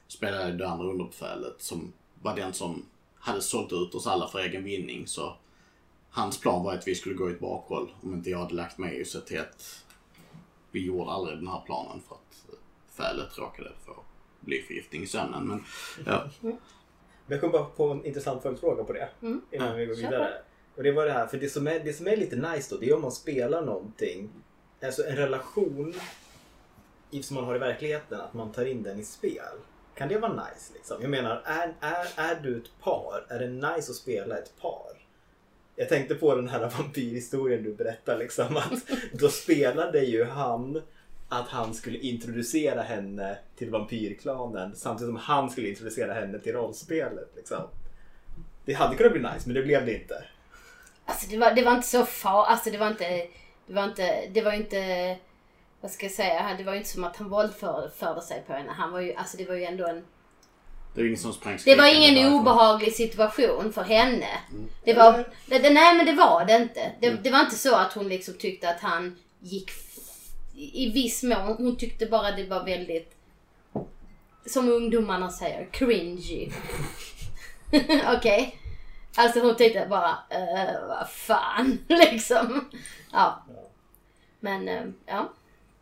Spelade 0.07 0.51
det 0.51 0.69
andra 0.69 0.87
underbefälet 0.87 1.55
som 1.61 1.93
var 2.21 2.35
den 2.35 2.53
som 2.53 2.85
hade 3.15 3.41
sålt 3.41 3.73
ut 3.73 3.95
oss 3.95 4.07
alla 4.07 4.27
för 4.27 4.39
egen 4.39 4.63
vinning. 4.63 5.07
Så 5.07 5.35
hans 6.09 6.39
plan 6.39 6.63
var 6.63 6.73
att 6.73 6.87
vi 6.87 6.95
skulle 6.95 7.15
gå 7.15 7.29
i 7.29 7.33
ett 7.33 7.39
bakhåll 7.39 7.91
om 8.01 8.13
inte 8.13 8.29
jag 8.29 8.39
hade 8.39 8.55
lagt 8.55 8.77
mig 8.77 9.01
och 9.01 9.07
sett 9.07 9.25
till 9.25 9.39
att 9.39 9.85
vi 10.71 10.85
gjorde 10.85 11.11
aldrig 11.11 11.37
den 11.37 11.47
här 11.47 11.61
planen 11.65 12.01
för 12.07 12.15
att 12.15 12.53
eh, 12.53 12.59
fälet 12.97 13.37
råkade 13.37 13.71
få 13.85 14.03
blyförgiftning 14.39 15.03
i 15.03 15.07
sömnen. 15.07 15.47
Men 15.47 15.63
ja, 16.05 16.29
Men 16.41 16.57
jag 17.27 17.41
kom 17.41 17.51
bara 17.51 17.63
på 17.63 17.89
en 17.89 18.05
intressant 18.05 18.43
följdfråga 18.43 18.83
på 18.83 18.93
det. 18.93 19.09
Mm. 19.21 19.41
Innan 19.51 19.77
vi 19.77 19.85
går 19.85 19.95
vidare. 19.95 20.41
Och 20.75 20.83
det 20.83 20.91
var 20.91 21.05
det 21.05 21.11
här, 21.11 21.27
för 21.27 21.37
det 21.37 21.49
som, 21.49 21.67
är, 21.67 21.79
det 21.79 21.93
som 21.93 22.07
är 22.07 22.17
lite 22.17 22.35
nice 22.35 22.75
då, 22.75 22.81
det 22.81 22.89
är 22.89 22.95
om 22.95 23.01
man 23.01 23.11
spelar 23.11 23.61
någonting. 23.61 24.29
Alltså 24.83 25.03
en 25.07 25.15
relation 25.15 25.93
som 27.21 27.35
man 27.35 27.43
har 27.43 27.55
i 27.55 27.59
verkligheten, 27.59 28.21
att 28.21 28.33
man 28.33 28.51
tar 28.51 28.65
in 28.65 28.83
den 28.83 28.99
i 28.99 29.03
spel. 29.03 29.57
Kan 29.95 30.09
det 30.09 30.17
vara 30.17 30.33
nice 30.33 30.73
liksom? 30.73 30.97
Jag 31.01 31.11
menar, 31.11 31.41
är, 31.45 31.73
är, 31.79 32.07
är 32.15 32.39
du 32.43 32.57
ett 32.57 32.79
par? 32.81 33.25
Är 33.29 33.39
det 33.39 33.47
nice 33.47 33.91
att 33.91 33.95
spela 33.95 34.37
ett 34.37 34.61
par? 34.61 35.05
Jag 35.75 35.89
tänkte 35.89 36.15
på 36.15 36.35
den 36.35 36.47
här 36.47 36.69
vampyrhistorien 36.77 37.63
du 37.63 37.73
berättar 37.73 38.17
liksom. 38.17 38.57
Att 38.57 38.89
då 39.13 39.29
spelade 39.29 39.99
ju 39.99 40.23
han 40.23 40.81
att 41.31 41.47
han 41.47 41.73
skulle 41.73 41.97
introducera 41.97 42.81
henne 42.81 43.37
till 43.55 43.69
vampyrklanen 43.69 44.75
samtidigt 44.75 45.09
som 45.09 45.15
han 45.15 45.49
skulle 45.49 45.69
introducera 45.69 46.13
henne 46.13 46.39
till 46.39 46.53
rollspelet. 46.53 47.31
Liksom. 47.35 47.61
Det 48.65 48.73
hade 48.73 48.95
kunnat 48.95 49.11
bli 49.11 49.21
nice 49.21 49.41
men 49.45 49.53
det 49.53 49.61
blev 49.63 49.85
det 49.85 49.93
inte. 49.93 50.23
Alltså 51.05 51.27
det 51.29 51.37
var, 51.37 51.51
det 51.51 51.63
var 51.63 51.75
inte 51.75 51.87
så 51.87 52.05
far, 52.05 52.45
alltså 52.45 52.69
det 52.69 52.77
var 52.77 52.87
inte, 52.87 53.27
det 53.67 53.73
var 53.73 53.83
inte, 53.83 54.27
det 54.33 54.41
var 54.41 54.51
inte, 54.51 55.17
vad 55.81 55.91
ska 55.91 56.05
jag 56.05 56.13
säga, 56.13 56.55
det 56.57 56.63
var 56.63 56.73
inte 56.73 56.89
som 56.89 57.03
att 57.03 57.17
han 57.17 57.29
våldförde 57.29 58.21
sig 58.21 58.43
på 58.47 58.53
henne. 58.53 58.71
Han 58.71 58.91
var 58.91 58.99
ju, 58.99 59.13
alltså 59.13 59.37
det 59.37 59.45
var 59.45 59.55
ju 59.55 59.63
ändå 59.63 59.87
en, 59.87 60.05
det 60.93 61.01
var 61.01 61.07
ingen 61.07 61.19
som 61.19 61.33
sprang 61.33 61.57
det 61.65 61.75
var 61.75 61.95
ingen 61.95 62.33
obehaglig 62.33 62.93
situation 62.93 63.73
för 63.73 63.83
henne. 63.83 64.27
Det 64.83 64.93
var, 64.93 65.25
det, 65.45 65.59
det, 65.59 65.69
nej 65.69 65.97
men 65.97 66.05
det 66.05 66.13
var 66.13 66.45
det 66.45 66.55
inte. 66.55 66.91
Det, 67.01 67.09
det 67.09 67.29
var 67.29 67.39
inte 67.39 67.55
så 67.55 67.75
att 67.75 67.93
hon 67.93 68.07
liksom 68.07 68.33
tyckte 68.33 68.69
att 68.69 68.79
han 68.79 69.19
gick 69.39 69.71
i 70.73 70.91
viss 70.93 71.23
mån. 71.23 71.55
Hon 71.57 71.77
tyckte 71.77 72.05
bara 72.05 72.31
det 72.31 72.43
var 72.43 72.63
väldigt, 72.65 73.11
som 74.45 74.69
ungdomarna 74.69 75.29
säger, 75.31 75.67
cringy. 75.71 76.49
Okej? 78.17 78.57
Alltså 79.15 79.39
hon 79.39 79.55
tyckte 79.55 79.87
bara, 79.89 80.09
uh, 80.11 80.87
vad 80.87 81.09
fan 81.09 81.77
liksom. 81.87 82.69
Ja. 83.11 83.43
Men 84.39 84.67
eh, 84.67 84.83
ja, 85.05 85.33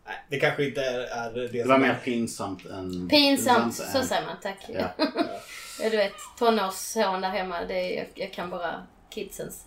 Nej, 0.06 0.16
det 0.30 0.40
kanske 0.40 0.66
inte 0.66 0.82
är, 0.82 1.00
är 1.00 1.34
det, 1.34 1.48
Det 1.48 1.60
som 1.60 1.68
var 1.70 1.76
är- 1.76 1.80
mer 1.80 1.96
pinsamt 2.04 2.66
än... 2.66 3.08
pinsamt. 3.10 3.76
Så 3.76 3.98
än- 3.98 4.06
säger 4.06 4.26
man, 4.26 4.36
tack. 4.42 4.66
Ja. 4.68 4.90
Ja, 5.82 5.90
du 5.90 5.98
vet, 5.98 6.14
tonårsson 6.40 7.22
där 7.22 7.30
hemma, 7.30 7.62
det 7.66 7.74
är, 7.74 7.98
jag, 7.98 8.08
jag 8.16 8.34
kan 8.34 8.50
bara 8.50 8.84
kidsens. 9.10 9.66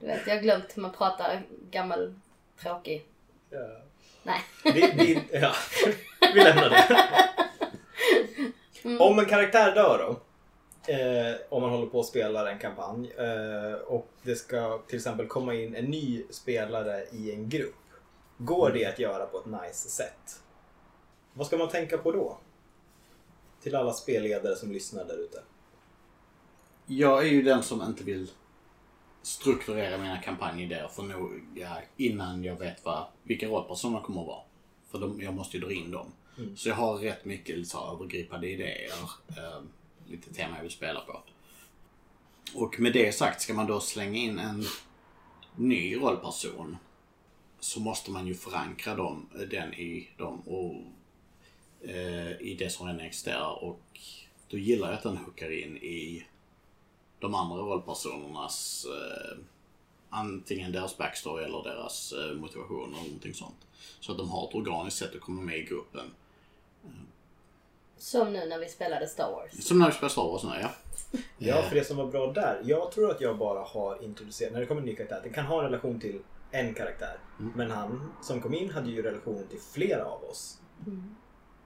Du 0.00 0.06
vet, 0.06 0.26
jag 0.26 0.34
har 0.34 0.42
glömt 0.42 0.64
hur 0.74 0.82
man 0.82 0.92
pratar 0.92 1.42
gammal, 1.70 2.14
tråkig. 2.62 3.04
Ja. 3.50 3.82
Nej. 4.22 4.40
Vi, 4.64 4.92
vi, 4.96 5.22
ja. 5.32 5.52
vi 6.34 6.44
lämnar 6.44 6.70
det. 6.70 7.08
Om 8.98 9.18
en 9.18 9.26
karaktär 9.26 9.74
dör 9.74 9.98
då. 9.98 10.20
Eh, 10.92 11.36
om 11.48 11.62
man 11.62 11.70
håller 11.70 11.86
på 11.86 12.00
att 12.00 12.06
spela 12.06 12.50
en 12.50 12.58
kampanj 12.58 13.12
eh, 13.12 13.72
och 13.72 14.08
det 14.22 14.36
ska 14.36 14.78
till 14.86 14.96
exempel 14.96 15.26
komma 15.26 15.54
in 15.54 15.74
en 15.74 15.84
ny 15.84 16.22
spelare 16.30 17.04
i 17.12 17.32
en 17.32 17.48
grupp. 17.48 17.74
Går 18.38 18.70
det 18.70 18.86
att 18.86 18.98
göra 18.98 19.26
på 19.26 19.38
ett 19.38 19.46
nice 19.46 19.88
sätt? 19.88 20.40
Vad 21.32 21.46
ska 21.46 21.56
man 21.56 21.68
tänka 21.68 21.98
på 21.98 22.12
då? 22.12 22.38
Till 23.62 23.76
alla 23.76 23.92
spelledare 23.92 24.56
som 24.56 24.72
lyssnar 24.72 25.04
där 25.04 25.16
ute. 25.16 25.42
Jag 26.86 27.22
är 27.22 27.28
ju 27.28 27.42
den 27.42 27.62
som 27.62 27.82
inte 27.82 28.04
vill 28.04 28.30
strukturera 29.22 29.98
mina 29.98 30.18
kampanjidéer 30.18 30.88
för 30.88 31.02
noga 31.02 31.76
innan 31.96 32.44
jag 32.44 32.56
vet 32.56 32.84
vad, 32.84 33.06
vilka 33.22 33.46
rollpersoner 33.46 34.00
kommer 34.00 34.20
att 34.20 34.26
vara. 34.26 34.42
För 34.90 34.98
de, 34.98 35.20
jag 35.20 35.34
måste 35.34 35.56
ju 35.56 35.62
dra 35.62 35.72
in 35.72 35.90
dem. 35.90 36.12
Så 36.56 36.68
jag 36.68 36.76
har 36.76 36.98
rätt 36.98 37.24
mycket 37.24 37.68
så 37.68 37.78
här 37.78 37.94
övergripande 37.94 38.48
idéer. 38.48 38.92
Eh, 39.28 39.62
lite 40.06 40.34
tema 40.34 40.56
jag 40.56 40.62
vill 40.62 40.72
spela 40.72 41.00
på. 41.00 41.22
Och 42.54 42.80
med 42.80 42.92
det 42.92 43.12
sagt, 43.12 43.42
ska 43.42 43.54
man 43.54 43.66
då 43.66 43.80
slänga 43.80 44.18
in 44.18 44.38
en 44.38 44.64
ny 45.56 45.96
rollperson 45.96 46.76
så 47.60 47.80
måste 47.80 48.10
man 48.10 48.26
ju 48.26 48.34
förankra 48.34 48.94
dem, 48.94 49.28
den 49.50 49.74
i 49.74 50.08
dem 50.16 50.40
och 50.40 50.74
eh, 51.88 52.40
i 52.40 52.56
det 52.58 52.70
som 52.70 52.86
redan 52.86 53.00
existerar. 53.00 53.64
Och 53.64 54.00
då 54.48 54.58
gillar 54.58 54.88
jag 54.88 54.96
att 54.96 55.02
den 55.02 55.16
hookar 55.16 55.52
in 55.62 55.76
i 55.76 56.26
de 57.20 57.34
andra 57.34 57.56
rollpersonernas 57.56 58.86
eh, 58.86 59.38
antingen 60.10 60.72
deras 60.72 60.98
backstory 60.98 61.44
eller 61.44 61.62
deras 61.62 62.12
eh, 62.12 62.34
motivation 62.34 62.94
eller 62.94 63.02
någonting 63.04 63.34
sånt. 63.34 63.66
Så 64.00 64.12
att 64.12 64.18
de 64.18 64.30
har 64.30 64.48
ett 64.48 64.54
organiskt 64.54 64.98
sätt 64.98 65.14
att 65.14 65.20
komma 65.20 65.42
med 65.42 65.58
i 65.58 65.62
gruppen. 65.62 66.10
Som 67.98 68.32
nu 68.32 68.46
när 68.46 68.58
vi 68.58 68.68
spelade 68.68 69.06
Star 69.08 69.30
Wars. 69.32 69.64
Som 69.66 69.78
när 69.78 69.86
vi 69.86 69.92
spelar 69.92 70.08
Star 70.08 70.22
Wars 70.22 70.42
nu, 70.44 70.50
ja. 70.62 70.70
Ja, 71.38 71.62
för 71.62 71.74
det 71.76 71.84
som 71.84 71.96
var 71.96 72.06
bra 72.06 72.32
där. 72.32 72.60
Jag 72.64 72.92
tror 72.92 73.10
att 73.10 73.20
jag 73.20 73.38
bara 73.38 73.60
har 73.64 74.04
introducerat, 74.04 74.52
när 74.52 74.60
det 74.60 74.66
kommer 74.66 74.80
en 74.80 74.86
ny 74.86 74.94
karaktär, 74.96 75.20
den 75.22 75.32
kan 75.32 75.46
ha 75.46 75.58
en 75.58 75.64
relation 75.64 76.00
till 76.00 76.20
en 76.50 76.74
karaktär. 76.74 77.18
Men 77.54 77.70
han 77.70 78.12
som 78.22 78.40
kom 78.42 78.54
in 78.54 78.70
hade 78.70 78.90
ju 78.90 79.02
relation 79.02 79.46
till 79.50 79.60
flera 79.60 80.04
av 80.04 80.24
oss. 80.24 80.58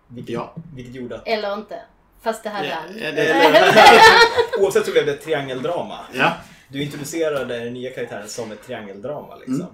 Vilket, 0.08 0.32
Ja. 0.34 0.54
vilket 0.74 0.94
gjorde 0.94 1.16
att 1.18 1.28
Eller 1.28 1.54
inte. 1.54 1.82
Fast 2.24 2.42
det 2.44 2.50
ja, 2.98 3.10
det- 3.12 4.58
oavsett 4.60 4.86
så 4.86 4.92
blev 4.92 5.06
det 5.06 5.12
ett 5.12 5.22
triangeldrama. 5.24 5.98
Ja, 6.12 6.32
Du 6.68 6.82
introducerade 6.82 7.58
den 7.58 7.72
nya 7.74 7.90
karaktären 7.90 8.28
som 8.28 8.52
ett 8.52 8.66
triangeldrama 8.66 9.36
liksom. 9.36 9.66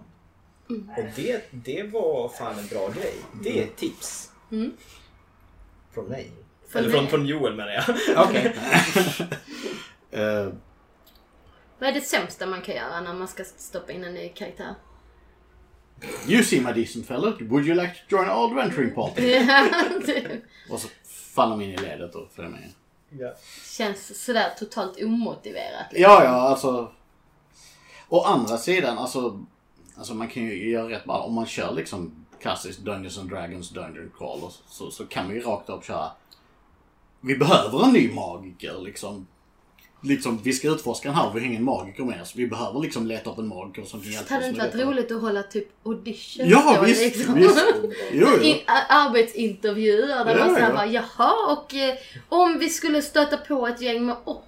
Och 0.96 1.04
det, 1.16 1.48
det 1.50 1.82
var 1.82 2.28
fan 2.28 2.58
en 2.58 2.66
bra 2.66 2.88
grej. 2.88 3.14
Det 3.42 3.58
är 3.58 3.62
ett 3.62 3.76
tips. 3.76 4.30
Mm. 4.52 4.72
Från 5.94 6.04
mig. 6.04 6.30
Från 6.68 6.82
Eller 6.82 6.92
från, 6.92 7.02
mig. 7.02 7.10
från 7.10 7.26
Joel 7.26 7.54
menar 7.56 7.72
jag. 7.72 7.84
Okej. 8.28 8.56
Eh, 10.12 10.48
Vad 11.78 11.88
är 11.88 11.92
det 11.92 12.00
sämsta 12.00 12.46
man 12.46 12.62
kan 12.62 12.74
göra 12.74 13.00
när 13.00 13.14
man 13.14 13.28
ska 13.28 13.44
stoppa 13.44 13.92
in 13.92 14.04
en 14.04 14.14
ny 14.14 14.28
karaktär? 14.28 14.74
you 16.28 16.42
seem 16.44 16.66
a 16.66 16.72
decent 16.72 17.06
fella. 17.06 17.32
Would 17.40 17.66
you 17.66 17.74
like 17.74 17.94
to 17.94 18.00
join 18.16 18.30
our 18.30 18.50
adventuring 18.50 18.94
party? 18.94 19.30
Ja, 19.30 19.66
Och 20.70 20.80
så 20.80 20.88
faller 21.34 21.56
de 21.56 21.64
in 21.64 21.70
i 21.70 21.76
ledet 21.76 22.14
och 22.14 22.30
följer 22.32 22.50
med. 22.50 22.72
Ja. 23.18 23.32
känns 23.76 24.24
sådär 24.24 24.50
totalt 24.58 25.02
omotiverat. 25.02 25.86
Ja, 25.92 26.24
ja, 26.24 26.30
alltså. 26.30 26.92
Å 28.08 28.22
andra 28.22 28.58
sidan, 28.58 28.98
alltså. 28.98 29.40
Alltså 29.96 30.14
man 30.14 30.28
kan 30.28 30.42
ju 30.42 30.70
göra 30.70 30.88
rätt 30.88 31.04
bra. 31.04 31.18
Om 31.18 31.34
man 31.34 31.46
kör 31.46 31.72
liksom 31.72 32.26
klassisk 32.40 32.80
Dungeons 32.80 33.18
and 33.18 33.30
Dragons 33.30 33.70
Dungeon 33.70 34.12
Crawl 34.18 34.42
och 34.42 34.52
så, 34.68 34.90
så 34.90 35.06
kan 35.06 35.26
man 35.26 35.34
ju 35.34 35.40
rakt 35.40 35.68
upp 35.68 35.84
köra. 35.84 36.10
Vi 37.20 37.36
behöver 37.36 37.84
en 37.84 37.92
ny 37.92 38.12
magiker 38.12 38.80
liksom. 38.80 39.26
Liksom, 40.02 40.38
vi 40.42 40.52
ska 40.52 40.68
utforska 40.68 41.08
den 41.08 41.16
här 41.18 41.30
vi 41.34 41.40
har 41.40 41.46
ingen 41.46 41.64
magiker 41.64 42.02
med 42.04 42.26
så 42.26 42.38
vi 42.38 42.46
behöver 42.46 42.80
liksom 42.80 43.06
leta 43.06 43.30
upp 43.30 43.38
en 43.38 43.48
magiker 43.48 43.82
som 43.84 44.00
kan 44.00 44.12
hjälpa 44.12 44.28
Det 44.28 44.34
hade 44.34 44.44
oss 44.44 44.48
inte 44.48 44.58
med 44.62 44.66
varit 44.66 44.78
detta. 44.78 44.90
roligt 44.90 45.12
att 45.12 45.20
hålla 45.22 45.42
typ 45.42 45.68
audition 45.86 46.48
Ja, 46.48 46.74
då, 46.80 46.82
visst, 46.86 47.16
liksom. 47.16 47.34
visst. 47.34 47.64
Jo, 48.12 48.26
jo. 48.36 48.42
I, 48.42 48.62
a- 48.66 48.86
arbetsintervjuer 48.88 50.24
där 50.24 50.36
Ja, 50.38 50.44
man 50.46 50.54
säger 50.54 50.68
ja. 50.68 50.74
bara 50.74 50.86
jaha 50.86 51.32
och 51.52 51.74
eh, 51.74 51.94
om 52.28 52.58
vi 52.58 52.68
skulle 52.68 53.02
stöta 53.02 53.36
på 53.36 53.66
ett 53.66 53.80
gäng 53.82 54.06
med 54.06 54.16
ork, 54.24 54.38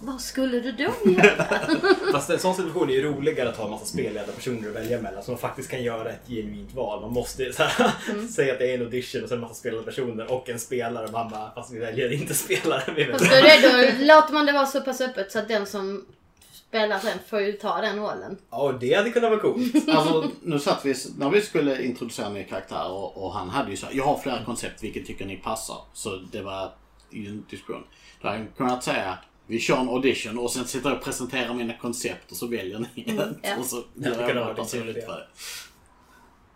vad 0.00 0.20
skulle 0.20 0.60
du 0.60 0.72
då 0.72 1.10
göra? 1.10 1.44
Fast 2.12 2.30
en 2.30 2.38
sån 2.38 2.54
situation 2.54 2.88
är 2.90 2.92
ju 2.92 3.02
roligare 3.02 3.48
att 3.48 3.56
ha 3.56 3.64
en 3.64 3.70
massa 3.70 3.84
spelledarpersoner 3.84 4.68
att 4.68 4.74
välja 4.74 5.00
mellan 5.00 5.22
så 5.22 5.30
man 5.30 5.38
faktiskt 5.40 5.70
kan 5.70 5.82
göra 5.82 6.10
ett 6.10 6.28
genuint 6.28 6.74
val. 6.74 7.00
Man 7.00 7.12
måste 7.12 7.52
så 7.52 7.62
här, 7.62 7.92
Mm. 8.10 8.28
säga 8.28 8.52
att 8.52 8.58
det 8.58 8.70
är 8.70 8.74
en 8.74 8.80
audition 8.82 9.22
och 9.22 9.28
sen 9.28 9.38
en 9.38 9.42
massa 9.42 9.54
spelledarpersoner 9.54 10.32
och 10.32 10.48
en 10.48 10.58
spelare 10.58 11.04
och 11.06 11.12
man 11.12 11.30
bara, 11.30 11.50
fast 11.54 11.72
vi 11.72 11.78
väljer 11.78 12.12
inte 12.12 12.34
spelare. 12.34 12.82
Vi 12.96 13.04
Fast 13.04 13.24
då, 13.24 13.68
då 13.68 14.04
låter 14.14 14.32
man 14.32 14.46
det 14.46 14.52
vara 14.52 14.66
så 14.66 14.80
pass 14.80 15.00
öppet 15.00 15.32
så 15.32 15.38
att 15.38 15.48
den 15.48 15.66
som 15.66 16.04
spelar 16.52 16.98
sen 16.98 17.18
får 17.28 17.40
ju 17.40 17.52
ta 17.52 17.80
den 17.80 17.98
rollen. 17.98 18.36
Ja, 18.50 18.72
det 18.80 18.94
hade 18.94 19.10
kunnat 19.10 19.30
vara 19.30 19.40
coolt. 19.40 19.88
Alltså, 19.88 20.30
nu 20.42 20.58
satt 20.58 20.84
vi, 20.84 20.94
när 21.18 21.30
vi 21.30 21.40
skulle 21.40 21.82
introducera 21.82 22.26
en 22.26 22.34
ny 22.34 22.44
karaktär 22.44 22.90
och, 22.90 23.24
och 23.24 23.32
han 23.32 23.50
hade 23.50 23.70
ju 23.70 23.76
så 23.76 23.86
här, 23.86 23.94
jag 23.94 24.04
har 24.04 24.18
flera 24.18 24.44
koncept, 24.44 24.82
vilket 24.82 25.06
tycker 25.06 25.26
ni 25.26 25.36
passar? 25.36 25.76
Så 25.92 26.16
det 26.32 26.42
var 26.42 26.72
i 27.10 27.26
en 27.26 27.46
diskussion. 27.50 27.84
Då 28.22 28.28
hade 28.28 28.40
jag 28.40 28.46
kunnat 28.56 28.84
säga, 28.84 29.18
vi 29.48 29.60
kör 29.60 29.76
en 29.76 29.88
audition 29.88 30.38
och 30.38 30.50
sen 30.50 30.66
sitter 30.66 30.88
jag 30.88 30.98
och 30.98 31.04
presenterar 31.04 31.54
mina 31.54 31.74
koncept 31.74 32.30
och 32.30 32.36
så 32.36 32.46
väljer 32.46 32.78
ni 32.78 33.04
ett. 33.06 33.36
ja. 33.42 33.56
Och 33.56 33.64
så 33.64 33.84
det 33.94 34.08
gör 34.08 34.28
jag 34.28 34.34
vara 34.34 34.46
något 34.46 34.56
personligt 34.56 35.04
för 35.04 35.28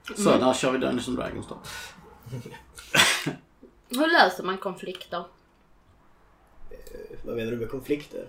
det. 0.07 0.23
Så, 0.23 0.37
där 0.37 0.55
kör 0.55 0.73
vi 0.73 0.79
Dungeons 0.79 1.09
and 1.09 1.17
Dragons 1.17 1.47
då. 1.49 1.59
Hur 4.01 4.07
löser 4.13 4.43
man 4.43 4.59
konflikter? 4.59 5.25
Vad 7.25 7.37
menar 7.37 7.51
du 7.51 7.57
med 7.57 7.71
konflikter? 7.71 8.27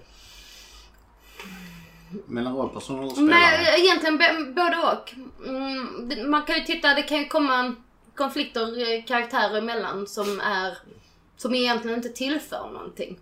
Mellan 2.25 2.55
rollpersoner 2.55 3.05
och 3.05 3.11
spelare. 3.11 3.31
Men 3.31 3.79
egentligen 3.79 4.53
både 4.55 4.77
och. 4.77 5.13
Mm, 5.47 6.31
man 6.31 6.43
kan 6.43 6.55
ju 6.55 6.63
titta, 6.63 6.93
det 6.93 7.03
kan 7.03 7.17
ju 7.17 7.27
komma 7.27 7.75
konflikter 8.15 8.93
eh, 8.93 9.03
karaktärer 9.05 9.57
emellan 9.57 10.07
som 10.07 10.39
är 10.39 10.77
som 11.37 11.55
egentligen 11.55 11.97
inte 11.97 12.09
tillför 12.09 12.69
någonting 12.73 13.19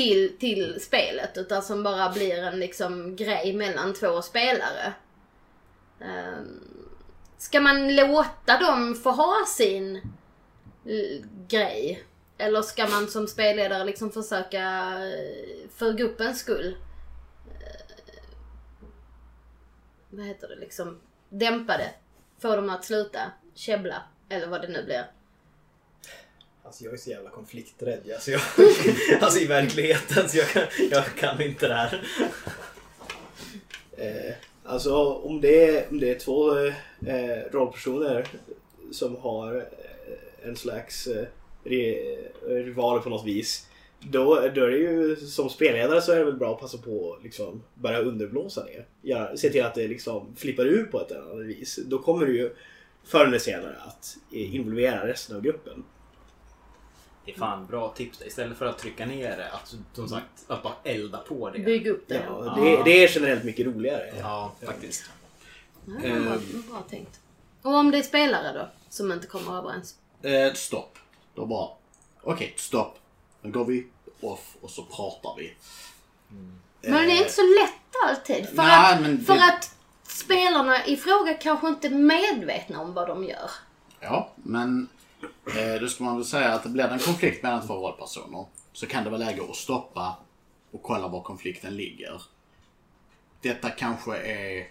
till, 0.00 0.38
till 0.38 0.80
spelet 0.80 1.38
utan 1.38 1.62
som 1.62 1.82
bara 1.82 2.12
blir 2.12 2.42
en 2.42 2.60
liksom 2.60 3.16
grej 3.16 3.52
mellan 3.52 3.94
två 3.94 4.22
spelare. 4.22 4.92
Ehm, 6.00 6.88
ska 7.38 7.60
man 7.60 7.96
låta 7.96 8.58
dem 8.58 8.94
få 8.94 9.10
ha 9.10 9.44
sin 9.46 10.00
grej? 11.48 12.04
Eller 12.38 12.62
ska 12.62 12.88
man 12.88 13.08
som 13.08 13.26
spelledare 13.28 13.84
liksom 13.84 14.10
försöka 14.10 14.62
eh, 15.04 15.68
för 15.70 15.92
gruppens 15.92 16.40
skull 16.40 16.76
eh, 17.60 18.22
vad 20.10 20.26
heter 20.26 20.48
det, 20.48 20.56
liksom 20.56 21.00
dämpa 21.28 21.76
det. 21.76 21.90
Få 22.38 22.56
dem 22.56 22.70
att 22.70 22.84
sluta 22.84 23.20
käbbla. 23.54 24.02
Eller 24.28 24.46
vad 24.46 24.62
det 24.62 24.68
nu 24.68 24.84
blir. 24.84 25.10
Alltså 26.62 26.84
jag 26.84 26.92
är 26.92 26.96
så 26.96 27.10
jävla 27.10 27.30
konflikträdd. 27.30 28.00
Alltså, 28.14 28.30
jag, 28.30 28.40
alltså 29.20 29.40
i 29.40 29.46
verkligheten 29.46 30.28
så 30.28 30.38
jag 30.38 30.48
kan, 30.48 30.62
jag 30.90 31.04
kan 31.04 31.42
inte 31.42 31.68
det 31.68 31.74
här. 31.74 32.02
Eh, 33.96 34.34
alltså 34.64 35.14
om 35.14 35.40
det 35.40 35.64
är, 35.68 35.90
om 35.90 36.00
det 36.00 36.10
är 36.10 36.18
två 36.18 36.58
eh, 37.06 37.52
rollpersoner 37.52 38.26
som 38.92 39.16
har 39.16 39.56
eh, 39.56 40.48
en 40.48 40.56
slags 40.56 41.06
eh, 41.06 41.26
re, 41.64 42.14
eh, 42.48 42.54
rivaler 42.54 43.00
på 43.00 43.10
något 43.10 43.26
vis. 43.26 43.66
Då, 44.00 44.34
då 44.54 44.64
är 44.64 44.70
det 44.70 44.78
ju 44.78 45.16
som 45.16 45.50
spelledare 45.50 46.02
så 46.02 46.12
är 46.12 46.16
det 46.16 46.24
väl 46.24 46.36
bra 46.36 46.54
att 46.54 46.60
passa 46.60 46.78
på 46.78 47.14
att 47.14 47.22
liksom 47.24 47.62
börja 47.74 47.98
underblåsa 47.98 48.64
det. 48.64 48.84
Ja, 49.02 49.36
se 49.36 49.50
till 49.50 49.64
att 49.64 49.74
det 49.74 49.88
liksom 49.88 50.36
flippar 50.36 50.64
ur 50.64 50.84
på 50.84 51.00
ett 51.00 51.10
eller 51.10 51.20
annat 51.20 51.46
vis. 51.46 51.78
Då 51.86 51.98
kommer 51.98 52.26
du 52.26 52.36
ju 52.36 52.50
förr 53.04 53.26
eller 53.26 53.38
senare 53.38 53.76
att 53.86 54.16
eh, 54.32 54.54
involvera 54.54 55.06
resten 55.06 55.36
av 55.36 55.42
gruppen. 55.42 55.84
Det 57.24 57.32
är 57.32 57.38
fan 57.38 57.66
bra 57.66 57.88
tips. 57.88 58.22
Istället 58.22 58.58
för 58.58 58.66
att 58.66 58.78
trycka 58.78 59.06
ner 59.06 59.36
det, 59.36 59.50
att, 59.52 59.74
som 59.92 60.08
sagt, 60.08 60.26
att 60.46 60.62
bara 60.62 60.74
elda 60.84 61.18
på 61.18 61.50
det. 61.50 61.58
Bygg 61.58 61.86
upp 61.86 62.08
det. 62.08 62.24
Ja, 62.28 62.54
det, 62.60 62.82
det 62.84 63.04
är 63.04 63.10
generellt 63.14 63.44
mycket 63.44 63.66
roligare. 63.66 64.12
Ja, 64.20 64.52
faktiskt. 64.66 65.04
Ja, 65.86 65.92
det 66.02 66.12
var 66.12 66.20
bra, 66.20 66.38
bra 66.70 66.82
tänkt. 66.90 67.20
Och 67.62 67.74
om 67.74 67.90
det 67.90 67.98
är 67.98 68.02
spelare 68.02 68.58
då? 68.58 68.68
Som 68.88 69.12
inte 69.12 69.26
kommer 69.26 69.58
överens? 69.58 69.94
Eh, 70.22 70.52
stopp. 70.54 70.98
Då 71.34 71.46
bara, 71.46 71.68
okej, 72.22 72.54
stopp. 72.56 72.98
Nu 73.42 73.50
går 73.50 73.64
vi 73.64 73.86
off 74.20 74.56
och 74.60 74.70
så 74.70 74.82
pratar 74.82 75.34
vi. 75.38 75.54
Men 76.82 76.92
det 77.06 77.12
är 77.12 77.18
inte 77.18 77.32
så 77.32 77.42
lätt 77.42 78.08
alltid. 78.08 78.48
För, 78.48 78.56
nej, 78.56 78.94
att, 78.94 79.00
men 79.00 79.24
för 79.24 79.34
det- 79.34 79.44
att 79.44 79.74
spelarna 80.02 80.86
i 80.86 80.96
fråga 80.96 81.34
kanske 81.34 81.68
inte 81.68 81.86
är 81.86 81.90
medvetna 81.90 82.80
om 82.80 82.94
vad 82.94 83.08
de 83.08 83.24
gör. 83.24 83.50
Ja, 84.00 84.30
men 84.36 84.82
eh, 84.82 84.99
då 85.80 85.88
ska 85.88 86.04
man 86.04 86.16
väl 86.16 86.24
säga 86.24 86.52
att 86.52 86.62
det 86.62 86.68
blir 86.68 86.84
det 86.84 86.90
en 86.90 86.98
konflikt 86.98 87.42
mellan 87.42 87.66
två 87.66 87.74
rollpersoner 87.74 88.46
så 88.72 88.86
kan 88.86 89.04
det 89.04 89.10
vara 89.10 89.18
läge 89.18 89.42
att 89.50 89.56
stoppa 89.56 90.16
och 90.70 90.82
kolla 90.82 91.08
var 91.08 91.22
konflikten 91.22 91.76
ligger. 91.76 92.22
Detta 93.40 93.70
kanske 93.70 94.16
är... 94.16 94.68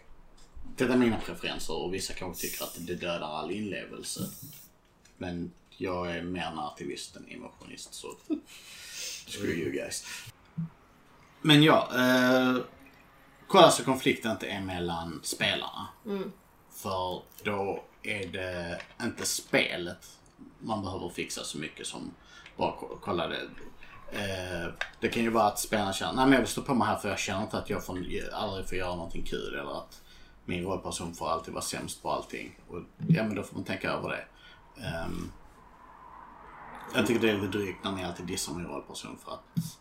Detta 0.76 0.94
är 0.94 0.98
mina 0.98 1.20
preferenser 1.20 1.76
och 1.76 1.94
vissa 1.94 2.14
kanske 2.14 2.42
tycker 2.42 2.64
att 2.64 2.78
det 2.88 2.96
dödar 2.96 3.40
all 3.40 3.52
inlevelse. 3.52 4.20
Men 5.18 5.52
jag 5.78 6.12
är 6.12 6.22
mer 6.22 6.52
narrativist 6.52 7.16
än 7.16 7.26
emotionist 7.30 7.94
så... 7.94 8.08
Screw 9.28 9.54
you 9.54 9.72
guys. 9.72 10.06
Men 11.42 11.64
ja, 11.64 11.90
eh, 11.96 12.58
kolla 13.48 13.72
så 13.72 13.84
konflikten 13.84 14.32
inte 14.32 14.48
är 14.48 14.62
mellan 14.62 15.20
spelarna. 15.24 15.88
För 16.72 17.22
då 17.44 17.84
är 18.04 18.28
det 18.28 18.82
inte 19.02 19.26
spelet 19.26 20.19
man 20.60 20.82
behöver 20.82 21.10
fixa 21.10 21.44
så 21.44 21.58
mycket 21.58 21.88
som 21.88 22.12
bara 22.58 22.74
kolla 23.02 23.28
det. 23.28 23.42
Eh, 24.12 24.74
det 25.00 25.08
kan 25.08 25.24
ju 25.24 25.30
vara 25.30 25.46
att 25.46 25.60
spelarna 25.60 25.94
känner 25.94 26.14
nej 26.14 26.26
men 26.26 26.34
jag 26.34 26.40
vill 26.40 26.48
stå 26.48 26.62
på 26.62 26.74
mig 26.74 26.88
här 26.88 26.96
för 26.96 27.10
jag 27.10 27.20
känner 27.20 27.42
inte 27.42 27.58
att 27.58 27.70
jag 27.70 27.86
får, 27.86 27.98
aldrig 28.34 28.70
får 28.70 28.78
göra 28.78 28.96
någonting 28.96 29.24
kul 29.24 29.54
eller 29.54 29.78
att 29.78 30.02
min 30.46 30.64
rollperson 30.64 31.14
får 31.14 31.30
alltid 31.30 31.54
vara 31.54 31.64
sämst 31.64 32.02
på 32.02 32.12
allting. 32.12 32.60
Och, 32.70 32.82
ja 33.08 33.24
men 33.24 33.36
då 33.36 33.44
får 33.44 33.56
man 33.56 33.64
tänka 33.64 33.92
över 33.92 34.10
det. 34.10 34.26
Um, 35.06 35.32
jag 36.96 37.08
tycker 37.08 37.22
det 37.22 37.30
är 37.30 37.36
lite 37.36 37.58
drygt 37.58 37.84
när 37.84 37.92
ni 37.92 38.04
alltid 38.04 38.26
dissar 38.26 38.54
min 38.54 38.66
rollperson 38.66 39.18
för 39.18 39.32
att 39.32 39.80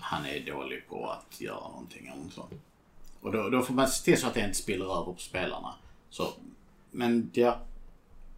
han 0.00 0.26
är 0.26 0.46
dålig 0.46 0.88
på 0.88 1.10
att 1.10 1.40
göra 1.40 1.68
någonting 1.68 2.06
eller 2.06 2.22
något 2.22 2.32
sånt. 2.32 2.52
Och 3.20 3.32
då, 3.32 3.48
då 3.48 3.62
får 3.62 3.74
man 3.74 3.88
se 3.88 4.04
till 4.04 4.20
så 4.20 4.26
att 4.26 4.34
det 4.34 4.40
inte 4.40 4.54
spiller 4.54 4.84
över 4.84 5.12
på 5.12 5.20
spelarna. 5.20 5.74
Så, 6.10 6.28
men 6.90 7.30
ja, 7.32 7.60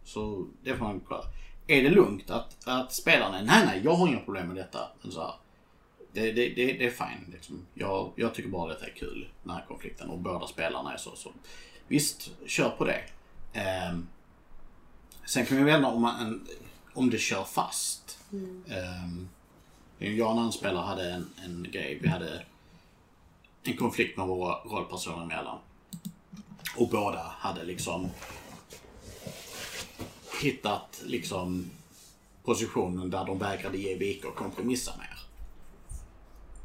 så 0.05 0.47
det 0.63 0.77
får 0.77 0.85
man 0.85 0.99
kolla. 0.99 1.23
Är 1.67 1.83
det 1.83 1.89
lugnt 1.89 2.29
att, 2.29 2.67
att 2.67 2.93
spelarna, 2.93 3.41
nej 3.41 3.65
nej 3.65 3.81
jag 3.83 3.93
har 3.93 4.07
inga 4.07 4.19
problem 4.19 4.47
med 4.47 4.55
detta. 4.55 4.79
Så 5.09 5.21
här, 5.21 5.33
det, 6.13 6.31
det, 6.31 6.49
det, 6.49 6.73
det 6.73 6.85
är 6.85 6.91
fine. 6.91 7.31
Liksom. 7.31 7.65
Jag, 7.73 8.11
jag 8.15 8.33
tycker 8.33 8.49
bara 8.49 8.73
detta 8.73 8.85
är 8.85 8.93
kul, 8.95 9.29
den 9.43 9.53
här 9.53 9.65
konflikten. 9.67 10.09
Och 10.09 10.19
båda 10.19 10.47
spelarna 10.47 10.93
är 10.93 10.97
så. 10.97 11.15
så. 11.15 11.31
Visst, 11.87 12.31
kör 12.45 12.69
på 12.69 12.85
det. 12.85 13.03
Ehm, 13.53 14.07
sen 15.25 15.45
kan 15.45 15.57
vi 15.57 15.63
välja 15.63 15.87
om, 15.87 16.01
man, 16.01 16.47
om 16.93 17.09
det 17.09 17.17
kör 17.17 17.43
fast. 17.43 18.19
Ehm, 18.67 19.29
jag 19.97 20.27
och 20.27 20.33
en 20.33 20.39
annan 20.39 20.51
spelare 20.51 20.85
hade 20.85 21.11
en, 21.11 21.29
en 21.45 21.67
grej. 21.71 21.99
Vi 22.01 22.07
hade 22.07 22.43
en 23.63 23.77
konflikt 23.77 24.17
med 24.17 24.27
våra 24.27 24.55
rollpersoner 24.55 25.23
emellan. 25.23 25.57
Och 26.77 26.89
båda 26.89 27.35
hade 27.39 27.63
liksom 27.63 28.09
hittat 30.43 31.01
liksom 31.05 31.71
positionen 32.43 33.09
där 33.09 33.25
de 33.25 33.39
vägrade 33.39 33.77
ge 33.77 33.95
vika 33.95 34.27
och 34.27 34.35
kompromissa 34.35 34.91
mer. 34.97 35.19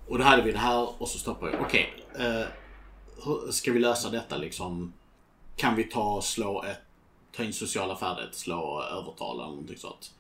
Och 0.08 0.18
då 0.18 0.24
hade 0.24 0.42
vi 0.42 0.52
det 0.52 0.58
här 0.58 1.02
och 1.02 1.08
så 1.08 1.18
stoppade 1.18 1.52
vi. 1.52 1.58
Okej, 1.64 2.04
eh, 2.18 2.46
hur 3.24 3.52
ska 3.52 3.72
vi 3.72 3.78
lösa 3.78 4.10
detta 4.10 4.36
liksom 4.36 4.92
kan 5.56 5.76
vi 5.76 5.84
ta 5.84 6.14
och 6.14 6.24
slå 6.24 6.62
ett, 6.62 6.80
ta 7.36 7.44
in 7.44 7.52
sociala 7.52 7.96
färdigheter, 7.96 8.36
slå 8.36 8.82
övertala 8.82 9.42
eller 9.42 9.52
någonting 9.52 9.78
sånt. 9.78 10.14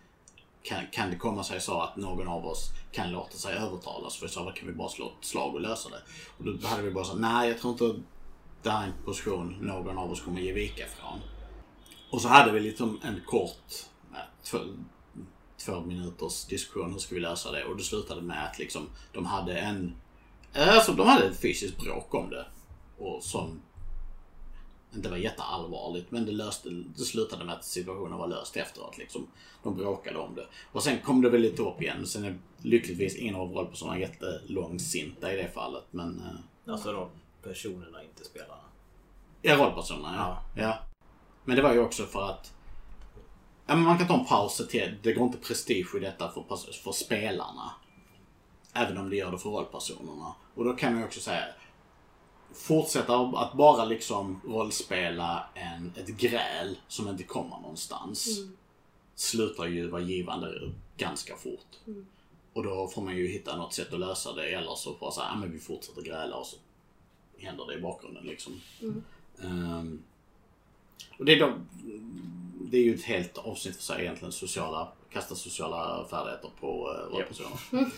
Kan, 0.62 0.86
kan 0.92 1.10
det 1.10 1.16
komma 1.16 1.44
sig 1.44 1.60
så 1.60 1.80
att 1.80 1.96
någon 1.96 2.28
av 2.28 2.46
oss 2.46 2.70
kan 2.92 3.12
låta 3.12 3.36
sig 3.36 3.56
övertalas? 3.56 4.16
För 4.16 4.26
i 4.26 4.28
så 4.28 4.44
fall 4.44 4.52
kan 4.52 4.68
vi 4.68 4.74
bara 4.74 4.88
slå 4.88 5.06
ett 5.06 5.26
slag 5.26 5.54
och 5.54 5.60
lösa 5.60 5.88
det. 5.88 6.02
Och 6.38 6.44
då 6.44 6.68
hade 6.68 6.82
vi 6.82 6.90
bara 6.90 7.04
sagt, 7.04 7.20
nej 7.20 7.48
jag 7.48 7.58
tror 7.58 7.72
inte 7.72 8.02
det 8.62 8.70
här 8.70 8.82
är 8.82 8.86
en 8.86 9.04
position 9.04 9.56
någon 9.60 9.98
av 9.98 10.12
oss 10.12 10.20
kommer 10.20 10.40
ge 10.40 10.52
vika 10.52 10.84
från. 10.86 11.20
Och 12.10 12.22
så 12.22 12.28
hade 12.28 12.52
vi 12.52 12.60
liksom 12.60 13.00
en 13.04 13.20
kort, 13.26 13.72
två, 14.42 14.58
två 15.56 15.80
minuters 15.80 16.44
diskussion, 16.44 16.92
hur 16.92 16.98
ska 16.98 17.14
vi 17.14 17.20
lösa 17.20 17.52
det? 17.52 17.64
Och 17.64 17.76
det 17.76 17.82
slutade 17.82 18.22
med 18.22 18.46
att 18.46 18.58
liksom, 18.58 18.88
de 19.12 19.26
hade 19.26 19.58
en, 19.58 19.94
alltså 20.54 20.92
de 20.92 21.06
hade 21.06 21.26
ett 21.26 21.40
fysiskt 21.40 21.78
bråk 21.78 22.14
om 22.14 22.30
det. 22.30 22.46
Och 22.98 23.22
som 23.22 23.60
inte 24.94 25.08
var 25.08 25.16
jätteallvarligt 25.16 26.10
men 26.10 26.26
det, 26.26 26.32
löste, 26.32 26.68
det 26.70 27.04
slutade 27.04 27.44
med 27.44 27.54
att 27.54 27.64
situationen 27.64 28.18
var 28.18 28.26
löst 28.28 28.56
efteråt. 28.56 28.98
Liksom. 28.98 29.26
De 29.62 29.76
bråkade 29.76 30.18
om 30.18 30.34
det. 30.34 30.46
Och 30.72 30.82
sen 30.82 30.98
kom 31.00 31.22
det 31.22 31.30
väl 31.30 31.40
lite 31.40 31.62
upp 31.62 31.82
igen. 31.82 32.06
Sen 32.06 32.24
är 32.24 32.38
lyckligtvis 32.62 33.16
ingen 33.16 33.34
av 33.34 33.52
rollpersonerna 33.52 33.98
jättelångsinta 33.98 35.32
i 35.32 35.36
det 35.36 35.48
fallet. 35.54 35.84
Men, 35.90 36.18
eh, 36.18 36.72
Alltså 36.72 36.92
de 36.92 37.08
personerna, 37.42 38.02
inte 38.02 38.24
spelarna. 38.24 38.60
ja, 39.42 39.56
rollpersonerna 39.56 40.14
ja. 40.16 40.62
ja. 40.62 40.78
Men 41.48 41.56
det 41.56 41.62
var 41.62 41.72
ju 41.72 41.78
också 41.78 42.06
för 42.06 42.30
att 42.30 42.52
ja, 43.66 43.74
men 43.74 43.84
man 43.84 43.98
kan 43.98 44.08
ta 44.08 44.18
en 44.18 44.24
paus 44.24 44.60
och 44.60 44.68
till. 44.68 44.96
Det 45.02 45.12
går 45.12 45.26
inte 45.26 45.38
prestige 45.38 45.94
i 45.96 45.98
detta 45.98 46.30
för, 46.30 46.72
för 46.72 46.92
spelarna. 46.92 47.72
Även 48.72 48.98
om 48.98 49.10
det 49.10 49.16
gör 49.16 49.32
det 49.32 49.38
för 49.38 49.50
rollpersonerna. 49.50 50.34
Och 50.54 50.64
då 50.64 50.72
kan 50.72 50.92
man 50.92 51.00
ju 51.00 51.06
också 51.06 51.20
säga 51.20 51.44
fortsätta 52.52 53.20
att 53.20 53.52
bara 53.52 53.84
liksom 53.84 54.40
rollspela 54.44 55.48
en, 55.54 55.92
ett 55.96 56.08
gräl 56.08 56.78
som 56.88 57.08
inte 57.08 57.22
kommer 57.22 57.60
någonstans 57.60 58.28
slutar 59.14 59.66
ju 59.66 59.88
vara 59.88 60.02
givande 60.02 60.72
ganska 60.96 61.36
fort. 61.36 61.76
Och 62.52 62.62
då 62.62 62.88
får 62.88 63.02
man 63.02 63.16
ju 63.16 63.28
hitta 63.28 63.56
något 63.56 63.74
sätt 63.74 63.92
att 63.92 64.00
lösa 64.00 64.32
det 64.32 64.48
eller 64.48 64.74
så 64.74 64.96
bara 65.00 65.10
säga, 65.10 65.26
ja 65.30 65.36
men 65.36 65.52
vi 65.52 65.58
fortsätter 65.58 66.02
gräla 66.02 66.36
och 66.36 66.46
så 66.46 66.56
händer 67.38 67.66
det 67.66 67.74
i 67.74 67.80
bakgrunden 67.80 68.24
liksom. 68.24 68.60
Ehm, 69.42 70.02
och 71.18 71.24
det 71.24 71.32
är, 71.32 71.40
då, 71.40 71.52
det 72.60 72.78
är 72.78 72.82
ju 72.82 72.94
ett 72.94 73.04
helt 73.04 73.38
avsnitt 73.38 73.76
för 73.76 73.82
sig 73.82 74.00
egentligen, 74.00 74.32
sociala, 74.32 74.88
kasta 75.10 75.34
sociala 75.34 76.06
färdigheter 76.10 76.50
på 76.60 76.90
uh, 76.90 77.14
rollpersoner. 77.16 77.58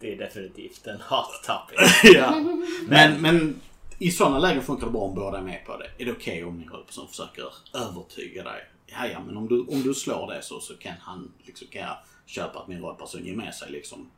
Det 0.00 0.12
är 0.12 0.18
definitivt 0.18 0.86
en 0.86 1.00
hot 1.00 1.42
topic. 1.46 2.00
ja. 2.14 2.44
men, 2.88 3.20
men 3.22 3.60
i 3.98 4.10
sådana 4.10 4.38
lägen 4.38 4.62
funkar 4.62 4.86
det 4.86 4.92
bra 4.92 5.00
om 5.00 5.14
båda 5.14 5.38
är 5.38 5.42
med 5.42 5.66
på 5.66 5.76
det. 5.76 5.90
Är 5.98 6.06
det 6.06 6.12
okej 6.12 6.44
om 6.44 6.58
min 6.58 6.68
rollperson 6.68 7.08
försöker 7.08 7.44
övertyga 7.74 8.42
dig? 8.42 8.64
Ja, 8.86 9.06
ja, 9.06 9.20
men 9.26 9.36
om 9.36 9.48
du, 9.48 9.60
om 9.60 9.82
du 9.82 9.94
slår 9.94 10.32
det 10.32 10.42
så, 10.42 10.60
så 10.60 10.76
kan 10.76 10.94
han 11.00 11.32
liksom, 11.42 11.68
kan 11.68 11.82
jag 11.82 11.96
köpa 12.26 12.58
att 12.58 12.68
min 12.68 12.80
rollperson 12.80 13.24
ger 13.24 13.36
med 13.36 13.54
sig 13.54 13.70
liksom. 13.70 14.10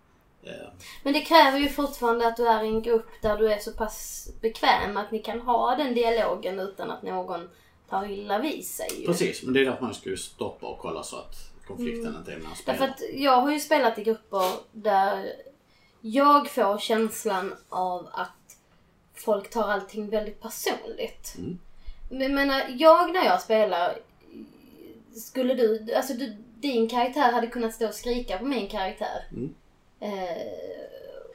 Eh, 0.43 0.69
Men 1.03 1.13
det 1.13 1.21
kräver 1.21 1.59
ju 1.59 1.69
fortfarande 1.69 2.27
att 2.27 2.37
du 2.37 2.49
är 2.49 2.65
i 2.65 2.69
en 2.69 2.83
grupp 2.83 3.09
där 3.23 3.39
du 3.39 3.53
är 3.53 3.59
så 3.59 3.73
pass 3.73 4.29
bekväm 4.41 4.97
att 4.97 5.11
ni 5.11 5.19
kan 5.19 5.41
ha 5.41 5.77
den 5.77 5.95
dialogen 5.95 6.61
utan 6.61 6.91
att 6.91 7.03
någon 7.03 7.49
tar 7.91 8.11
illa 8.11 8.39
vid 8.39 8.67
sig. 8.67 8.89
ju. 9.01 9.07
precis, 9.07 9.43
men 9.43 9.55
det 9.55 9.61
är 9.61 9.65
därför 9.65 9.83
man 9.83 9.95
ska 9.95 10.11
ju 10.11 10.17
stoppa 10.17 10.67
och 10.67 10.79
kolla 10.79 11.03
så 11.03 11.17
att 11.17 11.51
konflikten 11.67 12.17
inte 12.17 12.33
är 12.33 12.37
mellan 12.37 12.51
Därför 12.51 12.73
spelarna. 12.73 12.93
att 12.93 13.03
jag 13.15 13.41
har 13.41 13.53
ju 13.53 13.61
spelat 13.61 13.99
i 13.99 14.05
grupper 14.05 14.53
där 14.73 15.33
jag 16.01 16.51
får 16.51 16.79
känslan 16.79 17.55
av 17.69 18.09
att 18.13 18.31
folk 19.15 19.51
tar 19.51 19.69
allting 19.69 20.11
väldigt 20.11 20.41
personligt. 20.41 21.35
Mm. 21.39 21.59
Men 22.11 22.21
jag 22.21 22.31
menar, 22.31 22.65
jag 22.69 23.13
när 23.13 23.25
jag 23.25 23.43
spelar, 23.43 23.99
skulle 25.17 25.55
du, 25.55 25.95
alltså 25.95 26.15
du, 26.15 26.37
din 26.61 26.89
karaktär 26.89 27.33
hade 27.33 27.47
kunnat 27.47 27.75
stå 27.75 27.89
och 27.89 27.95
skrika 27.95 28.39
på 28.39 28.45
min 28.45 28.69
karaktär. 28.69 29.29
Mm. 29.31 29.55
Eh, 30.01 30.43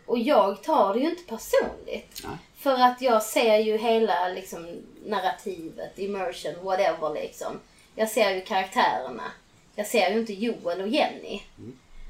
och 0.05 0.19
jag 0.19 0.63
tar 0.63 0.93
det 0.93 0.99
ju 0.99 1.09
inte 1.09 1.23
personligt. 1.23 2.21
Nej. 2.23 2.37
För 2.61 2.73
att 2.73 3.01
jag 3.01 3.23
ser 3.23 3.57
ju 3.57 3.77
hela 3.77 4.27
liksom, 4.27 4.81
narrativet, 5.05 5.99
immersion, 5.99 6.63
whatever 6.63 7.13
liksom. 7.13 7.59
Jag 7.95 8.09
ser 8.09 8.31
ju 8.31 8.41
karaktärerna. 8.41 9.31
Jag 9.75 9.87
ser 9.87 10.09
ju 10.09 10.19
inte 10.19 10.33
Joel 10.33 10.81
och 10.81 10.87
Jenny. 10.87 11.41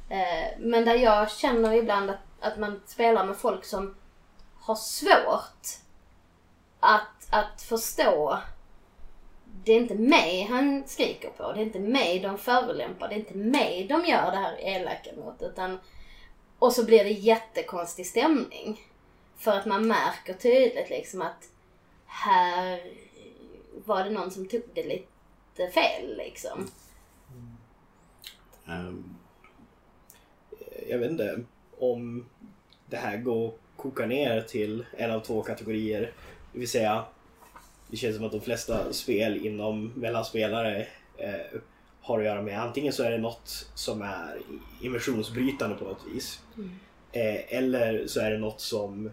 Eh, 0.10 0.60
men 0.60 0.86
där 0.86 0.96
jag 0.96 1.32
känner 1.32 1.74
ibland 1.74 2.10
att, 2.10 2.20
att 2.40 2.58
man 2.58 2.82
spelar 2.86 3.26
med 3.26 3.38
folk 3.38 3.66
som 3.66 3.96
har 4.60 4.76
svårt 4.76 5.68
att, 6.80 7.28
att 7.30 7.62
förstå. 7.62 8.38
Det 9.64 9.72
är 9.72 9.78
inte 9.78 9.96
mig 9.96 10.48
han 10.50 10.84
skriker 10.88 11.30
på. 11.30 11.54
Det 11.54 11.60
är 11.60 11.64
inte 11.64 11.80
mig 11.80 12.20
de 12.20 12.38
förolämpar. 12.38 13.10
Det 13.10 13.16
är 13.16 13.20
inte 13.20 13.38
mig 13.38 13.86
de 13.90 14.06
gör 14.06 14.32
det 14.32 14.38
här 14.38 14.60
elaka 14.60 15.10
mot. 15.18 15.42
Utan, 15.42 15.80
och 16.60 16.74
så 16.74 16.86
blir 16.86 17.04
det 17.04 17.12
jättekonstig 17.12 18.06
stämning. 18.06 18.91
För 19.42 19.52
att 19.52 19.66
man 19.66 19.88
märker 19.88 20.34
tydligt 20.34 20.90
liksom 20.90 21.22
att 21.22 21.50
här 22.06 22.82
var 23.86 24.04
det 24.04 24.10
någon 24.10 24.32
som 24.32 24.48
tog 24.48 24.62
det 24.74 24.84
lite 24.84 25.72
fel 25.74 26.18
liksom. 26.18 26.68
Ehm, 28.68 29.16
jag 30.90 30.98
vet 31.00 31.12
inte 31.12 31.44
om 31.80 32.26
det 32.86 32.98
här 32.98 33.18
går 33.18 33.54
koka 33.76 34.06
ner 34.06 34.42
till 34.42 34.86
en 34.98 35.12
av 35.12 35.20
två 35.20 35.42
kategorier. 35.42 36.12
Det 36.54 36.60
vill 36.60 36.70
säga, 36.70 37.06
det 37.88 37.98
känns 37.98 38.16
som 38.16 38.26
att 38.26 38.32
de 38.32 38.42
flesta 38.42 38.94
spel 38.94 39.46
inom 39.46 39.88
mellanspelare 39.96 40.88
eh, 41.18 41.60
har 42.02 42.20
att 42.20 42.26
göra 42.26 42.42
med 42.42 42.62
antingen 42.62 42.94
så 42.94 43.04
är 43.04 43.12
det 43.12 43.18
något 43.18 43.70
som 43.76 44.02
är 44.02 44.42
immersionsbrytande 44.82 45.76
på 45.76 45.86
något 45.86 46.06
vis. 46.14 46.42
Eh, 47.12 47.58
eller 47.58 48.08
så 48.08 48.20
är 48.20 48.32
det 48.32 48.38
något 48.38 48.62
som 48.62 49.12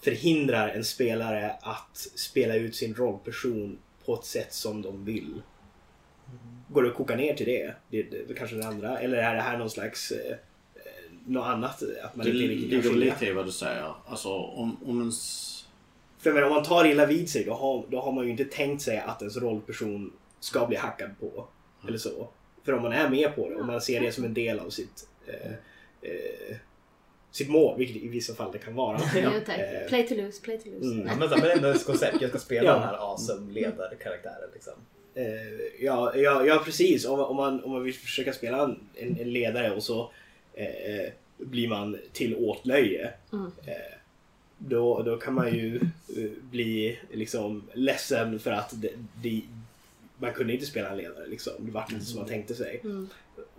förhindrar 0.00 0.68
en 0.68 0.84
spelare 0.84 1.50
att 1.60 1.96
spela 2.14 2.54
ut 2.54 2.76
sin 2.76 2.94
rollperson 2.94 3.78
på 4.04 4.14
ett 4.14 4.24
sätt 4.24 4.52
som 4.54 4.82
de 4.82 5.04
vill. 5.04 5.42
Går 6.68 6.82
det 6.82 6.88
att 6.88 6.94
koka 6.96 7.16
ner 7.16 7.34
till 7.34 7.46
det? 7.46 7.74
Det, 7.90 8.02
det, 8.02 8.24
det 8.28 8.34
kanske 8.34 8.56
det 8.56 8.66
andra. 8.66 8.98
Eller 9.00 9.18
är 9.18 9.34
det 9.34 9.40
här 9.40 9.58
någon 9.58 9.70
slags 9.70 10.10
eh, 10.12 10.30
eh, 10.30 10.36
något 11.26 11.46
annat? 11.46 11.82
Att 12.02 12.16
man 12.16 12.26
det 12.26 12.32
inte 12.32 12.38
ligger 12.42 12.92
lite 12.94 13.26
i 13.26 13.32
vad 13.32 13.46
du 13.46 13.52
säger. 13.52 13.92
Alltså 14.06 14.28
om, 14.28 14.76
om 14.84 15.00
en... 15.00 15.08
s- 15.08 15.66
För 16.18 16.32
menar, 16.32 16.46
om 16.46 16.54
man 16.54 16.62
tar 16.64 16.84
illa 16.84 17.06
vid 17.06 17.30
sig 17.30 17.44
då 17.44 17.54
har, 17.54 17.84
då 17.88 18.00
har 18.00 18.12
man 18.12 18.24
ju 18.24 18.30
inte 18.30 18.44
tänkt 18.44 18.82
sig 18.82 18.98
att 18.98 19.20
ens 19.22 19.36
rollperson 19.36 20.12
ska 20.40 20.66
bli 20.66 20.76
hackad 20.76 21.10
på. 21.20 21.46
Eller 21.88 21.98
så. 21.98 22.28
För 22.64 22.72
om 22.72 22.82
man 22.82 22.92
är 22.92 23.08
med 23.10 23.34
på 23.36 23.48
det 23.48 23.54
och 23.56 23.66
man 23.66 23.80
ser 23.80 24.00
det 24.00 24.12
som 24.12 24.24
en 24.24 24.34
del 24.34 24.58
av 24.58 24.70
sitt 24.70 25.08
eh, 25.26 25.50
eh, 26.02 26.56
sitt 27.30 27.48
mål, 27.50 27.78
vilket 27.78 27.96
i 28.02 28.08
vissa 28.08 28.34
fall 28.34 28.52
det 28.52 28.58
kan 28.58 28.74
vara. 28.74 29.00
Jo 29.16 29.30
tack. 29.46 29.58
Eh, 29.58 29.88
Play 29.88 30.06
to 30.08 30.14
lose, 30.14 30.40
play 30.42 30.58
to 30.58 30.68
lose. 30.70 30.94
Mm. 30.94 31.06
Ja, 31.06 31.16
men 31.16 31.28
så- 31.28 31.36
men 31.36 31.50
ändå 31.50 31.68
ett 31.68 31.84
koncept. 31.86 32.16
Jag 32.20 32.30
ska 32.30 32.38
spela 32.38 32.66
Ja. 32.66 32.74
den 32.74 32.82
här 32.82 33.12
awesome 33.12 33.52
ledarkaraktären 33.52 34.50
liksom. 34.54 34.72
Eh, 35.14 35.24
ja, 35.84 36.16
ja, 36.16 36.46
ja, 36.46 36.62
precis. 36.64 37.04
Om, 37.06 37.20
om, 37.20 37.36
man, 37.36 37.64
om 37.64 37.70
man 37.70 37.82
vill 37.84 37.94
försöka 37.94 38.32
spela 38.32 38.62
en, 38.64 38.78
en, 38.94 39.16
en 39.20 39.32
ledare 39.32 39.70
och 39.74 39.82
så 39.82 40.10
eh, 40.54 41.12
blir 41.38 41.68
man 41.68 41.98
till 42.12 42.36
åtlöje. 42.36 43.12
Mm. 43.32 43.46
Eh, 43.66 43.74
då, 44.58 45.02
då 45.02 45.16
kan 45.16 45.34
man 45.34 45.54
ju 45.54 45.80
bli 46.50 46.98
liksom 47.12 47.62
ledsen 47.72 48.38
för 48.38 48.50
att 48.52 48.70
det, 48.82 48.90
det, 49.22 49.40
man 50.18 50.32
kunde 50.32 50.52
inte 50.52 50.66
spela 50.66 50.90
en 50.90 50.96
ledare. 50.96 51.26
Liksom. 51.26 51.52
Det 51.58 51.70
var 51.72 51.86
inte 51.92 52.04
som 52.04 52.18
man 52.20 52.28
tänkte 52.28 52.54
sig. 52.54 52.80
Mm. 52.84 53.08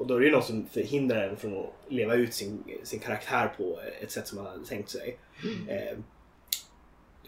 Och 0.02 0.08
då 0.08 0.16
är 0.16 0.20
det 0.20 0.26
ju 0.26 0.32
något 0.32 0.46
som 0.46 0.66
förhindrar 0.66 1.28
en 1.28 1.38
från 1.38 1.58
att 1.58 1.74
leva 1.90 2.16
ut 2.16 2.34
sin, 2.34 2.64
sin 2.84 3.00
karaktär 3.00 3.54
på 3.58 3.80
ett 4.02 4.12
sätt 4.12 4.28
som 4.28 4.38
man 4.38 4.52
hade 4.52 4.66
tänkt 4.66 4.90
sig. 4.90 5.18
Eh, 5.68 5.98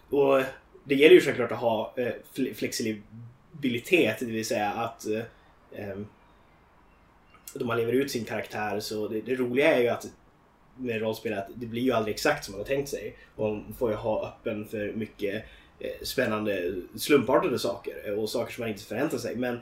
och 0.09 0.41
det 0.83 0.95
gäller 0.95 1.15
ju 1.15 1.21
självklart 1.21 1.51
att 1.51 1.59
ha 1.59 1.93
eh, 1.97 2.13
fle- 2.35 2.53
flexibilitet, 2.53 4.19
det 4.19 4.25
vill 4.25 4.45
säga 4.45 4.69
att 4.69 5.07
eh, 5.07 5.21
ehm, 5.75 6.07
då 7.53 7.65
man 7.65 7.77
lever 7.77 7.93
ut 7.93 8.11
sin 8.11 8.25
karaktär 8.25 8.79
så 8.79 9.07
det, 9.07 9.21
det 9.21 9.35
roliga 9.35 9.75
är 9.75 9.81
ju 9.81 9.87
att 9.87 10.05
med 10.77 11.01
rollspel 11.01 11.33
att 11.33 11.47
det 11.55 11.65
blir 11.65 11.81
ju 11.81 11.91
aldrig 11.91 12.13
exakt 12.13 12.45
som 12.45 12.51
man 12.51 12.59
har 12.59 12.67
tänkt 12.67 12.89
sig. 12.89 13.17
Och 13.35 13.49
man 13.49 13.75
får 13.79 13.89
ju 13.89 13.95
ha 13.95 14.27
öppen 14.27 14.67
för 14.67 14.93
mycket 14.93 15.45
eh, 15.79 15.91
spännande 16.01 16.73
slumpartade 16.95 17.59
saker 17.59 18.19
och 18.19 18.29
saker 18.29 18.53
som 18.53 18.61
man 18.61 18.69
inte 18.69 18.83
förväntar 18.83 19.17
sig. 19.17 19.35
Men 19.35 19.61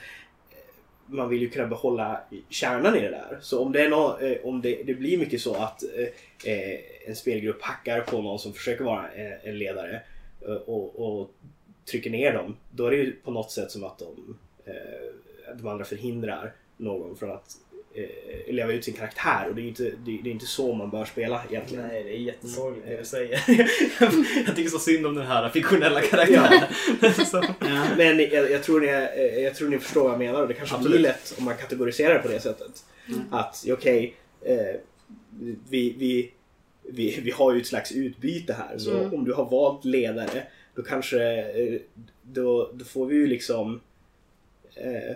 man 1.12 1.30
vill 1.30 1.41
ju 1.41 1.49
kunna 1.49 1.68
behålla 1.68 2.22
kärnan 2.49 2.95
i 2.95 3.01
det 3.01 3.09
där. 3.09 3.38
Så 3.41 3.64
om 3.64 3.72
det, 3.72 3.82
är 3.82 3.89
nå- 3.89 4.20
eh, 4.20 4.38
om 4.43 4.62
det, 4.62 4.84
det 4.84 4.93
blir 4.93 5.18
mycket 5.18 5.41
så 5.41 5.55
att 5.55 5.84
eh, 5.84 6.53
eh 6.53 6.80
en 7.05 7.16
spelgrupp 7.16 7.62
hackar 7.62 8.01
på 8.01 8.22
någon 8.22 8.39
som 8.39 8.53
försöker 8.53 8.84
vara 8.84 9.12
en, 9.12 9.34
en 9.43 9.57
ledare 9.57 10.01
eh, 10.41 10.53
och, 10.53 11.20
och 11.20 11.32
trycker 11.91 12.09
ner 12.09 12.34
dem, 12.34 12.55
då 12.72 12.86
är 12.86 12.91
det 12.91 12.97
ju 12.97 13.12
på 13.12 13.32
något 13.32 13.51
sätt 13.51 13.72
som 13.72 13.84
att 13.84 13.97
de, 13.99 14.38
eh, 14.66 15.53
de 15.55 15.68
andra 15.68 15.86
förhindrar 15.86 16.53
någon 16.78 17.16
från 17.16 17.32
att 17.32 17.57
eh, 17.93 18.53
leva 18.53 18.73
ut 18.73 18.83
sin 18.85 18.93
karaktär 18.93 19.47
och 19.49 19.55
det 19.55 19.61
är 19.61 19.67
inte, 19.67 19.83
det, 19.83 20.19
det 20.23 20.29
är 20.29 20.33
inte 20.33 20.45
så 20.45 20.73
man 20.73 20.89
bör 20.89 21.05
spela 21.05 21.41
egentligen. 21.49 21.87
Nej, 21.87 22.03
det 22.03 22.09
är 22.09 22.19
jättesorgligt 22.19 22.87
det 22.87 22.97
du 22.97 23.05
säger. 23.05 23.39
jag 24.45 24.55
tycker 24.55 24.69
så 24.69 24.79
synd 24.79 25.05
om 25.05 25.15
den 25.15 25.27
här 25.27 25.49
fiktionella 25.49 26.01
karaktären. 26.01 26.63
så. 27.25 27.43
Men 27.97 28.19
jag, 28.19 28.51
jag, 28.51 28.63
tror 28.63 28.79
ni, 28.79 28.87
eh, 28.87 29.43
jag 29.43 29.55
tror 29.55 29.69
ni 29.69 29.79
förstår 29.79 30.03
vad 30.03 30.11
jag 30.11 30.19
menar 30.19 30.41
och 30.41 30.47
det 30.47 30.53
kanske 30.53 30.75
Absolut. 30.75 30.91
blir 30.99 31.09
lätt 31.09 31.35
om 31.37 31.45
man 31.45 31.57
kategoriserar 31.57 32.13
det 32.13 32.19
på 32.19 32.27
det 32.27 32.39
sättet. 32.39 32.85
Att 33.31 33.65
okej, 33.71 34.15
eh, 34.41 34.75
vi, 35.69 35.95
vi, 35.97 36.31
vi, 36.83 37.19
vi 37.23 37.31
har 37.31 37.53
ju 37.53 37.61
ett 37.61 37.67
slags 37.67 37.91
utbyte 37.91 38.53
här 38.53 38.77
så 38.77 38.91
Mm. 38.97 39.13
om 39.13 39.25
du 39.25 39.33
har 39.33 39.49
valt 39.49 39.85
ledare 39.85 40.43
då 40.75 40.81
kanske 40.81 41.23
eh, 41.39 41.79
då, 42.21 42.71
då 42.73 42.85
får 42.85 43.05
vi 43.05 43.15
ju 43.15 43.27
liksom 43.27 43.81
eh, 44.75 45.15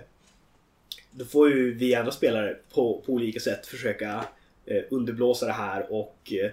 då 1.18 1.26
får 1.26 1.50
ju 1.50 1.74
vi 1.74 1.96
andra 1.96 2.12
spelare 2.12 2.58
på, 2.74 3.02
på 3.06 3.12
olika 3.14 3.40
sätt 3.40 3.66
försöka 3.68 4.26
eh, 4.66 4.84
underblåsa 4.92 5.46
det 5.46 5.52
här 5.52 5.94
och 5.94 6.34
eh, 6.44 6.52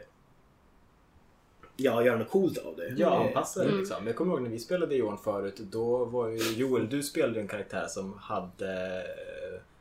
ja, 1.77 2.05
göra 2.05 2.19
något 2.19 2.31
coolt 2.31 2.59
av 2.59 2.77
det. 2.77 2.95
Ja, 2.97 3.15
Eh, 3.15 3.27
anpassa 3.27 3.61
det 3.61 3.67
Mm. 3.69 3.79
liksom. 3.81 4.07
Jag 4.07 4.17
kommer 4.17 4.33
ihåg 4.33 4.43
när 4.43 4.51
vi 4.51 4.59
spelade 4.59 4.95
Johan 4.95 5.19
förut. 5.19 5.57
Då 5.59 6.05
var 6.05 6.29
ju 6.29 6.39
Joel, 6.39 6.89
du 6.89 7.03
spelade 7.03 7.41
en 7.41 7.49
karaktär 7.49 7.87
som 7.89 8.15
hade 8.19 9.03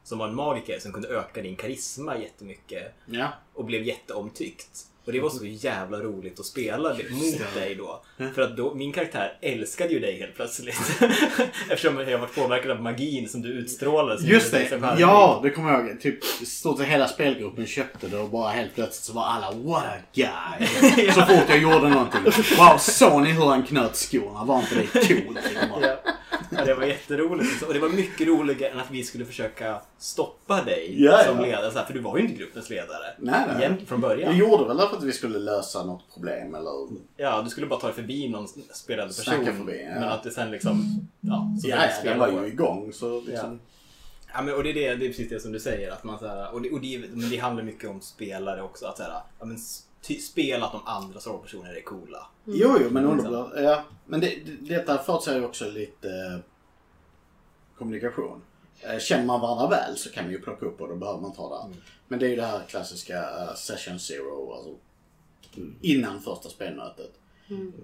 som 0.04 0.18
var 0.18 0.28
en 0.28 0.36
magiker 0.36 0.80
som 0.80 0.92
kunde 0.94 1.08
öka 1.08 1.42
din 1.42 1.56
karisma 1.56 2.18
jättemycket 2.18 2.94
Ja. 3.06 3.28
och 3.54 3.66
blev 3.66 3.84
jätteomtyckt. 3.84 4.88
Och 5.06 5.12
det 5.12 5.20
var 5.20 5.30
så 5.30 5.46
jävla 5.46 5.98
roligt 5.98 6.40
att 6.40 6.46
spela 6.46 6.94
det 6.94 7.10
mot 7.12 7.38
det. 7.54 7.60
dig 7.60 7.76
då. 7.76 8.02
För 8.36 8.42
att 8.42 8.58
då, 8.58 8.74
min 8.74 8.92
karaktär 8.94 9.38
älskade 9.42 9.94
ju 9.94 10.00
dig 10.00 10.20
helt 10.20 10.36
plötsligt. 10.36 10.76
Eftersom 11.70 12.00
jag 12.10 12.20
varit 12.20 12.36
påverkad 12.36 12.72
av 12.72 12.82
magin 12.82 13.30
som 13.30 13.42
du 13.42 13.50
utstrålade. 13.50 14.24
Just 14.28 14.52
det, 14.52 14.66
charmig. 14.66 15.02
ja 15.02 15.40
det 15.44 15.50
kommer 15.50 15.72
jag 15.72 15.88
ihåg. 15.88 16.02
Typ 16.02 16.24
stort 16.48 16.78
sett 16.78 16.88
hela 16.88 17.08
spelgruppen 17.08 17.66
köpte 17.66 18.08
det 18.08 18.18
och 18.18 18.30
bara 18.30 18.50
helt 18.50 18.76
plötsligt 18.76 19.04
så 19.04 19.14
var 19.14 19.24
alla 19.24 19.52
What 19.52 19.84
a 19.84 19.98
guy! 20.14 20.68
Så 21.12 21.22
fort 21.22 21.46
jag 21.50 21.58
gjorde 21.62 21.90
någonting. 21.90 22.22
Wow, 22.58 22.78
såg 22.78 23.22
ni 23.22 23.32
hur 23.32 23.46
han 23.46 23.64
knöt 23.64 23.96
skorna? 23.96 24.44
Var 24.44 24.60
inte 24.60 24.76
det 24.76 24.88
coolt? 25.08 25.38
Liksom 25.44 25.68
Ja. 25.82 25.96
Ja, 26.50 26.66
det 26.66 26.74
var 26.74 26.84
jätteroligt. 26.84 27.64
Och 27.64 27.74
det 27.74 27.80
var 27.80 27.90
mycket 27.90 28.28
roligare 28.28 28.72
än 28.72 28.80
att 28.80 28.92
vi 28.92 29.04
skulle 29.04 29.26
försöka 29.26 29.82
stoppa 29.98 30.64
dig 30.64 31.04
Ja, 31.04 31.24
som 31.24 31.38
ja. 31.38 31.46
ledare. 31.46 31.72
Så 31.72 31.78
här, 31.78 31.86
För 31.86 31.94
du 31.94 32.00
var 32.00 32.18
ju 32.18 32.24
inte 32.24 32.36
gruppens 32.36 32.70
ledare. 32.70 33.06
Nej, 33.18 33.42
nej. 33.48 33.56
Egentligen 33.58 33.88
från 33.88 34.02
Jag 34.02 34.10
början. 34.10 34.38
gjorde 34.38 34.68
väl 34.68 34.78
för 34.78 34.98
att 34.98 35.04
vi 35.04 35.12
skulle 35.12 35.40
lösa 35.40 35.84
något 35.86 36.14
problem 36.14 36.56
eller... 36.56 36.72
Ja, 37.18 37.42
du 37.42 37.50
skulle 37.50 37.68
bara 37.68 37.80
ta 37.80 37.88
dig 37.88 37.96
förbi 37.96 38.30
någon 38.30 38.48
spelande 38.74 39.14
person. 39.14 39.34
Snacka 39.36 39.54
förbi, 39.58 39.86
ja. 39.94 40.00
Men 40.00 40.10
att 40.10 40.24
det 40.24 40.32
sen 40.32 40.52
liksom... 40.52 41.08
Ja, 41.22 41.56
så 41.62 41.70
Ja, 41.70 41.76
ja, 42.04 42.10
den 42.10 42.20
var 42.20 42.28
ju 42.32 42.48
igång 42.48 42.94
så 42.94 43.22
liksom... 43.22 43.60
Ja, 44.34 44.42
men, 44.42 44.54
och 44.56 44.64
det 44.64 44.70
är, 44.70 44.74
det, 44.74 44.96
det 44.96 45.06
är 45.06 45.10
precis 45.10 45.30
det 45.30 45.40
som 45.40 45.52
du 45.52 45.60
säger. 45.60 45.92
Att 45.92 46.04
man, 46.04 46.20
så 46.20 46.28
här, 46.28 46.54
och 46.54 46.62
det, 46.62 46.70
och 46.72 46.82
det, 46.82 47.04
men 47.14 47.30
det 47.30 47.38
handlar 47.38 47.64
mycket 47.64 47.90
om 47.90 48.02
spelare 48.02 48.62
också. 48.62 48.86
Att 48.86 48.98
så 48.98 49.04
här, 49.04 49.12
ja, 49.40 49.46
men, 49.46 49.58
ty, 50.02 50.20
spela 50.20 50.66
att 50.66 50.72
de 50.72 50.82
andra 50.86 51.20
rollpersoner 51.20 51.74
är 51.74 51.82
coola. 51.82 52.28
Jo, 52.46 52.78
jo, 52.82 52.90
men 52.90 53.06
underbart. 53.06 53.52
Ja. 53.56 53.84
Men 54.06 54.20
det, 54.20 54.28
det, 54.46 54.76
detta 54.76 54.98
förutsäger 54.98 55.40
ju 55.40 55.46
också 55.46 55.70
lite 55.70 56.10
eh, 56.10 56.40
kommunikation. 57.78 58.42
Eh, 58.82 59.00
Känner 59.00 59.26
man 59.26 59.42
varandra 59.42 59.68
väl 59.68 59.98
så 59.98 60.10
kan 60.12 60.24
man 60.24 60.32
ju 60.34 60.42
plocka 60.42 60.66
upp 60.66 60.82
och 60.82 60.88
då 60.88 60.96
behöver 60.96 61.20
man 61.22 61.34
ta 61.34 61.68
det. 61.68 61.76
Men 62.08 62.20
det 62.20 62.26
är 62.26 62.30
ju 62.30 62.36
det 62.36 62.46
här 62.46 62.62
klassiska 62.70 63.18
eh, 63.42 63.54
session 63.56 64.00
zero, 64.00 64.54
alltså 64.54 64.72
innan 65.82 66.22
första 66.22 66.50
spelmötet. 66.50 67.12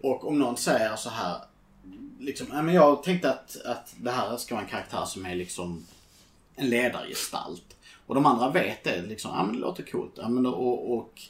Och 0.04 0.28
om 0.28 0.40
någon 0.40 0.58
säger 0.58 0.96
så 0.96 1.10
här, 1.10 1.38
liksom, 2.20 2.48
"Ja, 2.52 2.62
men 2.62 2.76
jag 2.76 3.04
tänkte 3.04 3.30
att, 3.32 3.58
att 3.66 3.96
det 3.98 4.12
här 4.12 4.38
ska 4.38 4.56
vara 4.56 4.64
en 4.66 4.70
karaktär 4.72 5.06
som 5.06 5.26
är 5.26 5.36
liksom 5.36 5.86
en 6.56 6.70
ledargestalt. 6.70 7.76
Och 8.08 8.16
de 8.16 8.26
andra 8.26 8.50
vet 8.50 8.84
det, 8.84 9.02
liksom, 9.02 9.32
ja 9.36 9.44
men 9.44 9.54
det 9.56 9.60
låter 9.62 9.84
coolt. 9.84 10.12
Ja, 10.16 10.30
men, 10.30 10.44
då- 10.44 10.52
och, 10.54 10.98
och 10.98 11.22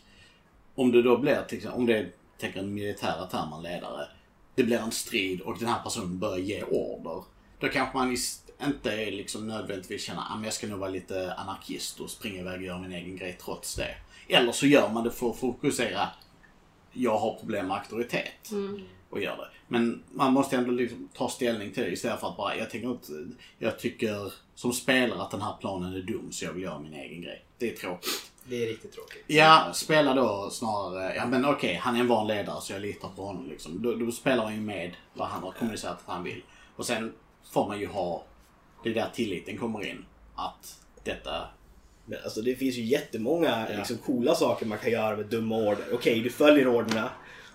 om 0.78 0.92
det 0.92 1.02
då 1.02 1.18
blir, 1.18 1.42
till 1.42 1.58
exempel, 1.58 1.80
om 1.80 1.86
det 1.86 1.98
är, 1.98 2.12
tänker 2.38 2.60
en 2.60 2.74
militära 2.74 3.26
termen 3.26 3.64
ledare, 3.64 4.08
det 4.56 4.64
blir 4.64 4.78
en 4.78 4.92
strid 4.92 5.42
och 5.42 5.58
den 5.60 5.68
här 5.68 5.84
personen 5.84 6.20
börjar 6.20 6.38
ge 6.38 6.64
order. 6.64 7.24
Då 7.60 7.68
kanske 7.68 7.98
man 7.98 8.18
inte 8.66 8.92
är 8.92 9.12
liksom 9.12 9.48
nödvändigtvis 9.48 10.04
känner 10.04 10.22
att 10.22 10.44
jag 10.44 10.54
ska 10.54 10.68
nog 10.68 10.80
vara 10.80 10.90
lite 10.90 11.34
anarkist 11.34 12.00
och 12.00 12.10
springa 12.10 12.40
iväg 12.40 12.60
och 12.60 12.66
göra 12.66 12.80
min 12.80 12.92
egen 12.92 13.18
grej 13.18 13.38
trots 13.42 13.76
det. 13.76 13.96
Eller 14.28 14.52
så 14.52 14.66
gör 14.66 14.90
man 14.90 15.04
det 15.04 15.12
för 15.12 15.30
att 15.30 15.40
fokusera, 15.40 16.10
jag 16.94 17.18
har 17.18 17.40
problem 17.40 17.68
med 17.68 17.78
auktoritet 17.78 18.52
och 19.10 19.22
gör 19.22 19.38
det. 19.38 19.48
Men 19.68 20.04
man 20.14 20.34
måste 20.34 20.58
ändå 20.58 20.72
liksom 20.72 21.10
ta 21.14 21.30
ställning 21.30 21.72
till 21.72 21.84
det 21.84 21.90
istället 21.90 22.20
för 22.20 22.28
att 22.28 22.38
bara, 22.38 22.56
jag 22.56 22.70
tänker 22.70 22.92
inte, 22.92 23.28
jag 23.60 23.80
tycker 23.80 24.34
som 24.56 24.74
spelare 24.74 25.22
att 25.22 25.32
den 25.32 25.42
här 25.42 25.56
planen 25.60 25.94
är 25.94 26.02
dum 26.02 26.32
så 26.32 26.46
jag 26.46 26.54
vill 26.54 26.64
göra 26.64 26.80
min 26.80 26.94
egen 26.94 27.22
grej. 27.22 27.46
Det 27.58 27.72
är 27.72 27.76
tråkigt. 27.76 28.32
Det 28.50 28.64
är 28.64 28.68
riktigt 28.68 28.92
tråkigt. 28.94 29.24
Ja, 29.28 29.72
spela 29.74 30.14
då 30.14 30.50
snarare, 30.50 31.16
ja 31.16 31.26
men 31.26 31.46
okej, 31.46 31.80
han 31.84 31.96
är 31.96 32.00
en 32.00 32.08
van 32.08 32.28
ledare 32.28 32.62
så 32.62 32.74
jag 32.74 32.82
litar 32.82 33.10
på 33.16 33.26
honom 33.26 33.50
liksom. 33.50 33.82
Då, 33.82 33.96
då 33.96 34.12
spelar 34.12 34.44
man 34.44 34.56
ju 34.56 34.62
med 34.62 34.92
vad 35.14 35.28
han 35.28 35.44
har 35.44 35.52
kommunicerat 35.52 35.94
att 36.06 36.14
han 36.14 36.24
vill. 36.24 36.44
Och 36.76 36.86
sen 36.86 37.14
får 37.52 37.68
man 37.68 37.80
ju 37.80 37.88
ha, 37.88 38.24
det 38.84 38.90
är 38.90 38.94
där 38.94 39.10
tilliten 39.14 39.58
kommer 39.58 39.86
in. 39.86 40.06
Att 40.36 40.76
detta, 41.04 41.48
Men 42.06 42.20
alltså 42.24 42.42
det 42.42 42.56
finns 42.56 42.76
ju 42.76 42.82
jättemånga 42.84 43.68
Ja. 43.72 43.78
liksom, 43.78 43.98
coola 43.98 44.36
saker 44.36 44.66
man 44.66 44.78
kan 44.78 44.92
göra 44.92 45.18
med 45.18 45.26
dumma 45.26 45.56
order. 45.58 45.86
Okej, 45.94 46.20
du 46.20 46.30
följer 46.30 46.68
orderna 46.68 47.10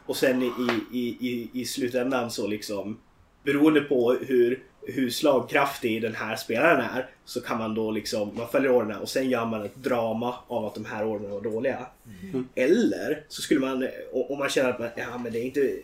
och 0.06 0.16
sen 0.16 0.42
i, 0.42 0.52
i, 0.92 1.08
i, 1.28 1.50
i 1.60 1.64
slutändan 1.64 2.30
så 2.30 2.46
liksom 2.46 3.00
beroende 3.42 3.80
på 3.80 4.12
hur, 4.12 4.62
hur 4.86 5.10
slagkraftig 5.10 6.02
den 6.02 6.14
här 6.14 6.36
spelaren 6.36 6.80
är 6.80 7.06
så 7.24 7.40
kan 7.40 7.58
man 7.58 7.74
då 7.74 7.90
liksom, 7.90 8.30
man 8.36 8.48
följer 8.48 8.72
orderna 8.72 9.00
och 9.00 9.08
sen 9.08 9.30
gör 9.30 9.46
man 9.46 9.64
ett 9.64 9.76
drama 9.76 10.34
av 10.48 10.66
att 10.66 10.74
de 10.74 10.84
här 10.84 11.06
orderna 11.06 11.34
var 11.34 11.40
dåliga. 11.40 11.86
Eller 12.54 13.24
så 13.28 13.42
skulle 13.42 13.60
man, 13.60 13.88
om 14.12 14.38
man 14.38 14.48
känner 14.48 14.70
att 14.70 14.78
man, 14.78 14.88
ja 14.96 15.18
men 15.18 15.32
det 15.32 15.38
är 15.38 15.44
inte, 15.44 15.76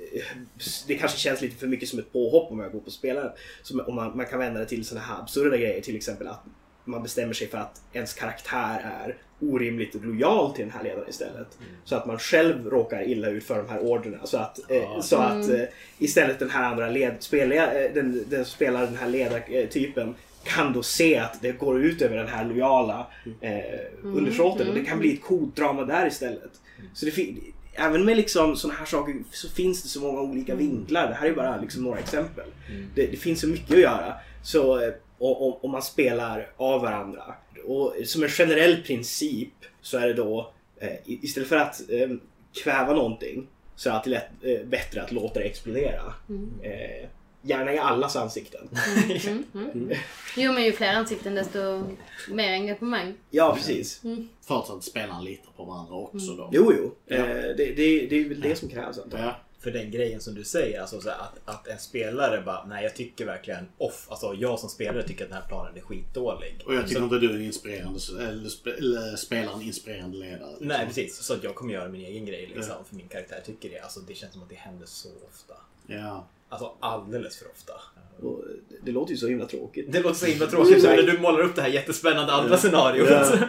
det 0.86 0.94
kanske 0.94 1.18
känns 1.18 1.40
lite 1.40 1.56
för 1.56 1.66
mycket 1.66 1.88
som 1.88 1.98
ett 1.98 2.12
påhopp 2.12 2.52
om 2.52 2.58
jag 2.58 2.72
går 2.72 2.80
på 2.80 2.90
spelaren. 2.90 3.30
Så 3.62 3.82
om 3.82 3.94
man, 3.94 4.16
man 4.16 4.26
kan 4.26 4.38
vända 4.38 4.60
det 4.60 4.66
till 4.66 4.84
sådana 4.84 5.06
här 5.06 5.20
absurda 5.22 5.56
grejer, 5.56 5.80
till 5.80 5.96
exempel 5.96 6.26
att 6.26 6.44
man 6.88 7.02
bestämmer 7.02 7.34
sig 7.34 7.48
för 7.48 7.58
att 7.58 7.82
ens 7.92 8.12
karaktär 8.14 8.92
är 9.04 9.16
orimligt 9.40 10.04
lojal 10.04 10.54
till 10.54 10.64
den 10.64 10.74
här 10.74 10.82
ledaren 10.82 11.08
istället. 11.08 11.58
Så 11.84 11.96
att 11.96 12.06
man 12.06 12.18
själv 12.18 12.70
råkar 12.70 13.08
illa 13.08 13.28
ut 13.28 13.44
för 13.44 13.56
de 13.56 13.68
här 13.68 13.80
orderna. 13.80 14.18
Så 14.24 14.38
att, 14.38 14.70
eh, 14.70 15.00
så 15.00 15.16
att 15.16 15.48
eh, 15.48 15.62
istället 15.98 16.38
den 16.38 16.50
här 16.50 16.64
andra 16.64 16.90
led, 16.90 17.16
spelare, 17.18 17.84
eh, 17.84 17.94
den, 17.94 18.24
den 18.28 18.44
spelar 18.44 18.86
den 18.86 18.96
här 18.96 19.08
ledartypen 19.08 20.14
kan 20.44 20.72
då 20.72 20.82
se 20.82 21.18
att 21.18 21.42
det 21.42 21.52
går 21.52 21.84
ut 21.84 22.02
över 22.02 22.16
den 22.16 22.28
här 22.28 22.44
lojala 22.44 23.06
eh, 23.40 23.52
undersåten 24.02 24.68
och 24.68 24.74
det 24.74 24.84
kan 24.84 24.98
bli 24.98 25.14
ett 25.14 25.22
coolt 25.22 25.56
drama 25.56 25.84
där 25.84 26.06
istället. 26.06 26.50
Så 26.94 27.06
det 27.06 27.34
Även 27.80 28.04
med 28.04 28.16
liksom 28.16 28.56
sådana 28.56 28.78
här 28.78 28.86
saker 28.86 29.16
så 29.30 29.48
finns 29.48 29.82
det 29.82 29.88
så 29.88 30.00
många 30.00 30.20
olika 30.20 30.54
vinklar. 30.54 31.08
Det 31.08 31.14
här 31.14 31.26
är 31.26 31.34
bara 31.34 31.60
liksom 31.60 31.82
några 31.82 31.98
exempel. 31.98 32.44
Det, 32.94 33.06
det 33.06 33.16
finns 33.16 33.40
så 33.40 33.46
mycket 33.46 33.70
att 33.70 33.80
göra. 33.80 34.14
Så 34.42 34.92
och- 35.18 35.46
om, 35.46 35.58
om 35.62 35.70
man 35.70 35.82
spelar 35.82 36.50
av 36.56 36.80
varandra. 36.82 37.34
Och 37.66 37.94
som 38.04 38.22
en 38.22 38.28
generell 38.28 38.82
princip 38.82 39.52
så 39.80 39.98
är 39.98 40.06
det 40.06 40.14
då 40.14 40.52
eh, 40.80 40.92
istället 41.04 41.48
för 41.48 41.56
att 41.56 41.90
eh, 41.90 42.08
kväva 42.62 42.92
någonting 42.92 43.46
så 43.76 43.88
är 43.88 43.92
det 43.92 43.96
alltid 43.98 44.10
lätt, 44.10 44.28
eh, 44.42 44.66
bättre 44.66 45.02
att 45.02 45.12
låta 45.12 45.40
det 45.40 45.46
explodera. 45.46 46.14
Eh, 46.62 47.08
gärna 47.42 47.72
i 47.74 47.78
allas 47.78 48.16
ansikten. 48.16 48.68
Mm, 49.26 49.44
mm. 49.54 49.90
Jo 50.36 50.52
men 50.52 50.64
ju 50.64 50.72
fler 50.72 50.94
ansikten 50.94 51.34
desto 51.34 51.84
mer 52.30 52.52
engagemang. 52.52 53.14
Ja, 53.30 53.54
precis. 53.56 54.00
förutsatt 54.46 54.76
att 54.76 54.84
spelarna 54.84 55.20
litar 55.20 55.50
på 55.56 55.64
varandra 55.64 55.94
också 55.94 56.34
då. 56.36 56.50
Jo, 56.52 56.72
jo. 56.78 56.94
Ja. 57.06 57.16
Eh, 57.16 57.26
det, 57.42 57.52
det, 57.56 58.06
det 58.06 58.16
är 58.16 58.28
väl 58.28 58.40
det 58.40 58.56
som 58.56 58.68
krävs 58.68 58.98
antar 58.98 59.18
jag. 59.18 59.26
Ja. 59.26 59.36
För 59.60 59.70
den 59.70 59.90
grejen 59.90 60.20
som 60.20 60.34
du 60.34 60.44
säger, 60.44 60.80
alltså 60.80 61.00
så 61.00 61.08
här, 61.08 61.18
att, 61.18 61.40
att 61.44 61.66
en 61.66 61.78
spelare 61.78 62.42
bara, 62.42 62.64
nej 62.64 62.84
jag 62.84 62.96
tycker 62.96 63.26
verkligen 63.26 63.68
off, 63.78 64.06
alltså 64.10 64.34
jag 64.34 64.58
som 64.58 64.68
spelare 64.68 65.02
tycker 65.02 65.24
att 65.24 65.30
den 65.30 65.40
här 65.40 65.48
planen 65.48 65.76
är 65.76 65.80
skitdålig. 65.80 66.62
Och 66.66 66.74
jag 66.74 66.88
tycker 66.88 67.00
så, 67.00 67.04
inte 67.04 67.18
du 67.18 67.34
är 67.34 67.40
inspirerande, 67.40 68.00
eller, 68.20 68.48
spe, 68.48 68.70
eller 68.70 69.16
spelar 69.16 69.52
en 69.52 69.62
inspirerande 69.62 70.18
ledare. 70.18 70.50
liksom. 70.50 70.68
Nej 70.68 70.86
precis, 70.86 71.16
så 71.16 71.34
att 71.34 71.44
jag 71.44 71.54
kommer 71.54 71.74
göra 71.74 71.88
min 71.88 72.00
egen 72.00 72.26
grej 72.26 72.52
liksom, 72.54 72.84
för 72.88 72.96
min 72.96 73.08
karaktär 73.08 73.40
tycker 73.46 73.70
det. 73.70 73.78
Alltså 73.78 74.00
det 74.00 74.14
känns 74.14 74.32
som 74.32 74.42
att 74.42 74.48
det 74.48 74.54
händer 74.54 74.86
så 74.86 75.08
ofta. 75.28 75.54
Ja. 75.86 76.26
Alltså 76.48 76.74
alldeles 76.80 77.36
för 77.36 77.50
ofta. 77.50 77.72
Och 78.22 78.44
det, 78.68 78.76
det 78.84 78.92
låter 78.92 79.12
ju 79.12 79.16
så 79.16 79.28
himla 79.28 79.46
tråkigt. 79.46 79.92
Det 79.92 80.00
låter 80.00 80.18
så 80.18 80.26
himla 80.26 80.46
tråkigt 80.46 80.82
så 80.82 80.88
när 80.88 81.02
du 81.02 81.18
målar 81.18 81.40
upp 81.40 81.56
det 81.56 81.62
här 81.62 81.68
jättespännande 81.68 82.32
andra 82.32 82.58
scenariot. 82.58 83.08
Ja. 83.10 83.38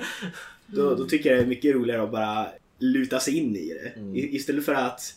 Då, 0.68 0.95
då 0.95 1.05
tycker 1.05 1.30
jag 1.30 1.39
det 1.39 1.43
är 1.43 1.47
mycket 1.47 1.76
roligare 1.76 2.03
att 2.03 2.12
bara 2.12 2.47
luta 2.80 3.20
sig 3.20 3.38
in 3.38 3.55
i 3.55 3.74
det. 3.74 3.99
Mm. 3.99 4.16
I, 4.16 4.36
istället 4.36 4.66
för 4.66 4.74
att 4.74 5.16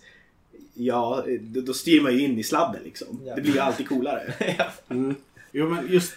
Ja, 0.74 1.24
då, 1.40 1.74
styr 1.74 2.00
man 2.00 2.12
ju 2.12 2.20
in 2.24 2.38
i 2.38 2.42
sladden 2.42 2.82
liksom. 2.84 3.20
Ja. 3.24 3.34
Det 3.34 3.42
blir 3.42 3.52
ju 3.52 3.58
alltid 3.58 3.88
coolare. 3.88 4.34
Mm. 4.88 5.14
Jo 5.52 5.68
men 5.68 5.88
just 5.88 6.14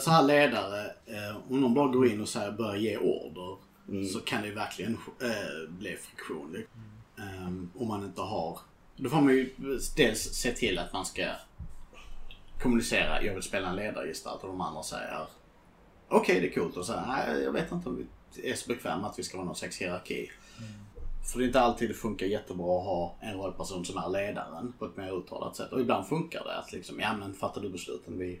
så 0.00 0.10
här 0.10 0.22
ledare, 0.22 0.84
eh, 1.06 1.36
om 1.50 1.60
någon 1.60 1.74
bara 1.74 1.88
går 1.88 2.06
in 2.06 2.20
och 2.20 2.28
säger 2.28 2.52
börjar 2.52 2.76
ge 2.76 2.96
order 2.96 3.56
så 4.12 4.20
kan 4.20 4.42
det 4.42 4.48
ju 4.48 4.54
verkligen 4.54 4.98
eh, 5.20 5.68
bli 5.68 5.96
friktion. 5.96 6.56
Um, 7.16 7.70
om 7.78 7.88
man 7.88 8.04
inte 8.04 8.20
har... 8.20 8.58
Då 8.96 9.10
får 9.10 9.20
man 9.20 9.34
ju 9.34 9.50
dels 9.96 10.20
se 10.20 10.52
till 10.52 10.78
att 10.78 10.92
man 10.92 11.06
ska 11.06 11.24
kommunicera, 12.62 13.22
jag 13.22 13.34
vill 13.34 13.42
spela 13.42 13.68
en 13.68 13.76
ledargestalt 13.76 14.42
och 14.42 14.48
de 14.48 14.60
andra 14.60 14.82
säger 14.82 15.26
okej 16.08 16.40
det 16.40 16.46
är 16.46 16.52
coolt 16.52 16.76
och 16.76 16.86
så 16.86 16.92
här, 16.92 17.06
nej 17.06 17.42
jag 17.42 17.52
vet 17.52 17.72
inte 17.72 17.88
om 17.88 17.96
vi 17.96 18.50
är 18.50 18.54
så 18.54 18.68
bekväm 18.68 19.00
med 19.00 19.10
att 19.10 19.18
vi 19.18 19.22
ska 19.22 19.38
ha 19.38 19.44
någon 19.44 19.56
slags 19.56 19.78
hierarki. 19.78 20.30
För 21.22 21.38
det 21.38 21.44
är 21.44 21.46
inte 21.46 21.60
alltid 21.60 21.90
det 21.90 21.94
funkar 21.94 22.26
jättebra 22.26 22.78
att 22.78 22.84
ha 22.84 23.16
en 23.20 23.34
rollperson 23.34 23.84
som 23.84 23.96
är 23.96 24.08
ledaren 24.08 24.72
på 24.78 24.84
ett 24.84 24.96
mer 24.96 25.18
uttalat 25.18 25.56
sätt. 25.56 25.72
Och 25.72 25.80
ibland 25.80 26.06
funkar 26.06 26.44
det 26.44 26.58
att 26.58 26.72
liksom, 26.72 27.00
ja 27.00 27.16
men 27.16 27.34
fattar 27.34 27.60
du 27.60 27.68
besluten, 27.68 28.18
vi 28.18 28.40